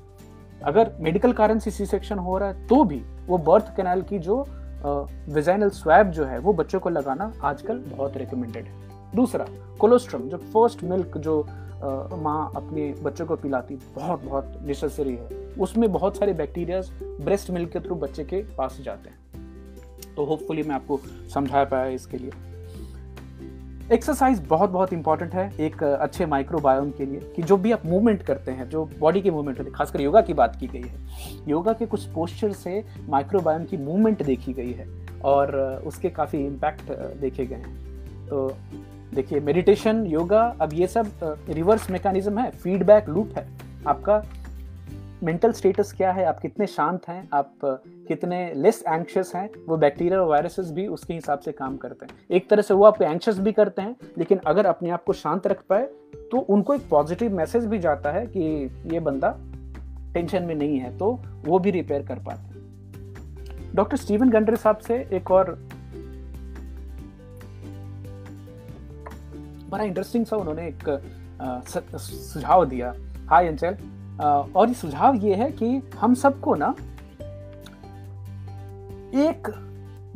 अगर 0.62 0.92
मेडिकल 1.02 1.34
कारण 1.34 1.60
से 1.60 1.72
सी 1.72 1.86
सेक्शन 1.86 2.20
हो 2.20 2.38
रहा 2.38 2.50
है 2.50 2.68
तो 2.68 2.84
भी 2.84 3.02
वो 3.28 3.38
बर्थ 3.40 3.76
कैनाल 3.78 4.02
की 4.04 4.20
जो 4.20 4.46
विजाइनल 4.86 5.70
स्वैब 5.72 6.10
जो 6.12 6.26
है, 6.26 6.40
वो 6.40 6.54
बच्चों 6.54 6.80
को 6.80 6.90
लगाना 6.90 7.32
आजकल 7.44 7.78
बहुत 7.88 8.18
रिकमेंडेड 8.18 8.66
है। 8.66 9.14
दूसरा 9.16 9.46
कोलोस्ट्रम 9.80 10.22
जो 10.22 10.38
फ़र्स्ट 10.38 10.84
मिल्क 10.84 11.18
जो 11.18 11.42
माँ 11.84 12.52
अपने 12.56 12.94
बच्चों 13.04 13.26
को 13.26 13.36
पिलाती, 13.36 13.76
बहुत 13.96 14.24
बहुत 14.24 14.60
नेसेसरी 14.62 15.16
है। 15.16 15.44
उसमें 15.60 15.92
बहुत 15.92 16.18
सारे 16.18 16.34
बैक्टीरियाज 16.34 16.90
ब्रेस्ट 17.22 17.50
मिल्क 17.52 17.72
के 17.72 17.80
थ्रू 17.80 17.96
बच्चे 17.98 18.24
के 18.24 18.42
पास 18.56 18.78
जाते 18.82 19.10
हैं। 19.10 19.45
तो 20.16 20.26
होपफुली 20.26 20.64
मैं 20.64 20.76
आपको 20.76 21.00
समझा 21.34 21.64
पाया 21.64 21.86
इसके 21.92 22.18
लिए। 22.18 22.32
एक्सरसाइज 23.94 24.40
बहुत 24.48 24.70
बहुत 24.70 24.94
इंपॉर्टेंट 24.94 25.34
है 25.34 25.52
एक 25.60 25.84
अच्छे 25.84 26.26
माइक्रोबायोम 26.26 26.90
के 26.92 27.06
लिए 27.06 27.20
कि 27.36 27.42
जो 27.42 27.58
भी 27.58 27.72
आप 27.72 27.86
मूवमेंट 27.86 28.22
करते 28.24 28.52
हैं, 28.52 28.70
जो 28.70 28.86
बॉडी 29.00 29.22
के 29.22 29.32
मूवमेंट 29.32 29.58
होते 29.58 29.70
हैं, 29.70 29.78
खासकर 29.78 30.02
योगा 30.02 30.22
की 30.22 30.34
बात 30.34 30.56
की 30.60 30.68
गई 30.68 30.82
है 30.82 31.50
योगा 31.50 31.74
के 31.74 31.86
कुछ 31.86 32.06
पोस्चर 32.06 32.52
से 32.54 32.84
माइक्रोबायोम 33.10 33.66
की 33.66 33.78
मूवमेंट 33.78 34.24
देखी 34.24 34.54
गई 34.54 34.72
है 34.72 34.88
और 35.24 35.56
उसके 35.86 36.10
काफ़ी 36.10 36.46
इम्पैक्ट 36.46 36.92
देखे 37.22 37.46
गए 37.46 37.56
हैं। 37.56 38.28
तो 38.28 38.50
देखिए 39.14 39.40
मेडिटेशन 39.40 40.06
योगा 40.06 40.42
अब 40.62 40.74
ये 40.74 40.88
सब 40.88 41.12
रिवर्स 41.50 41.90
मैकेनिज्म 41.92 42.40
है 42.40 42.50
फीडबैक 42.54 43.10
लूप 43.10 43.38
है 43.38 43.48
आपका। 43.88 44.18
मेंटल 45.26 45.52
स्टेटस 45.52 45.92
क्या 45.92 46.12
है, 46.12 46.26
आप 46.26 46.40
कितने 46.40 46.66
शांत 46.68 47.08
हैं, 47.10 47.28
आप 47.34 47.54
कितने 48.08 48.40
लेस 48.56 48.84
एंक्शस 48.88 49.32
हैं, 49.36 49.50
वो 49.68 49.78
बैक्टीरिया 49.78 50.20
और 50.22 50.28
वायरसेस 50.28 50.70
भी 50.72 50.86
उसके 50.88 51.14
हिसाब 51.14 51.40
से 51.40 51.52
काम 51.52 51.78
करते 51.78 52.06
हैं। 52.06 52.14
एक 52.32 52.50
तरह 52.50 52.62
से 52.62 52.74
वो 52.74 52.84
आपको 52.86 53.04
एंक्शस 53.04 53.40
भी 53.40 53.52
करते 53.52 53.82
हैं, 53.82 53.96
लेकिन 54.18 54.40
अगर 54.48 54.66
अपने 54.66 54.90
आप 54.90 55.04
को 55.04 55.14
शांत 55.14 55.48
रख 55.48 55.64
पाए 55.70 55.86
तो 56.32 56.38
उनको 56.38 56.74
एक 56.74 56.88
पॉजिटिव 56.90 57.36
मैसेज 57.36 57.66
भी 57.66 57.80
जाता 57.80 58.12
है 58.12 58.26
कि 58.28 58.42
ये 58.94 59.00
बंदा 59.00 59.36
टेंशन 60.14 60.44
में 60.44 60.54
नहीं 60.56 60.78
है 60.80 60.98
तो 60.98 61.12
वो 61.46 61.60
भी 61.60 61.72
रिपेयर 61.72 62.06
कर 62.08 62.20
पाते 62.26 62.48
हैं। 62.50 63.74
डॉक्टर 63.76 63.98
स्टीवन 63.98 64.30
गंडरे 64.30 64.56
साहब 64.58 64.78
से 64.78 64.96
एक 65.14 65.32
और 65.32 65.52
बड़ा 69.70 69.84
इंटरेस्टिंग 69.84 70.26
सा 70.26 70.38
उन्होंने 70.38 70.68
एक 70.68 70.90
सुझाव 71.98 72.66
दिया। 72.66 72.94
हाय 73.30 73.48
अंचल 73.48 73.78
और 74.22 74.68
ये 74.68 74.74
सुझाव 74.74 75.16
ये 75.16 75.36
है 75.36 75.52
कि 75.52 75.82
हम 76.00 76.14
सबको 76.14 76.56
ना 76.56 76.76
एक 79.22 79.50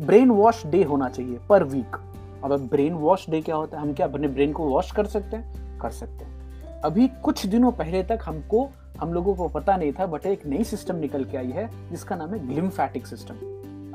ब्रेन 0.02 0.30
वॉश 0.30 0.66
डे 0.68 0.84
होना 0.84 1.10
चाहिए 1.10 1.40
पर 1.50 1.64
वीक 1.64 1.98
अब 2.44 2.68
ब्रेन 2.72 2.94
वॉश 2.94 3.30
डे 3.30 3.42
क्या 3.42 3.56
होता 3.56 3.78
है? 3.78 3.84
हम 3.84 3.94
क्या 3.94 4.08
अपने 4.08 4.28
ब्रेन 4.28 4.54
को 4.54 4.64
वॉश 4.64 4.92
कर 4.92 5.06
सकते 5.06 5.38
हैं? 5.38 5.80
कर 5.80 5.90
सकते 5.90 6.26
हैं। 6.26 6.82
अभी 6.82 7.08
कुछ 7.24 7.46
दिनों 7.46 7.72
पहले 7.72 8.04
तक 8.04 8.20
हमको, 8.24 8.70
हम 9.00 9.14
लोगों 9.14 9.36
को 9.36 9.48
पता 9.48 9.78
नहीं 9.78 9.92
था 9.92 10.06
बट 10.06 10.26
एक 10.26 10.46
नई 10.46 10.64
सिस्टम 10.64 10.96
निकल 10.96 11.24
के 11.24 11.38
आई 11.38 11.52
है, 11.52 11.70
जिसका 11.92 12.16
नाम 12.16 12.34
है 12.34 12.48
ग्लिम्फैटिक 12.48 13.08
सिस्टम 13.08 13.36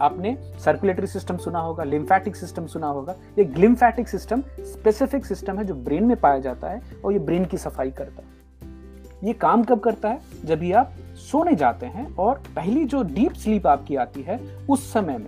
आपने 0.01 0.37
सर्कुलेटरी 0.65 1.07
सिस्टम 1.07 1.37
सुना 1.37 1.59
होगा 1.59 1.85
लिम्फेटिक 1.85 2.37
सिस्टम 2.37 2.67
सुना 2.67 2.87
होगा। 2.87 3.15
ये 3.39 3.45
ग्लिम्फेटिक 3.45 4.09
सिस्टम 4.09 4.43
स्पेसिफिक 4.61 5.27
सिस्टम 5.27 5.59
है 5.59 5.65
जो 5.65 5.75
ब्रेन 5.75 6.05
में 6.05 6.17
पाया 6.17 6.39
जाता 6.39 6.69
है 6.69 6.81
और 7.05 7.13
ये 7.13 7.19
ब्रेन 7.19 7.45
की 7.45 7.59
सफ़ाई 7.59 7.91
करता 7.91 8.23
है। 8.23 8.44
ये 9.25 9.33
काम 9.33 9.65
कब 9.65 9.81
करता 9.81 10.09
है? 10.09 10.21
जब 10.45 10.59
भी 10.59 10.73
आप 10.73 10.93
सोने 11.15 11.55
जाते 11.55 11.87
हैं 11.87 12.17
और 12.17 12.43
पहली 12.57 12.85
जो 12.85 13.03
डीप 13.03 13.33
स्लीप 13.33 13.67
आपकी 13.67 13.97
आती 13.97 14.23
है 14.23 14.41
उस 14.71 14.93
समय 14.93 15.19
में। 15.19 15.27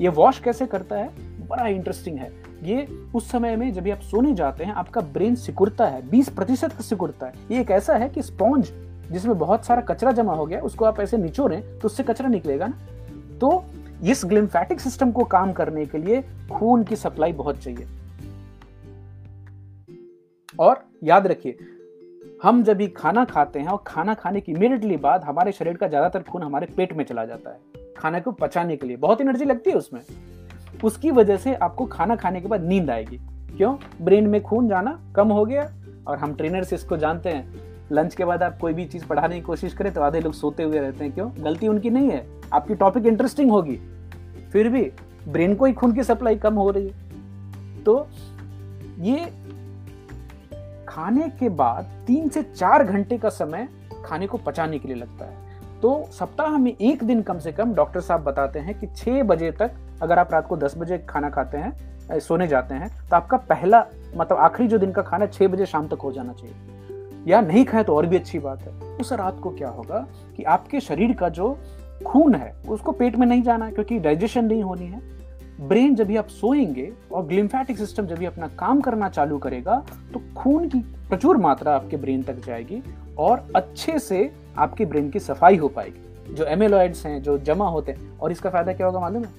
ये 0.00 0.08
वॉश 0.08 0.38
कैसे 0.38 0.66
करता 0.66 0.96
है? 0.96 1.10
बड़ा 1.48 1.66
इंटरेस्टिंग 1.66 2.18
है। 2.18 2.32
ये 2.62 2.86
उस 3.14 3.30
समय 3.30 3.56
में 3.56 3.72
जब 3.72 3.88
आप 3.88 4.00
सोने 4.00 4.34
जाते 4.34 4.64
हैं, 4.64 4.72
आपका 4.72 5.00
ब्रेन 5.00 5.34
सिकुड़ता 5.34 5.86
है 5.86 6.08
20 6.10 6.28
प्रतिशत 6.28 6.72
का 6.72 6.80
सिकुड़ता 6.80 7.26
है। 7.26 7.32
ये 7.50 7.60
एक 7.60 7.70
ऐसा 7.70 7.94
है 7.94 8.08
कि 8.08 8.22
स्पॉन्ज 8.22 8.72
जिसमें 9.12 9.38
बहुत 9.38 9.64
सारा 9.64 9.80
कचरा 9.80 10.12
जमा 10.12 10.34
हो 10.34 10.46
गया, 10.46 10.60
उसको 10.60 10.84
आप 10.84 11.00
ऐसे 11.00 11.16
निचोड़ें 11.16 11.78
तो 11.78 11.86
उससे 11.86 12.02
कचरा 12.02 12.28
निकलेगा 12.28 12.66
ना। 12.66 12.78
तो 13.38 13.64
इस 14.04 14.22
ग्लिम्फेटिक 14.24 14.80
सिस्टम 14.80 15.12
को 15.12 15.24
काम 15.24 15.52
करने 15.52 15.86
के 15.86 15.98
लिए 15.98 16.22
खून 16.52 16.84
की 16.84 16.96
सप्लाई 16.96 17.32
बहुत 17.32 17.58
चाहिए। 17.58 17.86
और 20.60 20.84
याद 21.04 21.26
रखिए 21.26 21.58
हम 22.40 22.62
जब 22.62 22.76
भी 22.76 22.86
खाना 22.88 23.24
खाते 23.24 23.58
हैं 23.58 23.68
और 23.68 23.82
खाना 23.86 24.14
खाने 24.14 24.40
की 24.40 24.52
इमीडिएटली 24.52 24.96
बाद 24.96 25.24
हमारे 25.24 25.52
शरीर 25.52 25.76
का 25.76 25.86
ज़्यादातर 25.88 26.22
खून 26.22 26.42
हमारे 26.42 26.66
पेट 26.76 26.92
में 26.92 27.04
चला 27.04 27.24
जाता 27.24 27.50
है, 27.50 27.58
खाने 27.96 28.20
को 28.20 28.32
पचाने 28.32 28.76
के 28.76 28.86
लिए। 28.86 28.96
बहुत 28.96 29.20
एनर्जी 29.20 29.44
लगती 29.44 29.70
है 29.70 29.76
उसमें। 29.76 30.00
उसकी 30.84 31.10
वजह 31.10 31.36
से 31.36 31.54
आपको 31.54 31.86
खाना 31.86 32.16
खाने 32.16 32.40
के 32.40 32.48
बाद 32.48 32.64
नींद 32.64 32.90
आएगी। 32.90 33.18
क्यों? 33.56 33.74
ब्रेन 34.02 34.26
में 34.26 34.40
खून 34.42 34.68
जाना 34.68 34.98
कम 35.16 35.28
हो 35.28 35.44
गया 35.44 35.70
और 36.06 36.18
हम 36.18 36.34
ट्रेनर 36.34 36.64
से 36.64 36.76
इसको 36.76 36.96
जानते 36.96 37.28
हैं। 37.28 37.66
लंच 37.92 38.14
के 38.14 38.24
बाद 38.24 38.42
आप 38.42 38.58
कोई 38.58 38.72
भी 38.72 38.84
चीज़ 38.84 39.06
पढ़ाने 39.06 39.34
की 39.34 39.40
कोशिश 39.40 39.74
करें 39.74 39.92
तो 39.94 40.00
आधे 40.00 40.20
लोग 40.20 40.32
सोते 40.34 40.62
हुए 40.62 40.78
रहते 40.78 41.04
हैं। 41.04 41.12
क्यों? 41.14 41.30
गलती 41.40 41.68
उनकी 41.68 41.90
नहीं 41.90 42.10
है। 42.10 42.24
आपकी 42.52 42.74
टॉपिक 42.74 43.06
इंटरेस्टिंग 43.06 43.50
होगी। 43.50 43.76
फिर 44.52 44.68
भी 44.68 44.90
ब्रेन 45.28 45.54
को 45.54 45.64
ही 45.64 45.72
खून 45.72 45.92
की 45.92 46.02
सप्लाई 46.04 46.36
कम 46.36 46.54
हो 46.54 46.70
रही 46.70 46.88
है। 46.88 47.82
तो 47.84 48.06
ये 49.00 49.26
खाने 50.98 51.28
के 51.30 51.48
बाद 51.48 51.90
तीन 52.06 52.28
से 52.28 52.42
चार 52.42 52.82
घंटे 52.84 53.16
का 53.18 53.28
समय 53.28 53.66
खाने 54.04 54.26
को 54.26 54.38
पचाने 54.38 54.78
के 54.78 54.88
लिए 54.88 54.96
लगता 54.96 55.24
है। 55.24 55.80
तो 55.82 55.90
सप्ताह 56.12 56.56
में 56.58 56.70
एक 56.72 57.02
दिन 57.04 57.20
कम 57.22 57.38
से 57.38 57.52
कम 57.52 57.74
डॉक्टर 57.74 58.00
साहब 58.00 58.22
बताते 58.22 58.58
हैं 58.58 58.78
कि 58.80 58.86
छह 58.86 59.22
बजे 59.22 59.50
तक 59.50 59.74
अगर 60.02 60.18
आप 60.18 60.32
रात 60.32 60.46
को 60.46 60.56
दस 60.56 60.74
बजे 60.78 60.98
खाना 61.08 61.30
खाते 61.30 61.58
हैं 61.58 62.18
सोने 62.20 62.48
जाते 62.48 62.74
हैं 62.74 62.88
तो 63.10 63.16
आपका 63.16 63.36
पहला 63.36 63.84
मतलब 64.16 64.38
आखिरी 64.38 64.68
जो 64.68 64.78
दिन 64.78 64.92
का 64.92 65.02
खाना 65.02 65.26
छह 65.26 65.48
बजे 65.48 65.66
शाम 65.66 65.86
तक 65.88 66.00
हो 66.00 66.12
जाना 66.12 66.32
चाहिए। 66.32 67.24
या 67.26 67.40
नहीं 67.40 67.64
खाए 67.64 67.84
तो 67.84 67.96
और 67.96 68.06
भी 68.06 68.16
अच्छी 68.16 68.38
बात 68.38 68.62
है। 68.62 68.72
उस 68.96 69.12
रात 69.12 69.38
को 69.42 69.50
क्या 69.50 69.68
होगा 69.68 70.06
कि 70.36 70.42
आपके 70.44 70.80
शरीर 70.80 71.12
का 71.12 71.28
जो 71.30 71.56
खून 72.06 72.34
है, 72.34 72.52
उसको 72.68 72.92
पेट 72.92 73.16
में 73.16 73.26
नहीं 73.26 73.42
जाना 73.42 73.64
है 73.64 73.72
क्योंकि 73.72 73.98
डाइजेशन 73.98 74.44
नहीं 74.44 74.62
होनी 74.62 74.86
है। 74.86 75.00
ब्रेन 75.60 75.94
जब 75.94 76.06
भी 76.06 76.16
आप 76.16 76.28
सोएँगे 76.28 76.92
और 77.12 77.26
ग्लिम्फेटिक 77.26 77.78
सिस्टम 77.78 78.06
जब 78.06 78.16
भी 78.16 78.26
अपना 78.26 78.48
काम 78.48 78.80
करना 78.80 79.08
चालू 79.08 79.38
करेगा 79.38 79.86
तो 80.12 80.22
खून 80.36 80.68
की 80.68 80.78
प्रचुर 80.80 81.36
मात्रा 81.36 81.74
आपके 81.74 81.96
ब्रेन 81.96 82.22
तक 82.22 82.44
जाएगी 82.46 82.82
और 83.18 83.46
अच्छे 83.56 83.98
से 83.98 84.32
आपके 84.58 84.84
ब्रेन 84.84 85.10
की 85.10 85.20
सफ़ाई 85.20 85.56
हो 85.56 85.68
पाएगी। 85.68 86.34
जो 86.34 86.44
एमेलॉइड्स 86.44 87.06
हैं, 87.06 87.22
जो 87.22 87.38
जमा 87.38 87.68
होते 87.68 87.92
हैं, 87.92 88.18
और 88.18 88.32
इसका 88.32 88.50
फ़ायदा 88.50 88.72
क्या 88.72 88.86
होगा 88.86 89.00
मालूम 89.00 89.24
है? 89.24 89.30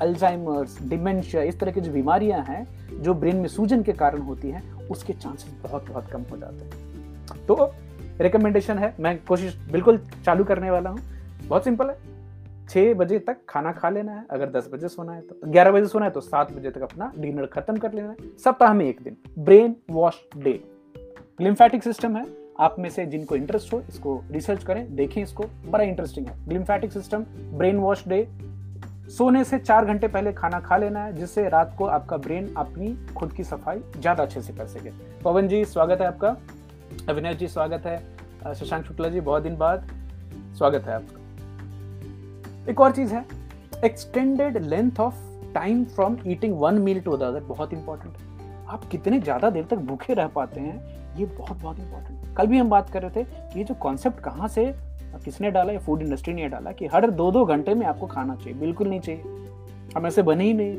अल्जाइमर्स 0.00 0.82
डिमेंशिया 0.82 1.42
इस 1.42 1.60
तरह 1.60 1.72
की 1.72 1.80
जो 1.80 1.92
बीमारियाँ 1.92 2.42
हैं, 2.42 2.66
जो 3.02 3.14
ब्रेन 3.14 3.36
में 3.36 3.48
सूजन 3.48 3.82
के 3.82 3.92
कारण 3.92 4.18
होती 4.18 4.50
हैं, 4.50 4.88
उसके 4.88 5.12
चांसेस 5.12 5.54
बहुत 5.62 5.90
बहुत 5.90 6.06
कम 6.06 6.22
हो 6.30 6.36
जाते 6.36 6.64
हैं। 6.64 7.46
तो 7.46 7.72
रिकमेंडेशन 8.20 8.78
है, 8.78 8.94
मैं 9.00 9.18
कोशिश 9.24 9.56
बिल्कुल 9.72 10.06
चालू 10.24 10.44
करने 10.44 10.70
वाला 10.70 10.90
हूँ। 10.90 10.98
बहुत 11.48 11.64
सिंपल 11.64 11.90
है। 11.90 11.96
छः 12.70 12.92
बजे 12.94 13.18
तक 13.18 13.36
खाना 13.48 13.70
खा 13.72 13.88
लेना 13.90 14.12
है, 14.12 14.24
अगर 14.30 14.50
दस 14.50 14.68
बजे 14.72 14.88
सोना 14.88 15.12
है 15.12 15.20
तो 15.20 15.36
ग्यारह 15.46 15.70
बजे 15.72 15.86
सोना 15.88 16.04
है 16.04 16.10
तो 16.10 16.20
सात 16.20 16.52
बजे 16.52 16.70
तक 16.70 16.82
अपना 16.82 17.12
डिनर 17.18 17.46
खत्म 17.46 17.76
कर 17.76 17.92
लेना 17.92 18.08
है। 18.10 18.36
सप्ताह 18.38 18.74
में 18.74 18.84
एक 18.86 19.02
दिन। 19.02 19.16
Brain 19.38 19.74
wash 19.90 20.20
day. 20.36 20.60
Lymphatic 21.40 21.82
system 21.82 22.16
है। 22.16 22.24
आप 22.60 22.76
में 22.78 22.88
से 22.90 23.04
जिनको 23.06 23.36
इंटरेस्ट 23.36 23.72
हो, 23.72 23.80
इसको 23.88 24.22
रिसर्च 24.30 24.64
करें, 24.64 24.94
देखें 24.96 25.22
इसको। 25.22 25.44
बड़ा 25.66 25.84
इंटरेस्टिंग 25.84 26.26
है। 26.26 26.34
Glymphatic 26.48 26.92
system, 26.92 27.24
brain 27.52 27.76
wash 27.76 28.06
day. 28.08 28.26
सोने 29.08 29.44
से 29.44 29.58
चार 29.58 29.84
घंटे 29.84 30.08
पहले 30.08 30.32
खाना 30.32 30.60
खा 30.60 30.76
लेना 30.76 31.04
है, 31.04 31.12
जिससे 31.12 31.48
रात 31.48 31.74
को 31.78 31.84
आपका 31.86 32.16
ब्रेन 32.16 32.52
अपनी 32.56 32.96
खुद 33.16 33.32
की 33.32 33.44
सफ़ाई 33.44 33.82
ज़्यादा 33.96 34.22
अच्छे 34.22 34.42
से 34.42 34.52
कर 34.52 34.66
सके। 34.66 34.90
पवन 35.22 35.48
जी, 35.48 35.64
स्वागत 35.64 36.00
है 36.00 36.06
आपका। 36.06 36.36
अविनाश 37.08 37.36
जी, 37.36 37.48
स्वागत 37.48 37.86
है। 37.86 38.54
शशांक 38.54 38.84
शुक्ला 38.84 39.08
जी, 39.08 39.20
बहुत 39.22 39.42
दिन 39.42 39.56
बाद। 39.56 39.88
स्वागत 40.58 40.84
है 40.84 40.94
आपका। 40.94 41.19
एक 42.70 42.80
और 42.80 42.92
चीज़ 42.92 43.12
है 43.14 43.24
extended 43.84 44.56
length 44.58 45.00
of 45.00 45.14
time 45.54 45.84
from 45.84 46.16
eating 46.26 46.54
one 46.58 46.74
meal 46.78 47.00
to 47.00 47.10
other 47.10 47.40
बहुत 47.44 47.72
इंपॉर्टेंट 47.72 48.16
है। 48.16 48.66
आप 48.68 48.84
कितने 48.84 49.18
ज़्यादा 49.20 49.48
देर 49.50 49.64
तक 49.70 49.76
भूखे 49.76 50.14
रह 50.14 50.26
पाते 50.26 50.60
हैं, 50.60 51.16
ये 51.16 51.24
बहुत 51.28 51.60
बहुत 51.62 51.78
इंपॉर्टेंट 51.78 52.36
कल 52.36 52.46
भी 52.46 52.58
हम 52.58 52.68
बात 52.70 52.90
कर 52.90 53.02
रहे 53.02 53.10
थे 53.10 53.24
कि 53.24 53.58
ये 53.58 53.64
जो 53.64 53.74
कॉन्सेप्ट 53.76 54.20
कहाँ 54.20 54.48
से, 54.48 54.64
किसने 55.24 55.50
डाला, 55.50 55.72
या 55.72 55.78
फ़ूड 55.78 56.02
इंडस्ट्री 56.02 56.34
ने 56.34 56.48
डाला, 56.48 56.72
कि 56.72 56.86
हर 56.86 57.10
दो 57.10 57.30
दो 57.32 57.44
घंटे 57.44 57.74
में 57.74 57.86
आपको 57.86 58.06
खाना 58.06 58.34
चाहिए, 58.34 58.58
बिल्कुल 58.60 58.88
नहीं 58.88 59.00
चाहिए। 59.00 59.22
हम 59.96 60.06
ऐसे 60.06 60.22
बने 60.22 60.44
ही 60.44 60.52
नहीं 60.52 60.76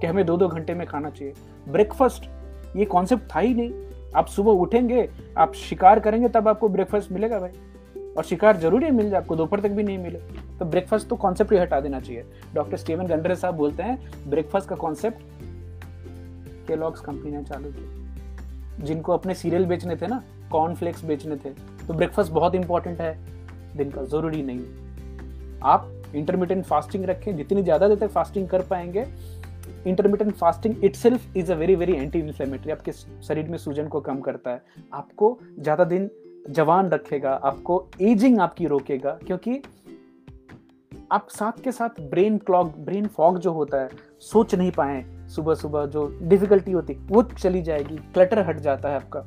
कि 0.00 0.06
हमें 0.06 0.24
दो 0.26 0.36
दो 0.36 0.48
घंटे 0.48 0.74
में 0.74 0.86
खाना 0.86 1.10
चाहिए। 1.10 1.34
ब्रेकफास्ट 1.68 2.28
ये 2.76 2.84
कॉन्सेप्ट 2.86 3.34
था 3.34 3.40
ही 3.40 3.54
नहीं। 3.54 3.72
आप 4.16 4.26
सुबह 4.26 4.52
उठेंगे, 4.62 5.08
आप 5.38 5.54
शिकार 5.54 6.00
करेंगे, 6.00 6.28
तब 6.28 6.48
आपको 6.48 6.68
ब्रेकफास्ट 6.68 7.12
मिलेगा 7.12 7.38
भाई। 7.40 7.52
और 8.16 8.24
शिकार 8.24 8.56
ज़रूरी 8.56 8.90
मिल 8.90 9.10
जाए, 9.10 9.20
आपको 9.20 9.36
दोपहर 9.36 9.60
तक 9.60 9.70
भी 9.70 9.82
नहीं 9.82 9.98
मिले। 9.98 10.18
तो 10.58 10.64
ब्रेकफास्ट 10.64 11.08
तो 11.08 11.16
कॉन्सेप्ट 11.16 11.52
ही 11.52 11.58
हटा 11.58 11.80
देना 11.80 12.00
चाहिए। 12.00 12.24
डॉक्टर 12.54 12.76
स्टीवन 12.76 13.06
गंडरे 13.06 13.36
साहब 13.36 13.54
बोलते 13.56 13.82
हैं 13.82 14.30
ब्रेकफास्ट 14.30 14.68
का 14.68 14.76
कॉन्सेप्ट 14.76 15.22
केलॉग्स 16.68 17.00
कंपनी 17.00 17.30
ने 17.30 17.42
चालू 17.44 17.70
किया। 17.70 18.84
जिनको 18.84 19.12
अपने 19.12 19.34
सीरियल 19.34 19.66
बेचने 19.66 19.96
थे 19.96 20.06
ना 20.06 20.22
कॉर्नफ्लेक्स 20.52 21.04
बेचने 21.04 21.36
थे 21.36 21.50
तो 21.86 21.94
ब्रेकफास्ट 21.94 22.32
बहुत 22.32 22.54
इंपॉर्टेंट 22.54 23.00
है। 23.00 23.16
दिन 23.76 23.90
का 23.90 24.04
ज़रूरी 24.04 24.42
नहीं 24.42 24.60
आप 25.64 25.90
इंटरमीडियंट 26.14 26.64
फास्टिंग 26.64 27.04
रखें, 27.04 27.36
जितनी 27.36 27.62
ज़्यादा 27.62 27.88
देर 27.88 27.98
तक 27.98 28.10
फास्टिंग 28.10 28.48
कर 28.48 28.62
पाएँगे 28.64 29.06
intermittent 29.86 30.34
fasting 30.36 30.84
it 30.84 30.96
is 31.36 31.52
a 31.52 31.54
very 31.56 31.74
very 31.76 31.92
anti 31.94 32.18
inflammatory 32.18 32.72
आपके 32.72 32.92
शरीर 32.92 33.48
में 33.48 33.56
सूजन 33.58 33.88
को 33.88 34.00
कम 34.00 34.20
करता 34.20 34.50
है। 34.50 34.62
आपको 34.92 35.38
ज़्यादा 35.58 35.84
दिन 35.84 36.10
जवान 36.50 36.88
रखेगा, 36.90 37.30
आपको 37.30 37.86
एजिंग 38.00 38.40
आपकी 38.40 38.66
रोकेगा, 38.66 39.10
क्योंकि 39.26 39.62
आप 41.12 41.28
साथ 41.28 41.62
के 41.64 41.72
साथ 41.72 42.00
ब्रेन 42.00 42.38
क्लॉग 42.38 42.72
ब्रेन 42.84 43.06
फॉग 43.06 43.38
जो 43.38 43.52
होता 43.52 43.80
है, 43.80 43.88
सोच 44.20 44.54
नहीं 44.54 44.70
पाए। 44.70 45.04
सुबह 45.28 45.54
सुबह 45.54 45.86
जो 45.86 46.18
डिफिकल्टी 46.22 46.72
होती, 46.72 46.94
वो 46.94 47.22
चली 47.22 47.62
जाएगी 47.62 47.96
क्लटर 47.96 48.38
हट 48.38 48.60
जाता 48.60 48.88
है 48.88 48.96
आपका। 48.96 49.20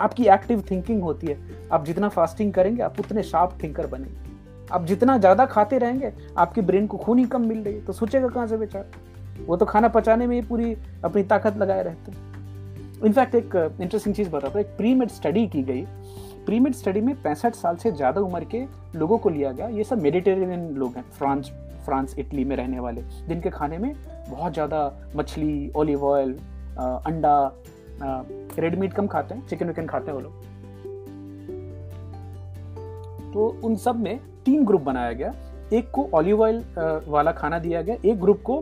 आपकी 0.00 0.26
एक्टिव 0.26 0.64
थिंकिंग 0.70 1.02
होती 1.02 1.26
है। 1.26 1.68
आप 1.72 1.84
जितना 1.84 2.08
फास्टिंग 2.08 2.52
करेंगे, 2.52 2.82
आप 2.82 3.00
उतने 3.00 3.22
शार्प 3.22 3.58
थिंकर 3.62 3.86
बनेंगे। 3.86 4.24
आप 4.72 4.84
जितना 4.84 5.18
ज़्यादा 5.18 5.46
खाते 5.46 5.78
रहेंगे, 5.78 6.12
आपके 6.38 6.60
ब्रेन 6.60 6.86
को 6.86 6.96
खून 6.96 7.18
ही 7.18 7.24
कम 7.24 7.46
मिल 7.46 7.58
रही 7.58 7.74
है। 7.74 7.84
तो 7.84 7.92
सोचेगा 7.92 8.28
कहाँ 8.28 8.46
से 8.46 8.56
बेचार? 8.56 8.86
वो 9.46 9.56
तो 9.56 9.66
खाना 9.66 9.88
पचाने 9.88 10.26
में 10.26 10.34
ही 10.36 10.42
पूरी 10.42 10.76
अपनी 11.04 11.22
ताकत 11.22 11.56
लगाए 11.56 11.82
रहते 11.82 12.12
हैं। 12.12 12.24
इनफैक्ट 13.04 13.34
एक 13.34 13.76
इंटरेस्टिंग 13.80 14.14
चीज़ 14.14 14.30
बताता 14.30 14.48
हूँ। 14.48 14.60
एक 14.60 14.76
प्रीमेड 14.76 15.08
स्टडी 15.08 15.46
की 15.46 15.62
गई। 15.62 15.86
प्रीमेड 16.46 16.74
स्टडी 16.74 17.00
में 17.00 17.14
पैंसठ 17.22 17.54
साल 17.54 17.76
से 17.76 17.90
ज़्यादा 17.92 18.20
उम्र 18.20 18.44
के 18.44 18.64
लोगों 18.96 19.18
को 19.18 19.28
लिया 19.28 19.52
गया। 19.52 19.68
ये 19.68 19.84
सब 19.84 20.02
मेडिटेरेनियन 20.02 20.68
लोग 20.74 20.96
हैं, 20.96 21.04
फ्रांस 21.12 21.50
फ्रांस, 21.84 22.14
इटली 22.18 22.44
में 22.44 22.54
रहने 22.56 22.80
वाले, 22.80 23.02
जिनके 23.28 23.50
खाने 23.50 23.78
में 23.78 23.92
बहुत 24.28 24.52
ज़्यादा 24.52 25.10
मछली 25.16 25.70
ऑलिव 25.76 26.04
ऑयल 26.04 26.32
अंडा 26.78 27.52
रेड 28.58 28.78
मीट 28.78 28.92
कम 28.92 29.06
खाते 29.06 29.34
हैं 29.34 29.46
चिकन 29.48 29.66
विकन 29.66 29.86
खाते 29.86 30.10
हैं 30.10 30.14
वो 30.14 30.20
लोग। 30.20 30.44
तो 33.32 33.48
उन 33.64 33.76
सब 33.76 34.00
में 34.00 34.18
तीन 34.44 34.64
ग्रुप 34.64 34.82
बनाया 34.82 35.12
गया। 35.12 35.32
एक 35.72 35.90
को 35.90 36.08
ऑलिव 36.14 36.42
ऑयल 36.42 36.62
वाला 37.08 37.32
खाना 37.32 37.58
दिया 37.58 37.82
गया। 37.82 37.96
एक 38.04 38.20
ग्रुप 38.20 38.42
को 38.44 38.60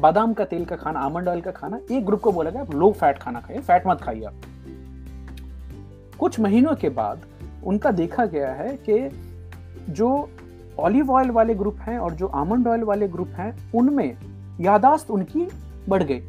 बादाम 0.00 0.32
का 0.34 0.44
तेल 0.44 0.64
का 0.64 0.76
खाना 0.76 1.00
आमंड 1.00 1.28
ऑयल 1.28 1.40
का 1.40 1.50
खाना। 1.52 1.80
एक 1.90 2.04
ग्रुप 2.06 2.20
को 2.20 2.32
बोला 2.32 2.50
गया 2.50 2.66
लो 2.74 2.92
फैट 2.92 3.18
खाना 3.18 3.40
खाइए। 3.40 3.60
फैट 3.60 3.86
मत 3.86 4.00
खाइए 4.00 4.24
आप। 4.24 4.34
कुछ 6.18 6.38
महीनों 6.40 6.74
के 6.74 6.88
बाद 6.88 7.26
उनका 7.64 7.90
देखा 7.90 8.24
गया 8.26 8.52
है 8.52 8.76
कि 8.88 9.08
जो 9.90 10.28
ऑलिव 10.78 11.10
ऑयल 11.10 11.30
वाले 11.30 11.54
ग्रुप 11.54 11.78
हैं 11.80 11.98
और 11.98 12.14
जो 12.14 12.26
आमंड 12.26 12.68
ऑयल 12.68 12.82
वाले 12.82 13.08
ग्रुप 13.08 13.28
हैं, 13.28 13.72
उनमें 13.74 14.16
यादाश्त 14.60 15.10
उनकी 15.10 15.46
बढ़ 15.88 16.02
गई। 16.02 16.20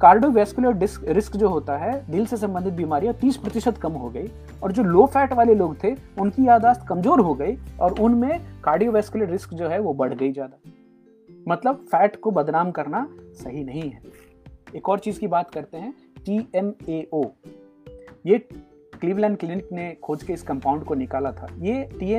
कार्डियोवैस्कुलर 0.00 0.76
रिस्क 1.08 1.36
जो 1.36 1.48
होता 1.48 1.76
है, 1.76 1.92
दिल 2.10 2.26
से 2.26 2.36
संबंधित 2.36 2.72
बीमारियाँ 2.72 3.14
30 3.14 3.36
प्रतिशत 3.36 3.78
कम 3.78 3.92
हो 3.92 4.08
गई 4.10 4.28
और 4.62 4.72
जो 4.72 4.82
लो 4.82 5.06
फैट 5.06 5.32
वाले 5.32 5.54
लोग 5.54 5.76
थे, 5.84 5.94
उनकी 6.20 6.46
यादाश्त 6.48 6.86
कमज़ोर 6.88 7.20
हो 7.20 7.34
गई 7.34 7.56
और 7.80 8.00
उनमें 8.00 8.40
कार्डियोवैस्कुलर 8.64 9.30
रिस्क 9.30 9.54
जो 9.54 9.68
है 9.68 9.78
वो 9.80 9.94
बढ़ 9.94 10.14
गई 10.14 10.32
ज़्यादा। 10.32 10.58
मतलब 11.48 11.84
फैट 11.86 12.16
को 12.16 12.30
बदनाम 12.30 12.70
करना 12.70 13.06
सही 13.34 13.64
नहीं 13.64 13.90
है। 13.90 14.02
एक 14.76 14.88
और 14.88 14.98
चीज़ 14.98 15.20
की 15.20 15.26
बात 15.26 15.50
करते 15.50 15.76
हैं, 15.76 15.94
टी 16.26 16.46
एम 16.54 16.72
ए 16.88 17.06
ओ। 17.12 17.24
ये 18.26 18.38
क्लीवलैंड 19.00 19.36
क्लिनिक 19.38 19.68
ने 19.72 19.96
खोज 20.02 20.22
के 20.22 20.32
इस 20.32 20.42
कंपाउंड 20.42 20.84
को 20.84 20.94
निकाला 20.94 21.32
था। 21.32 21.46
ये 21.58 21.88
टी 22.00 22.14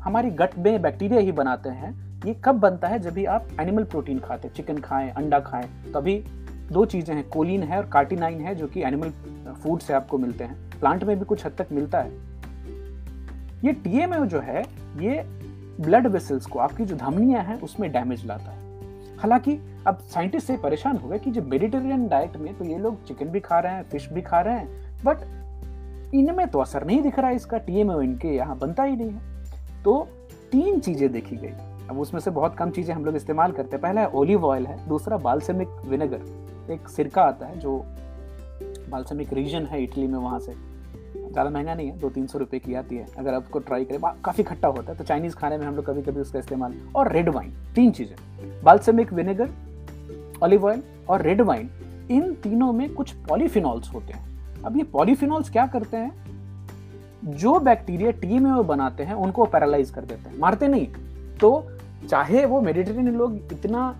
हमारी 0.00 0.30
गट 0.30 0.58
में 0.58 0.82
बैक्टीरिया 0.82 1.20
ही 1.20 1.32
बनाते 1.32 1.68
हैं। 1.68 2.20
ये 2.26 2.34
कब 2.44 2.54
बनता 2.54 2.88
है? 2.88 2.98
जब 2.98 3.14
भी 3.14 3.24
आप 3.24 3.48
एनिमल 3.60 3.84
प्रोटीन 3.84 4.18
खाते 4.18 4.48
हैं 4.48 4.54
चिकन 4.54 4.78
खाएँ, 4.78 5.10
अंडा 5.10 5.40
खाएँ, 5.40 5.68
तभी 5.94 6.24
दो 6.72 6.84
चीज़ें 6.84 7.14
हैं 7.14 7.28
कोलिन 7.28 7.62
है 7.62 7.78
और 7.78 7.86
कार्टिनाइन 7.86 8.40
है 8.40 8.54
जो 8.54 8.66
कि 8.66 8.82
एनिमल 8.82 9.10
फ़ूड 9.62 9.80
से 9.80 9.92
आपको 9.92 10.18
मिलते 10.18 10.44
हैं। 10.44 10.80
प्लांट 10.80 11.04
में 11.04 11.18
भी 11.18 11.24
कुछ 11.24 11.46
हद 11.46 11.52
तक 11.58 11.66
मिलता 11.72 12.00
है। 12.00 12.10
ये 13.64 13.72
टीएमए 13.72 14.26
जो 14.26 14.40
है, 14.40 14.62
ये 14.98 15.22
ब्लड 15.80 16.06
वेसल्स 16.06 16.46
को, 16.46 16.58
आपकी 16.58 16.84
जो 16.84 16.96
धमनियाँ 16.96 17.44
हैं, 17.44 17.60
उसमें 17.60 17.92
डैमेज 17.92 18.26
लाता 18.26 18.50
है। 18.50 18.61
हालाँकि 19.22 19.58
अब 19.86 19.98
साइंटिस्ट 20.10 20.46
से 20.46 20.56
परेशान 20.56 20.96
हो 20.96 21.08
गए 21.08 21.18
कि 21.18 21.30
जो 21.30 21.42
मेडिटेरियन 21.42 22.06
डाइट 22.08 22.36
में 22.36 22.52
तो 22.58 22.64
ये 22.64 22.78
लोग 22.78 23.04
चिकन 23.06 23.28
भी 23.28 23.40
खा 23.40 23.58
रहे 23.58 23.72
हैं, 23.72 23.82
फ़िश 23.82 24.08
भी 24.12 24.22
खा 24.22 24.40
रहे 24.40 24.54
हैं, 24.54 24.68
बट 25.04 26.14
इनमें 26.14 26.46
तो 26.48 26.60
असर 26.60 26.84
नहीं 26.84 27.02
दिख 27.02 27.18
रहा 27.18 27.28
है 27.28 27.36
इसका 27.36 27.58
टीएमए 27.58 28.04
इनके 28.04 28.28
यहाँ 28.28 28.58
बनता 28.58 28.82
ही 28.82 28.96
नहीं 28.96 29.10
है। 29.10 29.82
तो 29.84 30.08
तीन 30.52 30.80
चीज़ें 30.80 31.10
देखी 31.12 31.36
गई। 31.36 31.52
अब 31.90 31.98
उसमें 31.98 32.20
से 32.20 32.30
बहुत 32.30 32.56
कम 32.56 32.70
चीज़ें 32.70 32.94
हम 32.94 33.04
लोग 33.04 33.16
इस्तेमाल 33.16 33.52
करते 33.52 33.76
हैं। 33.76 33.80
पहला 33.82 34.00
है 34.00 34.10
ओलिव 34.10 34.44
ऑयल 34.46 34.66
है, 34.66 34.76
दूसरा 34.88 35.16
बालसेमिक 35.18 35.68
विनेगर, 35.84 36.72
एक 36.72 36.88
सिरका 36.88 37.22
आता 37.22 37.46
है 37.46 37.58
जो 37.58 37.78
बालसेमिक 38.90 39.32
रीजन 39.32 39.66
है 39.66 39.82
इटली 39.82 40.06
में 40.06 40.18
वहाँ 40.18 40.38
से। 40.40 40.54
ज़्यादा 41.32 41.50
महँगा 41.50 41.74
नहीं 41.74 41.88
है, 41.88 41.98
दो 41.98 42.08
तीन 42.10 42.26
सौ 42.26 42.38
रुपये 42.38 42.60
की 42.60 42.74
आती 42.74 42.96
है। 42.96 43.06
अगर 43.18 43.34
आपको 43.34 43.58
ट्राई 43.60 43.84
करें 43.84 44.00
काफ़ी 44.24 44.44
खट्टा 44.44 44.68
होता 44.68 44.92
है। 44.92 44.98
तो 44.98 45.04
चाइनीज़ 45.04 45.34
खाने 45.36 45.58
में 45.58 45.66
हम 45.66 45.76
लोग 45.76 45.86
कभी 45.86 46.02
कभी 46.02 46.20
उसका 46.20 46.38
इस्तेमाल, 46.38 46.74
और 46.96 47.12
रेड 47.12 47.28
वाइन 47.28 47.52
तीन 47.74 47.90
चीज़ें। 47.90 48.16
बाल्समिक 48.64 49.12
विनेगर 49.12 49.50
ऑलिव 50.42 50.66
ऑयल 50.66 50.82
और 51.08 51.22
रेड 51.22 51.40
वाइन 51.40 51.70
इन 52.10 52.32
तीनों 52.42 52.72
में 52.72 52.92
कुछ 52.94 53.12
पॉलीफिनॉल्स 53.28 53.92
होते 53.94 54.12
हैं। 54.12 54.62
अब 54.64 54.76
ये 54.76 54.82
पॉलीफिनॉल्स 54.92 55.50
क्या 55.50 55.66
करते 55.66 55.96
हैं? 55.96 56.12
जो 57.24 57.58
बैक्टीरिया 57.60 58.10
टी 58.12 58.38
में 58.38 58.50
वो 58.50 58.62
बनाते 58.64 59.02
हैं, 59.02 59.14
उनको 59.14 59.44
पैरालाइज 59.46 59.90
कर 59.90 60.00
देते 60.02 60.30
हैं। 60.30 60.38
मारते 60.38 60.68
नहीं 60.68 60.86
तो 61.40 61.50
चाहे 62.02 62.44
वो 62.46 62.60
मेडिटेरियन 62.60 63.08
लोग 63.08 63.36
इतना 63.52 63.94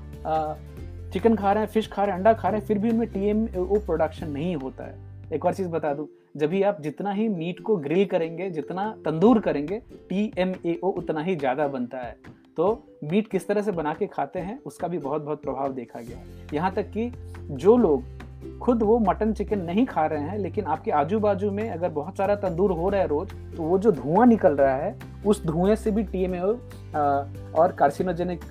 चिकन 1.12 1.34
खा 1.36 1.52
रहे 1.52 1.62
हैं 1.62 1.70
फ़िश 1.70 1.88
खा 1.88 2.04
रहे 2.04 2.10
हैं, 2.10 2.18
अंडा 2.18 2.32
खा 2.32 2.48
रहे 2.48 2.60
हैं, 2.60 2.66
फिर 2.66 2.78
भी 2.78 2.90
उनमें 2.90 3.08
टी 3.08 3.32
प्रोडक्शन 3.78 4.30
नहीं 4.30 4.54
होता 4.56 4.84
है। 4.84 4.94
एक 5.32 5.44
और 5.44 5.54
चीज़ 5.54 5.68
बता 5.68 5.92
दूँ। 5.94 6.06
जब 6.34 6.48
भी 6.50 6.62
आप 6.62 6.80
जितना 6.80 7.12
ही 7.12 7.28
मीट 7.28 7.60
को 7.60 7.76
ग्रिल 7.78 8.04
करेंगे, 8.06 8.48
जितना 8.50 8.88
तंदूर 9.04 9.40
करेंगे 9.40 9.78
टी 10.08 10.32
एम 10.38 10.54
ए 10.66 10.78
ओ 10.84 10.90
उतना 10.90 11.22
ही 11.22 11.36
ज़्यादा 11.36 11.66
बनता 11.68 11.98
है। 11.98 12.16
तो 12.56 12.82
मीट 13.04 13.28
किस 13.28 13.46
तरह 13.48 13.62
से 13.62 13.72
बना 13.72 13.92
के 13.94 14.06
खाते 14.06 14.38
हैं, 14.38 14.58
उसका 14.62 14.88
भी 14.88 14.98
बहुत 15.00 15.22
बहुत 15.22 15.42
प्रभाव 15.42 15.72
देखा 15.74 16.00
गया 16.00 16.18
यहाँ 16.54 16.72
तक 16.74 16.90
कि 16.90 17.10
जो 17.52 17.76
लोग 17.76 18.58
खुद 18.60 18.82
वो 18.82 18.98
मटन 18.98 19.32
चिकन 19.32 19.58
नहीं 19.60 19.84
खा 19.86 20.06
रहे 20.06 20.22
हैं, 20.22 20.38
लेकिन 20.38 20.64
आपके 20.66 20.90
आजू 20.92 21.18
बाजू 21.20 21.50
में 21.50 21.68
अगर 21.70 21.88
बहुत 21.90 22.16
सारा 22.16 22.34
तंदूर 22.36 22.72
हो 22.72 22.88
रहा 22.88 23.00
है 23.00 23.06
रोज 23.08 23.32
तो 23.56 23.62
वो 23.62 23.78
जो 23.78 23.92
धुआँ 23.92 24.26
निकल 24.26 24.56
रहा 24.56 24.74
है, 24.76 24.96
उस 25.26 25.44
धुएँ 25.46 25.76
से 25.76 25.90
भी 25.90 26.02
टी 26.04 26.22
एम 26.24 26.34
ए 26.34 26.40
और 26.40 27.74
कार्सिनोजेनिक 27.78 28.44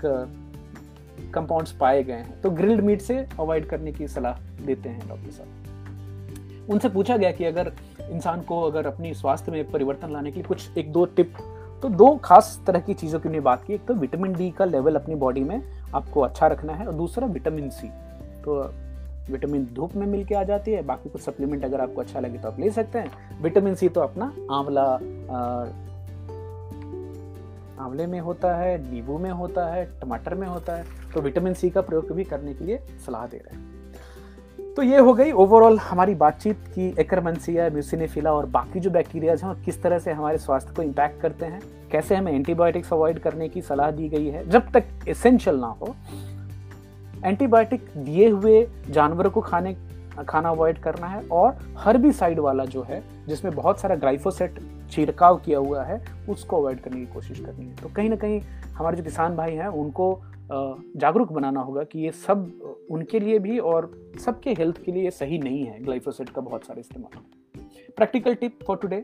कंपाउंड्स 1.34 1.72
पाए 1.72 2.04
गए 2.04 2.14
हैं। 2.14 2.40
तो 2.42 2.50
ग्रिल्ड 2.52 2.82
मीट 2.84 3.02
से 3.02 3.18
अवॉइड 3.40 3.66
करने 3.66 3.92
की 3.92 4.08
सलाह 4.08 4.40
देते 4.66 4.90
हैं 4.90 5.08
डॉक्टर 5.10 5.32
साहब। 5.32 5.61
उनसे 6.70 6.90
पूछा 6.90 7.18
गया 7.18 7.32
कि 7.32 7.46
अगर 7.46 7.72
इंसान 8.02 8.42
को 8.42 8.62
अगर 8.62 8.88
अपनी 8.88 9.14
स्वास्थ्य 9.14 9.52
में 9.52 9.72
परिवर्तन 9.72 10.12
लाने 10.12 10.32
के 10.32 10.40
लिए 10.40 10.48
कुछ 10.48 10.78
एक 10.78 10.92
दो 10.94 11.06
टिप 11.08 11.34
तो 11.84 11.90
दो 11.90 12.10
खास 12.24 12.60
तरह 12.68 12.80
की 12.80 12.94
चीज़ों 12.94 13.20
की 13.20 13.28
उन्हें 13.30 13.44
बात 13.44 13.64
की। 13.64 13.74
एक 13.74 13.86
तो 13.86 13.94
विटामिन 13.94 14.34
डी 14.34 14.50
का 14.52 14.66
लेवल 14.66 14.96
अपनी 14.96 15.16
बॉडी 15.16 15.44
में 15.44 15.62
आपको 15.96 16.22
अच्छा 16.22 16.48
रखना 16.48 16.74
है 16.74 16.86
और 16.88 16.94
दूसरा 16.94 17.28
विटामिन 17.28 17.70
सी। 17.70 17.88
तो 18.44 18.62
विटामिन 19.30 19.68
धूप 19.74 19.96
में 19.96 20.06
मिलके 20.08 20.36
आ 20.36 20.44
जाती 20.44 20.72
है, 20.72 20.82
बाकी 20.84 21.10
कुछ 21.10 21.22
सप्लीमेंट 21.22 21.64
अगर 21.66 21.82
आपको 21.82 22.02
अच्छा 22.02 22.20
लगे 22.20 22.38
तो 22.38 22.48
आप 22.48 22.60
ले 22.60 22.70
सकते 22.72 23.00
हैं। 23.00 23.42
विटामिन 23.42 23.76
सी 23.76 23.90
तो 23.90 24.02
अपना 24.02 24.26
आंवला 24.52 24.84
आंवले 27.80 28.06
में 28.08 28.20
होता 28.20 28.56
है, 28.56 28.78
नींबू 28.92 29.18
में 29.18 29.30
होता 29.32 29.66
है, 29.68 29.86
टमाटर 30.02 30.36
में 30.36 30.48
होता 30.48 30.76
है 30.76 30.86
तो 31.14 31.22
विटामिन 31.22 31.54
सी 31.54 31.70
का 31.70 31.82
प्रयोग 31.82 32.12
भी 32.12 32.24
करने 32.24 32.54
के 32.54 32.66
लिए 32.66 32.78
सलाह 33.06 33.26
दे 33.28 33.38
रहे 33.38 33.58
हैं। 33.58 33.71
तो 34.78 34.84
ये 34.84 34.98
हो 34.98 35.14
गई 35.14 35.32
ओवरऑल 35.32 35.78
हमारी 35.80 36.14
बातचीत 36.16 36.58
की 36.76 36.88
एकरमंसिया 37.00 37.68
म्यूसिनेफिला 37.70 38.32
और 38.34 38.46
बाकी 38.46 38.80
जो 38.80 38.90
बैक्टीरियाज 38.90 39.42
हैं 39.44 39.50
और 39.50 39.60
किस 39.66 39.82
तरह 39.84 40.00
से 40.00 40.12
हमारे 40.12 40.38
स्वास्थ्य 40.38 40.74
को 40.76 40.82
इम्पैक्ट 40.82 41.20
करते 41.22 41.46
हैं, 41.46 41.62
कैसे 41.92 42.16
हमें 42.16 42.32
एंटीबायोटिक्स 42.34 42.94
अवॉइड 42.94 43.20
करने 43.20 43.50
की 43.50 43.62
सलाह 43.62 43.92
दी 43.92 44.08
गई 44.10 44.28
है, 44.28 44.48
जब 44.50 44.72
तक 44.72 45.08
एसेंशियल 45.08 45.56
ना 45.56 45.68
हो 45.82 45.96
एंटीबायोटिक 47.26 47.90
दिए 47.98 48.30
हुए 48.30 48.68
जानवरों 48.90 49.32
को 49.32 49.42
खाने, 49.42 49.76
खाना 50.30 50.50
अवॉइड 50.50 50.80
करना 50.80 51.08
है 51.08 51.22
और 51.28 51.58
हर्बिसाइड 51.78 52.40
वाला 52.40 52.66
जो 52.66 52.86
है, 52.90 53.04
जिसमें 53.28 53.54
बहुत 53.56 53.80
सारा 53.80 53.96
ग्राइफोसेट 53.96 54.60
छिड़काव 54.92 55.38
किया 55.38 55.60
हुआ 55.60 55.84
है, 55.84 56.02
उसको 56.30 56.58
अवॉइड 56.58 56.82
करने 56.82 57.00
की 57.00 57.14
कोशिश 57.14 57.40
करनी 57.40 57.66
है। 57.66 57.76
तो 57.76 57.90
कहीं 57.90 58.10
ना 58.10 58.16
कहीं 58.16 58.42
हमारे 58.76 58.98
जो 58.98 59.04
किसान 59.04 59.36
भाई 59.36 59.56
हैं, 59.56 59.68
उनको 59.68 60.14
जागरूक 60.52 61.32
बनाना 61.32 61.62
होगा 61.62 61.84
कि 61.84 62.00
ये 62.00 62.12
सब 62.12 62.88
उनके 62.92 63.20
लिए 63.20 63.38
भी 63.40 63.58
और 63.60 63.92
सबके 64.20 64.54
हेल्थ 64.54 64.82
के 64.86 64.92
लिए 64.92 65.04
ये 65.04 65.12
सही 65.12 65.38
नहीं 65.40 65.64
है 65.66 65.80
ग्लाइफोसेट 65.84 66.30
का 66.30 66.42
बहुत 66.42 66.66
सारा 66.66 66.80
इस्तेमाल। 66.80 67.20
प्रैक्टिकल 67.98 68.34
टिप 68.34 68.60
फॉर 68.68 68.78
टुडे 68.78 69.02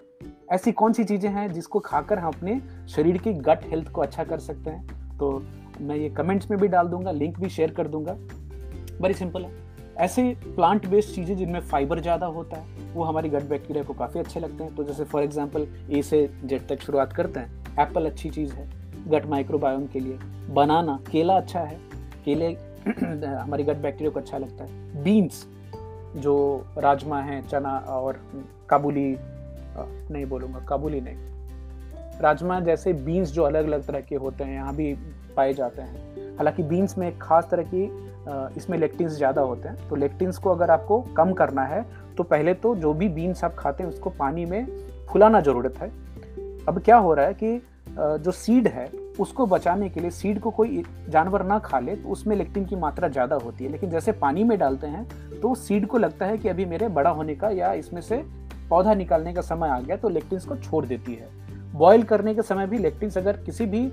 ऐसी 0.52 0.72
कौन 0.72 0.94
सी 0.94 1.04
चीज़ें 1.04 1.30
हैं 1.32 1.52
जिसको 1.54 1.80
खाकर 1.80 2.20
हम 2.20 2.28
अपने 2.28 2.60
शरीर 2.90 3.18
की 3.18 3.34
गट 3.34 3.66
हेल्थ 3.66 3.92
को 3.92 4.02
अच्छा 4.02 4.24
कर 4.24 4.40
सकते 4.40 4.70
हैं? 4.70 5.18
तो 5.18 5.32
मैं 5.82 5.96
ये 5.96 6.10
कमेंट्स 6.10 6.52
में 6.52 6.60
भी 6.60 6.68
डाल 6.68 6.88
दूँगा 6.88 7.12
लिंक 7.12 7.40
भी 7.40 7.50
शेयर 7.50 7.72
कर 7.72 7.88
दूँगा। 7.88 8.18
बड़ी 9.02 9.14
सिंपल 9.14 9.46
है। 9.46 9.66
ऐसे 9.98 10.24
प्लांट 10.46 10.86
बेस्ड 10.88 11.16
चीज़ें 11.16 11.36
जिनमें 11.38 11.60
फाइबर 11.62 12.00
ज़्यादा 12.00 12.26
होता 12.28 12.58
है, 12.58 12.94
वो 12.94 13.04
हमारी 13.04 13.30
गट 13.30 13.44
बैक्टीरिया 13.44 13.84
को 13.84 13.94
काफ़ी 13.94 14.20
अच्छे 14.20 14.40
लगते 14.40 14.64
हैं। 14.64 14.76
तो 14.76 14.84
जैसे 14.84 15.04
फॉर 15.04 15.24
एग्ज़ाम्पल 15.24 15.68
ए 15.92 16.02
से 16.02 16.28
जेड 16.46 16.68
तक 16.68 16.82
शुरुआत 16.82 17.14
करते 17.14 17.40
हैं 17.40 17.76
एप्पल 17.80 18.06
अच्छी 18.06 18.30
चीज़ 18.30 18.54
है। 18.54 18.70
गट 19.08 19.26
माइक्रोबायोम 19.26 19.86
के 19.88 20.00
लिए। 20.00 20.18
बनाना 20.50 21.00
केला 21.12 21.36
अच्छा 21.36 21.60
है। 21.60 21.78
केले, 22.26 22.48
हमारी 22.88 23.64
गट 23.64 23.78
बैक्टीरिया 23.78 24.12
को 24.12 24.20
अच्छा 24.20 24.38
लगता 24.38 24.64
है। 24.64 25.04
बीन्स 25.04 25.46
जो 26.18 26.66
राजमा 26.78 27.22
है, 27.22 27.42
चना 27.48 27.78
और 27.90 28.20
काबुली 28.70 29.16
नहीं 29.78 30.26
बोलूँगा, 30.26 30.60
काबुली 30.60 31.02
नहीं। 31.02 32.20
राजमा 32.22 32.60
जैसे 32.60 32.94
बीन्स 32.94 33.32
जो 33.32 33.44
अलग 33.44 33.66
अलग 33.66 33.86
तरह 33.88 34.02
के 34.02 34.16
होते 34.16 34.44
हैं, 34.44 34.54
यहाँ 34.54 34.76
भी 34.76 34.94
पाए 35.36 35.54
जाते 35.54 35.82
हैं। 35.82 36.36
हालाँकि 36.38 36.64
बीन्स 36.64 36.98
में 36.98 37.08
एक 37.08 37.22
खास 37.22 37.48
तरह 37.52 37.64
की 37.74 37.84
इसमें 38.58 38.78
लेक्टिन्स 38.78 39.12
ज़्यादा 39.12 39.42
होते 39.42 39.70
हैं। 39.70 39.90
तो 39.90 39.96
लेक्टिन्स 39.96 40.38
को 40.38 40.50
अगर 40.50 40.72
आपको 40.72 41.00
कम 41.18 41.34
करना 41.34 41.64
है 41.66 41.86
तो 42.18 42.24
पहले 42.24 42.54
तो 42.54 42.76
जो 42.76 42.94
भी 42.94 43.08
बीन्स 43.10 43.44
आप 43.44 43.56
खाते 43.56 43.84
हैं, 43.84 43.90
उसको 43.90 44.10
पानी 44.10 44.46
में 44.46 44.66
फुलाना 45.10 45.42
ज़रूरत 45.42 45.78
है। 45.78 45.90
अब 46.68 46.82
क्या 46.86 46.98
हो 46.98 47.14
रहा 47.14 47.26
है 47.26 47.34
कि 47.34 47.62
जो 47.98 48.32
सीड 48.34 48.68
है, 48.68 48.86
उसको 49.20 49.46
बचाने 49.46 49.90
के 49.90 50.00
लिए 50.00 50.10
सीड 50.12 50.40
को 50.40 50.52
कोई 50.52 50.84
जानवर 51.10 51.44
ना 51.44 51.58
खा 51.60 51.80
ले 51.80 51.96
तो 51.96 52.10
उसमें 52.10 52.36
लेक्टिन 52.36 52.66
की 52.66 52.76
मात्रा 52.76 53.08
ज़्यादा 53.08 53.36
होती 53.36 53.64
है। 53.64 53.72
लेकिन 53.72 53.90
जैसे 53.90 54.12
पानी 54.14 54.44
में 54.44 54.58
डालते 54.60 54.88
हैं 54.88 55.40
तो 55.42 55.54
सीड 55.58 55.88
को 55.88 55.98
लगता 55.98 56.26
है 56.26 56.38
कि 56.38 56.50
अभी 56.50 56.66
मेरे 56.66 56.88
बड़ा 56.90 57.10
होने 57.12 57.36
का 57.36 57.50
या 57.52 57.72
इसमें 57.76 58.02
से 58.02 58.24
पौधा 58.70 58.94
निकालने 58.94 59.34
का 59.34 59.42
समय 59.44 59.70
आ 59.70 59.80
गया 59.80 59.96
तो 59.98 60.10
लेक्टिन्स 60.10 60.46
को 60.46 60.56
छोड़ 60.58 60.86
देती 60.86 61.14
है। 61.14 61.30
बॉयल 61.74 62.04
करने 62.04 62.34
के 62.36 62.42
समय 62.42 62.68
भी 62.68 62.78
लेक्टिन्स 62.78 63.18
अगर 63.18 63.38
किसी 63.38 63.66
भी 63.66 63.86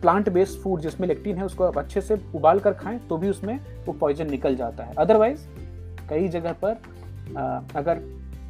प्लांट 0.00 0.28
बेस्ड 0.28 0.58
फ़ूड 0.60 0.80
जिसमें 0.80 1.06
लेक्टिन 1.08 1.36
है, 1.36 1.44
उसको 1.44 1.64
आप 1.64 1.78
अच्छे 1.78 2.00
से 2.00 2.20
उबाल 2.34 2.60
कर 2.60 2.72
खाएँ 2.74 2.98
तो 3.08 3.16
भी 3.16 3.28
उसमें 3.28 3.58
वो 3.86 3.92
पॉइजन 3.92 4.30
निकल 4.30 4.56
जाता 4.56 4.84
है। 4.84 4.94
अदरवाइज़ 4.94 5.46
कई 6.08 6.28
जगह 6.28 6.52
पर 6.64 6.80
अगर 7.76 8.02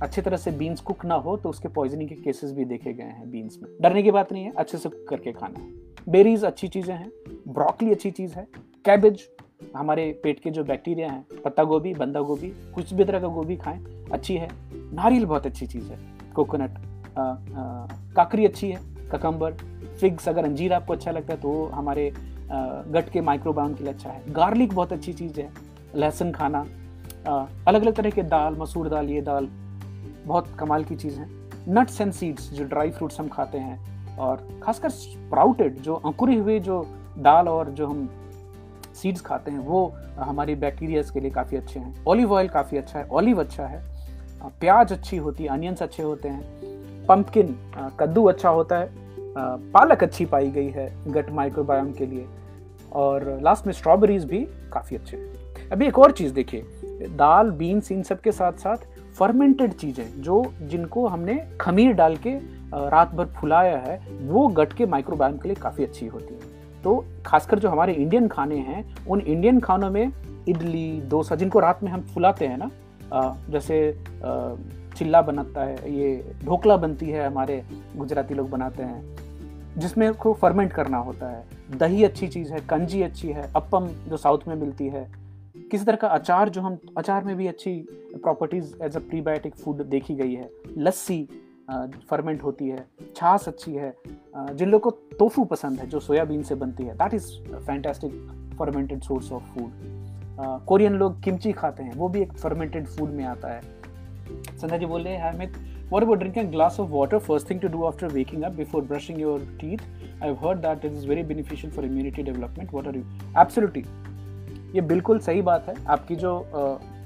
अच्छे 0.02 0.22
तरह 0.22 0.36
से 0.36 0.50
बीन्स 0.52 0.80
कुक 0.80 1.04
ना 1.04 1.14
हो 1.16 1.36
तो 1.36 1.48
उसके 1.48 1.68
पॉइजनिंग 1.70 2.08
के 2.08 2.14
केसेस 2.16 2.52
भी 2.52 2.64
देखे 2.64 2.92
गए 2.92 3.04
हैं 3.04 3.30
बीन्स 3.30 3.58
में। 3.62 3.70
डरने 3.80 4.02
की 4.02 4.10
बात 4.10 4.32
नहीं 4.32 4.44
है, 4.44 4.52
अच्छे 4.52 4.78
से 4.78 4.88
कुक 4.88 5.06
करके 5.08 5.32
खाना 5.32 5.60
है। 5.60 5.72
बेरीज 6.06 6.44
अच्छी 6.44 6.68
चीज़ें 6.68 6.94
हैं 6.94 7.10
ब्रोकली 7.48 7.90
अच्छी 7.92 8.10
चीज़ 8.10 8.34
है 8.34 8.46
कैबेज 8.84 9.28
हमारे 9.76 10.10
पेट 10.22 10.40
के 10.40 10.50
जो 10.50 10.64
बैक्टीरिया 10.64 11.10
हैं, 11.10 11.24
पत्ता 11.44 11.64
गोभी, 11.64 11.94
बंदा 11.94 12.20
गोभी, 12.22 12.48
कुछ 12.74 12.92
भी 12.94 13.04
तरह 13.04 13.20
का 13.20 13.28
गोभी 13.28 13.56
खाएँ, 13.56 13.78
अच्छी 14.12 14.34
है। 14.34 14.48
नारियल 14.72 15.24
बहुत 15.26 15.46
अच्छी 15.46 15.66
चीज़ 15.66 15.84
है 15.84 15.98
कोकोनट 16.34 16.78
काकरी 18.16 18.46
अच्छी 18.46 18.70
है 18.70 18.80
ककम्बर 19.10 19.52
फिग्स 20.00 20.28
अगर 20.28 20.44
अंजीर 20.44 20.72
आपको 20.72 20.92
अच्छा 20.92 21.10
लगता 21.10 21.32
है 21.34 21.40
तो 21.40 21.64
हमारे 21.66 22.10
गट 22.12 23.08
के 23.12 23.20
माइक्रोबायोम 23.22 23.74
के 23.74 23.84
लिए 23.84 23.92
अच्छा 23.92 24.10
है। 24.10 24.32
गार्लिक 24.32 24.72
बहुत 24.74 24.92
अच्छी 24.92 25.12
चीज़ 25.12 25.40
है, 25.40 25.50
लहसुन 25.96 26.32
खाना 26.32 26.66
अलग 27.28 27.82
अलग 27.82 27.94
तरह 27.94 28.10
के 28.10 28.22
दाल, 28.24 28.56
मसूर 28.56 28.88
दाल, 28.88 29.10
ये 29.10 29.20
दाल 29.22 29.48
बहुत 30.26 30.48
कमाल 30.58 30.84
की 30.84 30.96
चीज़ 30.96 31.18
है। 31.20 31.26
नट्स 31.68 32.00
एंड 32.00 32.12
सीड्स 32.12 32.50
जो 32.52 32.64
ड्राई 32.64 32.90
फ्रूट्स 32.90 33.20
हम 33.20 33.28
खाते 33.28 33.58
हैं 33.58 34.16
और 34.16 34.48
खासकर 34.62 34.90
स्प्राउटेड 34.90 35.76
जो 35.76 35.94
अंकुरे 35.94 36.36
हुए 36.36 36.58
जो 36.60 36.82
दाल 37.18 37.48
और 37.48 37.70
जो 37.70 37.86
हम 37.86 38.08
सीड्स 38.94 39.20
खाते 39.20 39.50
हैं, 39.50 39.58
वो 39.58 39.94
हमारी 40.18 40.54
बैक्टीरियाज 40.54 41.10
के 41.10 41.20
लिए 41.20 41.30
काफ़ी 41.30 41.56
अच्छे 41.56 41.80
हैं। 41.80 42.04
ऑलिव 42.08 42.32
ऑयल 42.32 42.48
काफ़ी 42.48 42.78
अच्छा 42.78 42.98
है 42.98 43.06
ऑलिव 43.06 43.40
अच्छा 43.40 43.66
है। 43.66 43.82
प्याज 44.60 44.92
अच्छी 44.92 45.16
होती 45.16 45.44
है 45.44 45.50
अनियंस 45.50 45.82
अच्छे 45.82 46.02
होते 46.02 46.28
हैं। 46.28 47.06
पंपकिन 47.06 47.56
कद्दू 48.00 48.24
अच्छा 48.24 48.48
होता 48.48 48.78
है। 48.78 48.90
पालक 49.70 50.02
अच्छी 50.02 50.24
पाई 50.24 50.50
गई 50.50 50.68
है 50.68 51.12
गट 51.12 51.30
माइक्रोबायोम 51.30 51.92
के 51.92 52.06
लिए। 52.06 52.26
और 52.92 53.38
लास्ट 53.42 53.66
में 53.66 53.72
स्ट्रॉबेरीज 53.72 54.24
भी 54.24 54.38
काफ़ी 54.72 54.96
अच्छे 54.96 55.16
हैं। 55.16 55.68
अभी 55.72 55.86
एक 55.86 55.98
और 55.98 56.12
चीज़ 56.12 56.32
देखिए। 56.34 56.66
दाल 57.00 57.50
बीन्स 57.50 57.90
इन 57.92 58.02
सब 58.02 58.20
के 58.20 58.32
साथ 58.32 58.52
साथ 58.58 58.86
फर्मेंटेड 59.16 59.72
चीज़ें 59.72 60.22
जो 60.22 60.44
जिनको 60.62 61.06
हमने 61.06 61.34
खमीर 61.60 61.92
डाल 61.92 62.16
के 62.16 62.34
रात 62.90 63.14
भर 63.14 63.26
फुलाया 63.32 63.76
है, 63.78 64.00
वो 64.22 64.46
गट 64.48 64.72
के 64.72 64.86
माइक्रोबायोम 64.86 65.36
के 65.38 65.48
लिए 65.48 65.56
काफ़ी 65.56 65.84
अच्छी 65.84 66.06
होती 66.06 66.34
है। 66.34 66.52
तो 66.82 67.04
खासकर 67.26 67.58
जो 67.58 67.68
हमारे 67.68 67.92
इंडियन 67.94 68.28
खाने 68.28 68.56
हैं, 68.58 68.84
उन 69.06 69.20
इंडियन 69.20 69.60
खानों 69.60 69.90
में 69.90 70.12
इडली, 70.48 71.00
डोसा 71.10 71.34
जिनको 71.34 71.58
रात 71.58 71.82
में 71.82 71.90
हम 71.90 72.00
फुलाते 72.04 72.46
हैं 72.46 72.58
ना 72.58 72.70
जैसे 73.50 73.76
चिल्ला 74.96 75.20
बनाता 75.22 75.64
है, 75.64 75.92
ये 75.92 76.34
ढोकला 76.44 76.76
बनती 76.76 77.10
है 77.10 77.26
हमारे 77.26 77.62
गुजराती 77.96 78.34
लोग 78.34 78.50
बनाते 78.50 78.82
हैं, 78.82 79.16
जिसमें 79.78 80.12
को 80.14 80.32
फर्मेंट 80.32 80.72
करना 80.72 80.98
होता 80.98 81.28
है। 81.28 81.78
दही 81.78 82.04
अच्छी 82.04 82.28
चीज़ 82.28 82.52
है, 82.52 82.60
कंजी 82.68 83.02
अच्छी 83.02 83.28
है, 83.28 83.50
अपम 83.56 83.88
जो 84.08 84.16
साउथ 84.16 84.48
में 84.48 84.54
मिलती 84.56 84.88
है 84.88 85.06
किसी 85.54 85.84
तरह 85.84 85.96
का 85.96 86.08
अचार 86.08 86.48
जो 86.48 86.60
हम, 86.60 86.78
अचार 86.98 87.24
में 87.24 87.36
भी 87.36 87.46
अच्छी 87.46 87.72
properties 88.14 88.74
as 88.82 88.96
a 88.96 89.00
prebiotic 89.00 89.54
food 89.54 89.82
देखी 89.88 90.14
गई 90.14 90.34
है। 90.34 90.48
लस्सी 90.78 91.22
फर्मेंट 92.10 92.42
होती 92.42 92.68
है, 92.68 92.86
छाछ 93.16 93.46
अच्छी 93.48 93.72
है 93.72 93.94
जिन 94.36 94.68
लोगों 94.68 94.90
को 94.90 95.16
तोफू 95.18 95.44
पसंद 95.44 95.80
है, 95.80 95.86
जो 95.88 96.00
सोयाबीन 96.00 96.42
से 96.42 96.54
बनती 96.54 96.84
है 96.84 96.94
that 96.94 97.14
is 97.14 97.30
fantastic 97.56 98.12
fermented 98.58 99.02
source 99.02 99.30
of 99.32 99.42
food 99.54 100.66
Korean 100.66 100.94
लोग 100.94 101.22
किमची 101.24 101.52
खाते 101.52 101.82
हैं, 101.82 101.94
वो 101.94 102.08
भी 102.08 102.20
एक 102.22 102.32
फर्मेंटेड 102.34 102.86
फ़ूड 102.86 103.10
में 103.10 103.24
आता 103.24 103.48
है। 103.48 103.60
संध्या 104.58 104.78
जी 104.78 104.86
बोले 104.86 105.10
हैमित 105.18 105.56
वॉट 105.90 106.04
वो 106.04 106.14
drink 106.14 106.38
and 106.38 106.50
glass 106.50 106.78
of 106.80 106.90
water 106.90 107.18
first 107.18 107.50
thing 107.50 107.60
to 107.60 107.68
do 107.68 107.82
after 107.84 108.08
waking 108.12 108.42
up 108.42 108.52
before 108.52 108.82
brushing 108.84 109.20
your 109.20 109.46
teeth 109.60 110.22
I 110.22 110.34
heard 110.42 110.58
that 110.60 110.84
is 110.84 111.06
very 111.08 111.22
beneficial 111.24 111.72
for 111.72 111.84
immunity 111.84 112.22
development 112.22 112.74
what 112.74 112.86
are 112.86 112.96
you 112.96 113.02
absolutely 113.40 113.84
ये 114.74 114.80
बिल्कुल 114.82 115.18
सही 115.20 115.42
बात 115.42 115.68
है। 115.68 115.74
आपकी 115.86 116.16
जो 116.16 116.34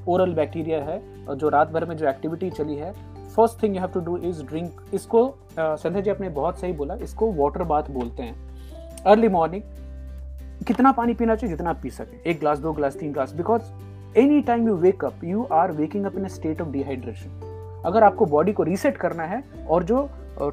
ओरल 0.08 0.32
बैक्टीरिया 0.34 0.82
है 0.84 1.00
जो 1.36 1.48
रात 1.48 1.70
भर 1.70 1.84
में 1.84 1.96
जो 1.96 2.08
एक्टिविटी 2.08 2.50
चली 2.50 2.74
है 2.76 2.92
first 3.36 3.62
thing 3.62 3.74
you 3.76 3.80
have 3.80 3.90
to 3.94 4.00
do 4.02 4.16
is 4.18 4.42
drink 4.44 4.80
इसको 4.94 5.22
संध्या 5.58 6.02
जी 6.02 6.10
आपने 6.10 6.28
बहुत 6.30 6.60
सही 6.60 6.72
बोला, 6.72 6.94
इसको 6.94 7.32
वाटर 7.32 7.62
बाथ 7.64 7.90
बोलते 7.90 8.22
हैं। 8.22 9.02
अर्ली 9.06 9.28
मॉर्निंग 9.28 9.62
कितना 10.66 10.92
पानी 10.92 11.14
पीना 11.14 11.34
चाहिए 11.34 11.56
जितना 11.56 11.70
आप 11.70 11.80
पी 11.82 11.90
सके। 11.90 12.30
एक 12.30 12.40
ग्लास 12.40 12.58
दो 12.58 12.72
ग्लास 12.72 12.96
तीन 12.96 13.12
glass 13.12 13.32
because 13.32 14.18
any 14.18 14.40
time 14.42 14.68
you 14.68 14.74
wake 14.76 15.04
up 15.04 15.24
you 15.24 15.46
are 15.52 15.72
waking 15.72 16.04
up 16.06 16.16
in 16.18 16.24
a 16.24 16.28
state 16.28 16.60
of 16.60 16.68
dehydration 16.68 17.82
अगर 17.86 18.02
आपको 18.02 18.26
बॉडी 18.26 18.52
को 18.52 18.62
रीसेट 18.62 18.96
करना 18.96 19.24
है 19.24 19.42
और 19.70 19.84
जो 19.84 20.08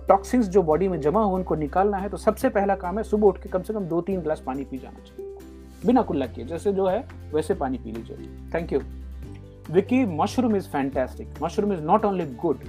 टॉक्सिन्स 0.07 0.47
जो 0.47 0.61
बॉडी 0.63 0.87
में 0.87 0.99
जमा 1.01 1.23
हो 1.23 1.35
उनको 1.35 1.55
निकालना 1.55 1.97
है 1.97 2.09
तो 2.09 2.17
सबसे 2.17 2.49
पहला 2.49 2.75
काम 2.75 2.97
है 2.97 3.03
सुबह 3.03 3.27
उठ 3.27 3.41
के 3.43 3.49
कम 3.49 3.61
से 3.61 3.73
कम 3.73 3.85
दो 3.85 4.01
तीन 4.01 4.21
ग्लास 4.21 4.43
पानी 4.45 4.63
पी 4.63 4.77
जाना 4.77 4.99
चाहिए। 5.05 5.34
बिना 5.85 6.01
कुल्ला 6.01 6.25
किए, 6.25 6.45
जैसे 6.45 6.73
जो 6.73 6.87
है, 6.87 7.03
वैसे 7.33 7.53
पानी 7.53 7.77
पी 7.77 7.91
लीजिए। 7.91 8.17
Thank 8.53 8.73
you 8.73 8.79
Vicky 9.71 10.05
mushroom 10.05 10.55
is 10.55 10.67
fantastic 10.67 11.43
mushroom 11.43 11.73
is 11.73 11.81
not 11.81 12.05
only 12.05 12.25
good 12.35 12.59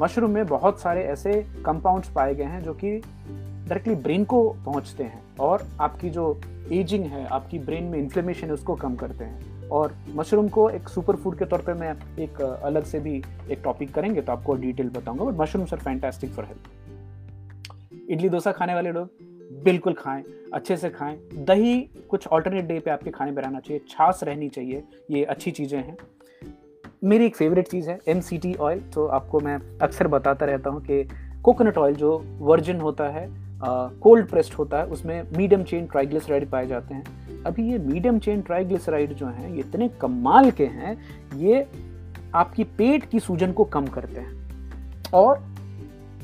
mushroom 0.00 0.30
में 0.30 0.46
बहुत 0.46 0.80
सारे 0.80 1.02
ऐसे 1.04 1.32
कंपाउंड्स 1.66 2.10
पाए 2.10 2.34
गए 2.34 2.44
हैं 2.44 2.62
जो 2.62 2.74
कि 2.74 2.96
डायरेक्टली 2.98 3.94
ब्रेन 3.94 4.24
को 4.24 4.48
पहुँचते 4.64 5.04
हैं 5.04 5.22
और 5.40 5.66
आपकी 5.80 6.10
जो 6.10 6.40
एजिंग 6.72 7.04
है, 7.04 7.26
आपकी 7.26 7.58
ब्रेन 7.58 7.84
में 7.84 7.98
इन्फ्लेमेशन 7.98 8.46
है, 8.46 8.52
उसको 8.52 8.74
कम 8.74 8.94
करते 8.96 9.24
हैं। 9.24 9.68
और 9.68 9.94
मशरूम 10.14 10.48
को 10.48 10.68
एक 10.70 10.88
सुपर 10.88 11.16
फ़ूड 11.16 11.38
के 11.38 11.44
तौर 11.44 11.62
पे 11.62 11.74
मैं 11.74 11.94
एक, 12.18 12.40
अलग 12.40 12.84
से 12.84 13.00
भी 13.00 13.22
एक 13.50 13.60
टॉपिक 13.64 13.94
करेंगे 13.94 14.20
तो 14.20 14.32
आपको 14.32 14.54
डिटेल 14.54 14.88
बताऊँगा 14.88 15.24
but 15.24 15.40
mushroom 15.40 15.66
sir 15.66 15.76
fantastic 15.76 16.30
for 16.30 16.44
health 16.44 18.10
idli, 18.10 18.28
dosa 18.28 18.52
खाने 18.52 18.74
वाले 18.74 18.92
लोग? 18.92 19.08
बिल्कुल 19.54 19.92
खाएँ, 19.92 20.22
अच्छे 20.54 20.76
से 20.76 20.90
खाएँ। 20.90 21.16
दही 21.36 21.78
कुछ 22.10 22.26
ऑल्टरनेट 22.26 22.64
डे 22.64 22.78
पे 22.78 22.90
आपके 22.90 23.10
खाने 23.10 23.30
में 23.30 23.42
रहना 23.42 23.60
चाहिए, 23.60 23.80
छाछ 23.88 24.22
रहनी 24.24 24.48
चाहिए, 24.48 24.82
ये 25.10 25.24
अच्छी 25.24 25.50
चीज़ें 25.50 25.78
हैं। 25.78 25.96
मेरी 27.04 27.26
एक 27.26 27.36
फेवरेट 27.36 27.68
चीज़ 27.68 27.90
है 27.90 27.98
एमसीटी 28.08 28.54
ऑयल 28.54 28.80
तो 28.94 29.06
आपको 29.08 29.40
मैं 29.40 29.58
अक्सर 29.82 30.08
बताता 30.08 30.46
रहता 30.46 30.70
हूँ 30.70 30.80
कि 30.80 31.02
कोकोनट 31.42 31.78
ऑयल 31.78 31.94
जो 31.94 32.18
वर्जिन 32.40 32.80
होता 32.80 33.08
है 33.08 33.26
कोल्ड 33.64 34.28
प्रेस्ड 34.28 34.54
होता 34.54 34.78
है, 34.78 34.86
उसमें 34.86 35.22
मीडियम 35.36 35.62
चेन 35.62 35.86
ट्राइग्लिसराइड 35.86 36.48
पाए 36.50 36.66
जाते 36.66 36.94
हैं। 36.94 37.42
अभी 37.44 37.70
ये 37.70 37.78
मीडियम 37.78 38.18
चेन 38.18 38.40
ट्राइग्लिसराइड 38.42 39.12
जो 39.12 39.26
हैं, 39.26 39.50
ये 39.50 39.60
इतने 39.60 39.88
कमाल 40.00 40.50
के 40.50 40.66
हैं, 40.66 40.96
ये 41.36 41.66
आपकी 42.34 42.64
पेट 42.64 43.04
की 43.04 43.20
सूजन 43.20 43.52
को 43.52 43.64
कम 43.64 43.86
करते 43.86 44.20
हैं। 44.20 45.10
और 45.14 45.42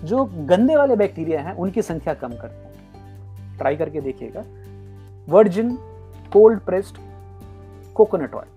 जो 0.04 0.24
गंदे 0.24 0.76
वाले 0.76 0.96
बैक्टीरिया 0.96 1.40
हैं, 1.40 1.54
उनकी 1.54 1.82
संख्या 1.82 2.14
कम 2.14 2.32
करते 2.32 2.56
हैं। 2.56 2.67
ट्राई 3.58 3.76
करके 3.76 4.00
देखिएगा। 4.00 4.44
Virgin 5.28 5.74
cold 6.32 6.60
pressed 6.60 6.96
coconut 7.94 8.34
oil 8.34 8.56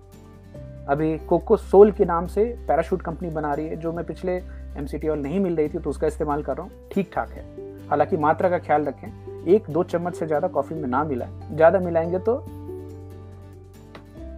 अभी 0.88 1.16
कोको 1.28 1.56
सोल 1.56 1.90
के 1.92 2.04
नाम 2.04 2.26
से 2.26 2.44
पैराशूट 2.68 3.02
कंपनी 3.02 3.30
बना 3.30 3.52
रही 3.54 3.66
है, 3.66 3.76
जो 3.76 3.92
मैं 3.92 4.04
पिछले 4.04 4.32
एमसीटी 4.78 5.08
ऑयल 5.08 5.20
नहीं 5.20 5.40
मिल 5.40 5.56
रही 5.56 5.68
थी 5.68 5.78
तो 5.78 5.90
उसका 5.90 6.06
इस्तेमाल 6.06 6.42
कर 6.42 6.56
रहा 6.56 6.62
हूँ। 6.62 6.88
ठीक 6.92 7.10
ठाक 7.14 7.30
है। 7.30 7.44
हालाँकि 7.88 8.16
मात्रा 8.16 8.48
का 8.50 8.58
ख्याल 8.58 8.84
रखें, 8.84 9.44
एक 9.46 9.70
दो 9.70 9.82
चम्मच 9.84 10.14
से 10.16 10.26
ज़्यादा 10.26 10.48
कॉफ़ी 10.48 10.76
में 10.76 10.88
ना 10.88 11.02
मिलाएँ। 11.04 11.54
ज़्यादा 11.54 11.78
मिलाएँगे 11.80 12.18
तो 12.20 12.36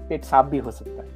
पेट 0.08 0.24
साफ़ 0.24 0.46
भी 0.46 0.58
हो 0.58 0.70
सकता 0.70 1.02
है। 1.02 1.08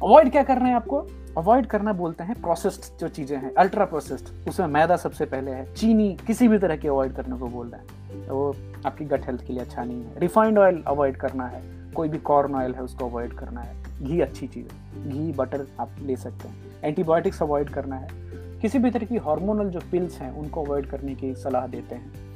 अवॉइड 0.00 0.30
क्या 0.32 0.42
करना 0.42 0.68
है 0.68 0.74
आपको? 0.74 1.06
अवॉइड 1.38 1.66
करना 1.66 1.92
बोलते 1.92 2.24
हैं 2.24 2.40
प्रोसेस्ड 2.42 2.98
जो 3.00 3.08
चीज़ें 3.08 3.36
हैं 3.38 3.52
अल्ट्रा 3.54 3.84
प्रोसेस्ड 3.84 4.48
उसमें 4.48 4.66
मैदा 4.68 4.96
सबसे 4.96 5.24
पहले 5.26 5.50
है, 5.50 5.72
चीनी, 5.74 6.14
किसी 6.26 6.48
भी 6.48 6.58
तरह 6.58 6.76
की 6.76 6.88
अवॉइड 6.88 7.12
करने 7.12 7.38
को 7.38 7.46
बोल 7.48 7.68
रहे 7.68 7.80
हैं। 7.80 7.99
वो 8.16 8.56
आपकी 8.86 9.04
गट 9.04 9.26
हेल्थ 9.26 9.46
के 9.46 9.52
लिए 9.52 9.62
अच्छा 9.62 9.84
नहीं 9.84 10.04
है। 10.04 10.18
रिफाइंड 10.18 10.58
ऑयल 10.58 10.82
अवॉइड 10.86 11.16
करना 11.16 11.46
है। 11.46 11.92
कोई 11.92 12.08
भी 12.08 12.18
कॉर्न 12.18 12.54
ऑयल 12.54 12.74
है, 12.74 12.82
उसको 12.82 13.08
अवॉइड 13.08 13.32
करना 13.32 13.60
है। 13.60 14.04
घी 14.04 14.20
अच्छी 14.20 14.46
चीज़ 14.46 14.66
है। 14.72 15.08
घी 15.08 15.32
बटर 15.32 15.66
आप 15.80 15.90
ले 16.02 16.16
सकते 16.16 16.48
हैं। 16.48 16.56
एंटीबायोटिक्स 16.84 17.42
अवॉइड 17.42 17.68
करना 17.68 17.96
है। 17.96 18.08
किसी 18.60 18.78
भी 18.78 18.90
तरह 18.90 19.06
की 19.06 19.16
हार्मोनल 19.16 19.70
जो 19.70 19.80
पिल्स 19.90 20.18
हैं, 20.18 20.32
उनको 20.32 20.64
अवॉइड 20.64 20.86
करने 20.86 21.14
की 21.14 21.34
सलाह 21.34 21.66
देते 21.66 21.94
हैं। 21.94 22.30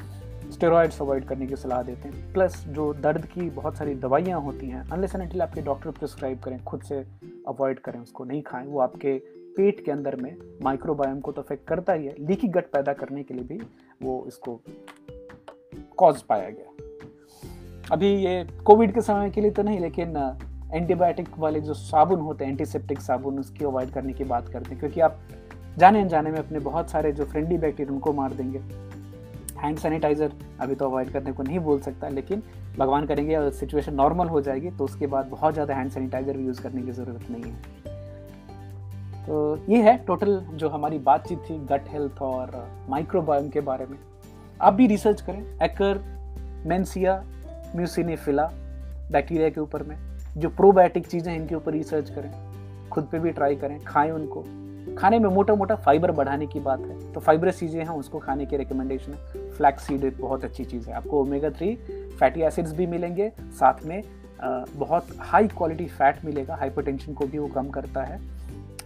स्टेरॉयड्स 0.50 1.02
अवॉइड 1.02 1.24
करने 1.24 1.46
की 1.46 1.56
सलाह 1.56 1.82
देते 1.82 2.08
हैं। 2.08 2.32
प्लस 2.32 2.64
जो 2.68 2.94
दर्द 2.94 3.26
की 3.26 3.50
बहुत 3.50 3.76
सारी 3.76 3.94
दवाइयाँ 3.94 4.40
होती 4.40 4.68
हैं 4.68 4.88
अनलेस 4.90 5.14
एंड 5.14 5.42
आपके 5.42 5.62
डॉक्टर 5.62 5.90
प्रिस्क्राइब 5.90 6.40
करें, 6.40 6.64
खुद 6.64 6.82
से 6.82 6.98
अवॉइड 7.48 7.78
करें, 7.78 8.00
उसको 8.00 8.24
नहीं 8.24 8.42
खाएँ। 8.42 8.66
वो 8.66 8.80
आपके 8.80 9.18
पेट 9.56 9.84
के 9.84 9.92
अंदर 9.92 10.16
में 10.16 10.36
माइक्रोबायोम 10.62 11.20
को 11.20 11.32
तो 11.32 11.42
अफेक्ट 11.42 11.68
करता 11.68 11.92
ही 11.92 12.06
है। 12.06 12.14
लीकी 12.20 12.48
गट 12.48 12.64
पैदा 12.64 12.92
करने 12.92 13.22
के 13.22 13.34
लिए 13.34 13.44
भी 13.44 13.60
वो 14.02 14.24
इसको 14.28 14.60
कॉज 15.98 16.22
पाया 16.22 16.48
गया। 16.50 17.92
अभी 17.92 18.08
ये 18.16 18.46
कोविड 18.64 18.94
के 18.94 19.00
समय 19.02 19.30
के 19.30 19.40
लिए 19.40 19.50
तो 19.50 19.62
नहीं, 19.62 19.80
लेकिन 19.80 20.16
एंटीबायोटिक 20.72 21.28
वाले 21.38 21.60
जो 21.60 21.74
साबुन 21.74 22.20
होते 22.20 22.44
हैं 22.44 22.52
एंटीसेप्टिक 22.52 23.00
साबुन, 23.00 23.38
उसकी 23.38 23.64
अवॉइड 23.64 23.90
करने 23.90 24.12
की 24.12 24.24
बात 24.24 24.48
करते 24.48 24.70
हैं, 24.70 24.78
क्योंकि 24.78 25.00
आप 25.00 25.18
जाने 25.78 26.00
अनजाने 26.00 26.30
में 26.30 26.38
अपने 26.38 26.58
बहुत 26.60 26.90
सारे 26.90 27.12
जो 27.12 27.24
फ्रेंडली 27.24 27.58
बैक्टीरिया 27.58 27.94
उनको 27.94 28.12
मार 28.12 28.32
देंगे। 28.32 28.58
हैंड 29.58 29.78
सैनिटाइज़र 29.78 30.32
अभी 30.60 30.74
तो 30.74 30.84
अवॉइड 30.84 31.10
करने 31.12 31.32
को 31.32 31.42
नहीं 31.42 31.58
बोल 31.60 31.80
सकता, 31.80 32.08
लेकिन 32.08 32.42
भगवान 32.78 33.06
करेंगे, 33.06 33.34
अगर 33.34 33.50
सिचुएशन 33.52 33.94
नॉर्मल 33.94 34.28
हो 34.28 34.40
जाएगी 34.40 34.70
तो 34.70 34.84
उसके 34.84 35.06
बाद 35.06 35.26
बहुत 35.26 35.54
ज़्यादा 35.54 35.74
हैंड 35.74 35.90
सैनिटाइज़र 35.90 36.36
भी 36.36 36.46
यूज़ 36.46 36.62
करने 36.62 36.82
की 36.82 36.92
ज़रूरत 36.92 37.30
नहीं 37.30 37.44
है। 37.44 37.82
तो 39.26 39.58
ये 39.68 39.82
है 39.82 39.96
टोटल 40.06 40.40
जो 40.52 40.68
हमारी 40.68 40.98
बातचीत 41.00 41.38
थी 41.40 41.58
गट 41.66 41.88
हेल्थ 41.88 42.22
और 42.22 42.50
माइक्रोबायोम 42.88 43.48
के 43.48 43.60
बारे 43.62 43.86
में। 43.86 43.96
आप 44.60 44.74
भी 44.74 44.86
रिसर्च 44.86 45.20
करें। 45.20 45.42
एकर 45.62 46.04
मेंसिया 46.66 47.24
म्यूसिनेफिला 47.76 48.50
बैक्टीरिया 49.12 49.48
के 49.48 49.60
ऊपर 49.60 49.82
में। 49.82 49.96
जो 50.36 50.48
प्रोबायोटिक 50.48 51.06
चीज़ें 51.06 51.32
हैं, 51.32 51.40
इनके 51.40 51.54
ऊपर 51.54 51.72
रिसर्च 51.72 52.10
करें। 52.10 52.30
खुद 52.90 53.04
पे 53.04 53.18
भी 53.18 53.30
ट्राई 53.30 53.56
करें, 53.56 53.84
खाएँ 53.84 54.10
उनको। 54.10 54.44
खाने 54.94 55.18
में 55.18 55.28
मोटा 55.30 55.54
मोटा 55.54 55.74
फाइबर 55.74 56.10
बढ़ाने 56.10 56.46
की 56.46 56.60
बात 56.60 56.80
है। 56.80 57.12
तो 57.12 57.20
फाइबरस 57.20 57.58
चीज़ें 57.58 57.80
हैं, 57.80 57.90
उसको 57.90 58.18
खाने 58.18 58.46
की 58.46 58.56
रिकमेंडेशन 58.56 59.12
है। 59.12 59.50
फ्लैक्स 59.50 59.82
सीड 59.82 60.04
एक 60.04 60.20
बहुत 60.20 60.44
अच्छी 60.44 60.64
चीज़ 60.64 60.88
है। 60.88 60.94
आपको 60.94 61.20
ओमेगा 61.20 61.50
थ्री 61.50 61.74
फैटी 62.20 62.40
एसिड्स 62.40 62.72
भी 62.72 62.86
मिलेंगे। 62.86 63.32
साथ 63.52 63.84
में 63.84 64.02
बहुत 64.76 65.06
हाई 65.18 65.48
क्वालिटी 65.48 65.86
फैट 65.86 66.24
मिलेगा। 66.24 66.54
हाइपरटेंशन 66.54 67.12
को 67.12 67.26
भी 67.26 67.38
वो 67.38 67.46
कम 67.46 67.68
करता 67.68 68.02
है। 68.02 68.20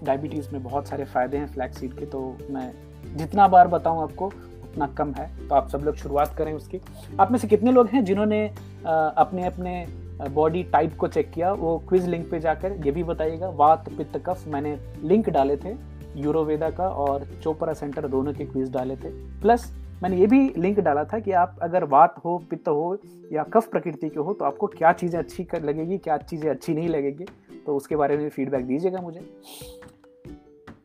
डायबिटीज़ 0.05 0.51
में 0.53 0.63
बहुत 0.63 0.89
सारे 0.89 1.05
फ़ायदे 1.05 1.37
हैं 1.37 1.47
फ्लैक्स 1.47 1.79
सीड 1.79 1.93
के 1.93 2.07
तो 2.07 2.37
मैं 2.51 2.73
जितना 3.17 3.49
बार 3.49 3.69
बताऊँ 3.69 4.03
आपको 4.03 4.33
उतना 4.79 4.95
कम 4.97 5.13
है 5.15 5.29
तो 5.49 5.55
आप 5.55 5.69
सब 5.69 5.83
लोग 5.85 5.97
शुरुआत 5.97 6.35
करें 6.39 6.53
उसकी। 6.53 6.81
आप 7.21 7.31
में 7.31 7.39
से 7.39 7.49
कितने 7.49 7.73
लोग 7.73 7.89
हैं 7.89 8.05
जिन्होंने 8.05 8.47
अपने 8.87 9.47
अपने 9.47 9.87
बॉडी 10.31 10.63
टाइप 10.65 10.97
को 10.99 11.09
चेक 11.09 11.31
किया? 11.31 11.53
वो 11.53 11.79
क्विज 11.89 12.07
लिंक 12.09 12.31
पे 12.31 12.41
जाकर 12.41 12.73
ये 12.87 12.93
भी 12.93 13.03
बताइएगा। 13.05 13.49
वात 13.51 13.89
पित्त 13.89 14.23
कफ, 14.27 14.47
मैंने 14.49 14.79
लिंक 15.05 15.29
डाले 15.31 15.57
थे 15.57 15.75
यूरोवेदा 16.17 16.71
का 16.71 16.89
और 16.89 17.27
चोपरा 17.43 17.73
सेंटर 17.73 18.07
दोनों 18.09 18.33
के 18.33 18.45
क्विज 18.47 18.73
डाले 18.73 18.97
थे। 18.97 19.11
प्लस 19.41 19.71
मैंने 20.03 20.17
ये 20.17 20.27
भी 20.27 20.41
लिंक 20.57 20.79
डाला 20.81 21.05
था 21.05 21.19
कि 21.19 21.33
आप 21.35 21.57
अगर 21.63 21.85
वात 21.87 22.15
हो, 22.25 22.37
पित्त 22.51 22.69
हो 22.69 22.99
या 23.33 23.43
कफ 23.45 23.71
प्रकृति 23.71 24.09
के 24.09 24.21
हो 24.21 24.33
तो 24.33 24.45
आपको 24.45 24.67
क्या 24.69 24.93
चीज़ें 24.95 25.19
अच्छी 25.19 25.47
लगेगी, 25.57 25.99
क्या 25.99 26.17
चीज़ें 26.19 26.51
अच्छी 26.51 26.75
नहीं 26.75 26.89
लगेगी 26.89 27.25
तो 27.67 27.77
उसके 27.77 27.97
बारे 27.97 28.17
में 28.17 28.29
फीडबैक 28.31 28.67
दीजिएगा 28.67 29.01
मुझे। 29.01 29.21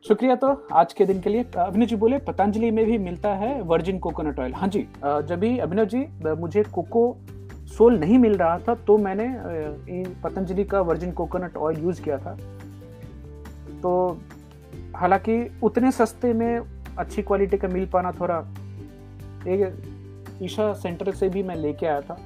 शुक्रिया 0.04 0.34
तो 0.36 0.48
आज 0.72 0.92
के 0.92 1.04
दिन 1.06 1.20
के 1.20 1.30
लिए। 1.30 1.44
अभिनव 1.58 1.86
जी 1.86 1.96
बोले, 1.96 2.16
पतंजलि 2.18 2.70
में 2.70 2.84
भी 2.86 2.96
मिलता 2.98 3.28
है 3.34 3.60
वर्जिन 3.62 3.98
कोकोनट 3.98 4.38
ऑयल 4.38 4.54
हाँ 4.54 4.66
जी 4.68 4.80
जब 5.02 5.38
भी 5.40 5.58
अभिनव 5.58 5.84
जी 5.84 6.04
मुझे 6.40 6.62
कोको 6.64 7.04
सोल 7.76 7.98
नहीं 7.98 8.18
मिल 8.18 8.36
रहा 8.38 8.58
था 8.58 8.74
तो 8.86 8.96
मैंने 8.98 9.28
पतंजलि 10.24 10.64
का 10.64 10.80
वर्जिन 10.80 11.12
कोकोनट 11.12 11.56
ऑयल 11.56 11.78
यूज़ 11.84 12.02
किया 12.02 12.18
था। 12.18 12.36
तो 13.82 14.18
हालाँकि 14.96 15.38
उतने 15.62 15.92
सस्ते 15.92 16.32
में 16.32 16.60
अच्छी 16.98 17.22
क्वालिटी 17.22 17.56
का 17.56 17.68
मिल 17.68 17.86
पाना 17.86 18.12
थोड़ा 18.20 18.38
एक 19.48 20.38
ईशा 20.42 20.72
सेंटर 20.74 21.12
से 21.12 21.28
भी 21.28 21.42
मैं 21.42 21.56
लेके 21.56 21.86
आया 21.86 22.00
था 22.00 22.18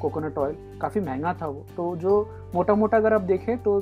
कोकोनट 0.00 0.38
ऑयल 0.38 0.56
काफ़ी 0.82 1.00
महँगा 1.00 1.34
था 1.42 1.46
वो। 1.46 1.66
तो 1.76 1.94
जो 1.96 2.26
मोटा 2.54 2.74
मोटा 2.74 2.96
अगर 2.96 3.14
आप 3.14 3.20
देखें 3.28 3.56
तो 3.58 3.80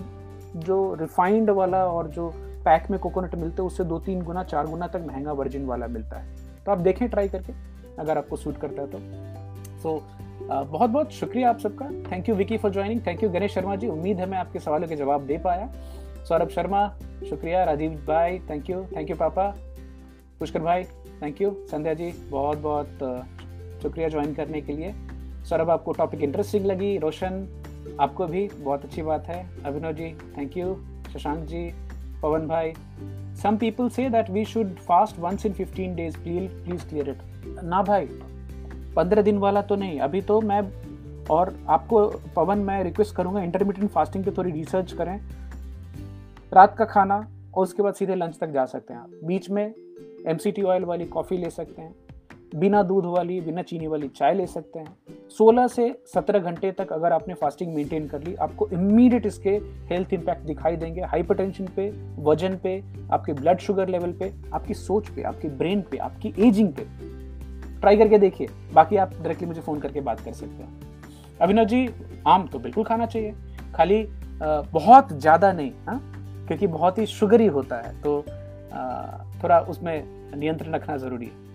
जो 0.57 0.95
रिफाइंड 1.01 1.51
वाला 1.53 1.87
और 1.87 2.09
जो 2.09 2.33
पैक 2.69 2.91
में 2.91 2.99
कोकोनट 3.01 3.35
मिलते 3.35 3.63
हैं 3.63 3.67
उससे 3.67 3.85
दो 3.85 3.99
तीन 3.99 4.23
गुना 4.23 4.45
चार 4.45 4.67
गुना 4.67 4.87
तक 4.87 5.05
महँगा 5.07 5.33
वर्जिन 5.33 5.67
वाला 5.67 5.87
मिलता 5.87 6.19
है। 6.19 6.37
तो 6.67 6.73
आप 6.73 6.79
देखें 6.79 7.09
ट्राई 7.09 7.29
करके 7.29 7.53
अगर 7.99 8.19
आपको 8.19 8.37
सूट 8.37 8.59
करता 8.59 8.83
है 8.83 8.89
तो। 8.89 8.99
सो 9.79 9.97
so, 9.97 10.03
बहुत 10.43 10.91
बहुत 10.91 11.13
शुक्रिया 11.13 11.49
आप 11.51 11.59
सबका। 11.59 11.87
Thank 12.11 12.29
you 12.29 12.35
Vicky 12.35 12.57
for 12.57 12.71
joining 12.71 13.01
thank 13.07 13.23
you 13.23 13.29
Ganesh 13.31 13.55
Sharma 13.55 13.77
ji. 13.77 13.89
उम्मीद 13.89 14.19
है 14.19 14.27
मैं 14.27 14.39
आपके 14.39 14.59
सवालों 14.59 14.89
के 14.89 14.97
जवाब 14.97 15.27
दे 15.27 15.39
पाया। 15.39 15.69
सौरभ 16.29 16.49
शर्मा 16.49 16.89
शुक्रिया। 17.29 17.65
राजीव 17.65 17.93
भाई 18.09 18.39
थैंक 18.51 18.71
यू 18.71 18.85
थैंक 18.97 19.11
यू 19.11 19.17
पापा। 19.17 19.49
पुष्कर 20.39 20.61
भाई 20.61 20.85
थैंक 21.23 21.41
यू 21.43 21.51
संध्या 21.71 21.95
जी 21.95 22.13
बहुत 22.31 22.59
बहुत 22.59 22.99
शुक्रिया 23.83 24.09
ज्वाइन 24.09 24.35
करने 24.35 24.61
के 24.61 24.73
लिए। 24.73 24.93
सौरभ 25.45 25.71
आपको 25.71 25.93
टॉपिक 25.93 26.21
इंटरेस्टिंग 26.21 26.67
लगी। 26.67 26.97
रोशन 26.99 27.47
आपको 28.01 28.27
भी 28.27 28.49
बहुत 28.55 28.85
अच्छी 28.85 29.03
बात 29.03 29.27
है। 29.27 29.45
अभिनव 29.65 29.93
जी 29.93 30.15
थैंक 30.37 30.57
यू 30.57 30.75
शशांक 31.13 31.45
जी 31.45 31.69
पवन 32.23 32.47
भाई 32.49 32.73
सम 33.43 33.57
पीपल 33.57 33.89
से 33.89 34.09
that 34.11 34.31
we 34.31 34.45
should 34.45 34.75
fast 34.79 35.19
once 35.19 35.47
in 35.47 35.53
15 35.53 35.95
days 35.95 36.17
please 36.19 36.53
please 36.65 36.89
clear 36.89 37.09
it 37.09 37.19
ना 37.65 37.83
भाई 37.83 38.09
पंद्रह 38.97 39.23
दिन 39.23 39.39
वाला 39.39 39.63
तो 39.63 39.77
नहीं। 39.77 40.01
अभी 40.01 40.23
तो 40.23 40.41
मैं 40.41 40.61
और 41.31 41.55
आपको 41.69 42.07
पवन 42.37 42.59
मैं 42.59 42.83
रिक्वेस्ट 42.85 43.15
करूँगा 43.15 43.43
इंटरमीडियंट 43.43 43.91
फास्टिंग 43.91 44.25
पे 44.25 44.31
थोड़ी 44.31 44.51
रिसर्च 44.51 44.93
करें। 44.93 45.21
रात 46.53 46.77
का 46.77 46.85
खाना 46.85 47.27
और 47.55 47.63
उसके 47.63 47.83
बाद 47.83 47.95
सीधे 47.95 48.15
लंच 48.15 48.39
तक 48.39 48.49
जा 48.49 48.65
सकते 48.67 48.95
हैं 48.95 49.01
आप। 49.01 49.11
बीच 49.25 49.51
में 49.51 49.75
एमसीटी 50.27 50.63
ऑयल 50.63 50.85
वाली 50.85 51.05
कॉफ़ी 51.05 51.39
ले 51.39 51.51
सकते 51.51 51.83
हैं। 51.83 51.95
बिना 52.53 52.83
दूध 52.83 53.05
वाली, 53.07 53.41
बिना 53.41 53.63
चीनी 53.63 53.87
वाली 53.87 54.09
चाय 54.09 54.35
ले 54.35 54.47
सकते 54.47 54.79
हैं। 54.79 54.97
16 55.31 55.67
से 55.69 55.91
17 56.07 56.39
घंटे 56.41 56.71
तक 56.73 56.93
अगर 56.93 57.13
आपने 57.13 57.35
फास्टिंग 57.35 57.75
मेंटेन 57.75 58.07
कर 58.09 58.23
ली, 58.23 58.35
आपको 58.37 58.69
इमीडिएट 58.69 59.27
इसके 59.27 59.51
हेल्थ 59.91 60.13
इंपैक्ट 60.13 60.43
दिखाई 60.43 60.77
देंगे। 60.77 61.01
हाइपरटेंशन 61.03 61.67
पे, 61.77 61.91
वज़न 62.21 62.57
पे, 62.57 62.83
आपके 63.13 63.33
ब्लड 63.33 63.59
शुगर 63.59 63.89
लेवल 63.89 64.13
पे, 64.13 64.33
आपकी 64.55 64.75
सोच 64.75 65.09
पे, 65.09 65.23
आपकी 65.23 65.49
ब्रेन 65.51 65.83
पे, 65.91 65.99
आपकी 65.99 66.33
एजिंग 66.39 66.73
पे। 66.73 66.85
ट्राई 67.81 67.97
करके 67.97 68.19
देखिए, 68.19 68.49
बाकी 68.75 68.97
आप 68.97 69.11
डायरेक्टली 69.13 69.47
मुझे 69.49 69.61
फ़ोन 69.61 69.81
करके 69.81 70.01
बात 70.01 70.21
कर 70.21 70.33
सकते 70.33 70.63
हैं। 70.63 70.81
अभिनव 71.41 71.65
जी, 71.65 71.89
आम 72.27 72.47
तो 72.47 72.59
बिल्कुल 72.59 72.85
खाना 72.85 73.07
चाहिए। 73.07 73.35
खाली 73.75 74.07
बहुत 74.41 75.13
ज़्यादा 75.13 75.53
नहीं 75.53 75.73
हाँ? 75.87 76.01
क्योंकि 76.47 76.67
बहुत 76.69 76.99
ही 76.99 77.07
शुगरी 77.09 77.47
होता 77.49 77.77
है 77.79 77.93
तो 78.03 78.21
थोड़ा 79.43 79.59
उसमें 79.61 80.37
नियंत्रण 80.37 80.75
रखना 80.75 80.97
ज़रूरी 80.97 81.27
है। 81.27 81.47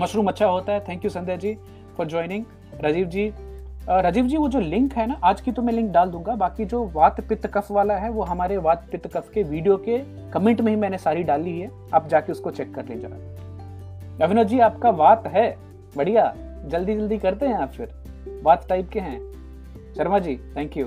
मशरूम 0.00 0.28
अच्छा 0.28 0.46
होता 0.46 0.72
है। 0.72 0.80
Thank 0.80 1.04
you 1.04 1.10
Sandhya 1.10 1.36
ji 1.36 1.56
for 1.96 2.06
joining 2.06 2.44
Rajiv 2.82 3.06
ji 3.06 3.32
Rajiv 3.88 4.26
ji, 4.26 4.36
वो 4.36 4.48
जो 4.48 4.60
लिंक 4.60 4.92
है 4.92 5.06
ना, 5.06 5.18
आज 5.24 5.40
की 5.40 5.52
तो 5.52 5.62
मैं 5.62 5.72
लिंक 5.72 5.90
डाल 5.92 6.10
दूँगा। 6.10 6.34
बाकी 6.34 6.64
जो 6.64 6.84
वात 6.94 7.20
पित्त 7.20 7.46
कफ 7.46 7.70
वाला 7.70 7.94
है, 7.94 8.08
वो 8.10 8.22
हमारे 8.22 8.56
वात 8.56 8.86
पित्त 8.92 9.06
कफ 9.06 9.28
के 9.34 9.42
वीडियो 9.42 9.76
के 9.78 9.98
कमेंट 10.30 10.60
में 10.60 10.70
ही 10.72 10.76
मैंने 10.76 10.98
सारी 10.98 11.22
डाली 11.22 11.58
है। 11.60 11.68
आप 11.94 12.08
जाके 12.08 12.32
उसको 12.32 12.50
चेक 12.50 12.74
कर 12.74 12.84
ले 12.84 12.94
जरा। 12.96 14.24
अभिनव 14.24 14.44
जी, 14.44 14.58
आपका 14.60 14.90
वात 14.92 15.26
है। 15.26 15.56
बढ़िया। 15.96 16.32
जल्दी 16.66 16.94
जल्दी 16.94 17.18
करते 17.18 17.46
हैं 17.46 17.54
आप 17.54 17.70
फिर। 17.70 18.40
वात 18.42 18.66
टाइप 18.68 18.88
के 18.88 19.00
हैं। 19.00 19.18
Sharma 19.96 20.18
ji 20.18 20.36
thank 20.56 20.76
you 20.76 20.86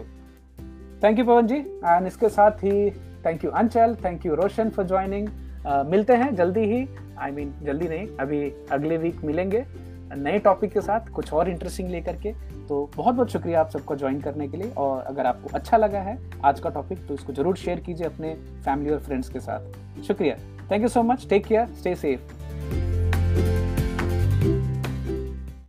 thank 1.04 1.20
you 1.20 1.26
Pawan 1.26 1.48
ji 1.48 1.56
and 1.56 2.08
इसके 2.08 2.30
साथ 2.30 2.64
ही 2.64 2.90
thank 3.26 3.44
you 3.46 3.52
Anchal 3.52 3.96
thank 4.06 4.26
you 4.26 4.36
Roshan 4.36 4.70
for 4.70 4.86
joining 4.86 5.28
मिलते 5.88 6.14
हैं 6.14 6.34
जल्दी 6.36 6.66
ही। 6.66 6.86
आई 7.18 7.32
मीन 7.32 7.54
जल्दी 7.64 7.88
नहीं, 7.88 8.08
अभी 8.20 8.52
अगले 8.72 8.98
वीक 8.98 9.24
मिलेंगे 9.26 9.66
नए 10.16 10.40
टॉपिक 10.40 10.72
के 10.74 10.82
साथ, 10.82 11.10
कुछ 11.10 11.32
और 11.34 11.50
इंटरेस्टिंग 11.50 11.90
लेकर 11.90 12.16
के। 12.16 12.32
तो 12.68 12.90
बहुत 12.96 13.16
बहुत 13.16 13.32
शुक्रिया 13.32 13.60
आप 13.62 13.70
सबको 13.70 13.96
ज्वाइन 13.96 14.20
करने 14.22 14.48
के 14.48 14.58
लिए 14.58 14.72
और 14.78 15.02
अगर 15.02 15.26
आपको 15.26 15.50
अच्छा 15.54 15.78
लगा 15.78 16.00
है 16.02 16.18
आज 16.46 16.60
का 16.60 16.70
टॉपिक 16.70 17.06
तो 17.08 17.14
इसको 17.14 17.34
ज़रूर 17.34 17.56
शेयर 17.58 17.80
कीजिए 17.80 18.08
अपने 18.08 18.34
फैमिली 18.66 18.92
और 18.92 19.00
फ्रेंड्स 19.00 19.30
के 19.30 19.40
साथ। 19.40 20.02
शुक्रिया। 20.04 20.36
Thank 20.72 20.82
you 20.82 20.88
so 20.88 21.04
much 21.04 21.28
take 21.30 21.46
care 21.46 21.68
stay 21.74 21.96
safe 21.96 22.57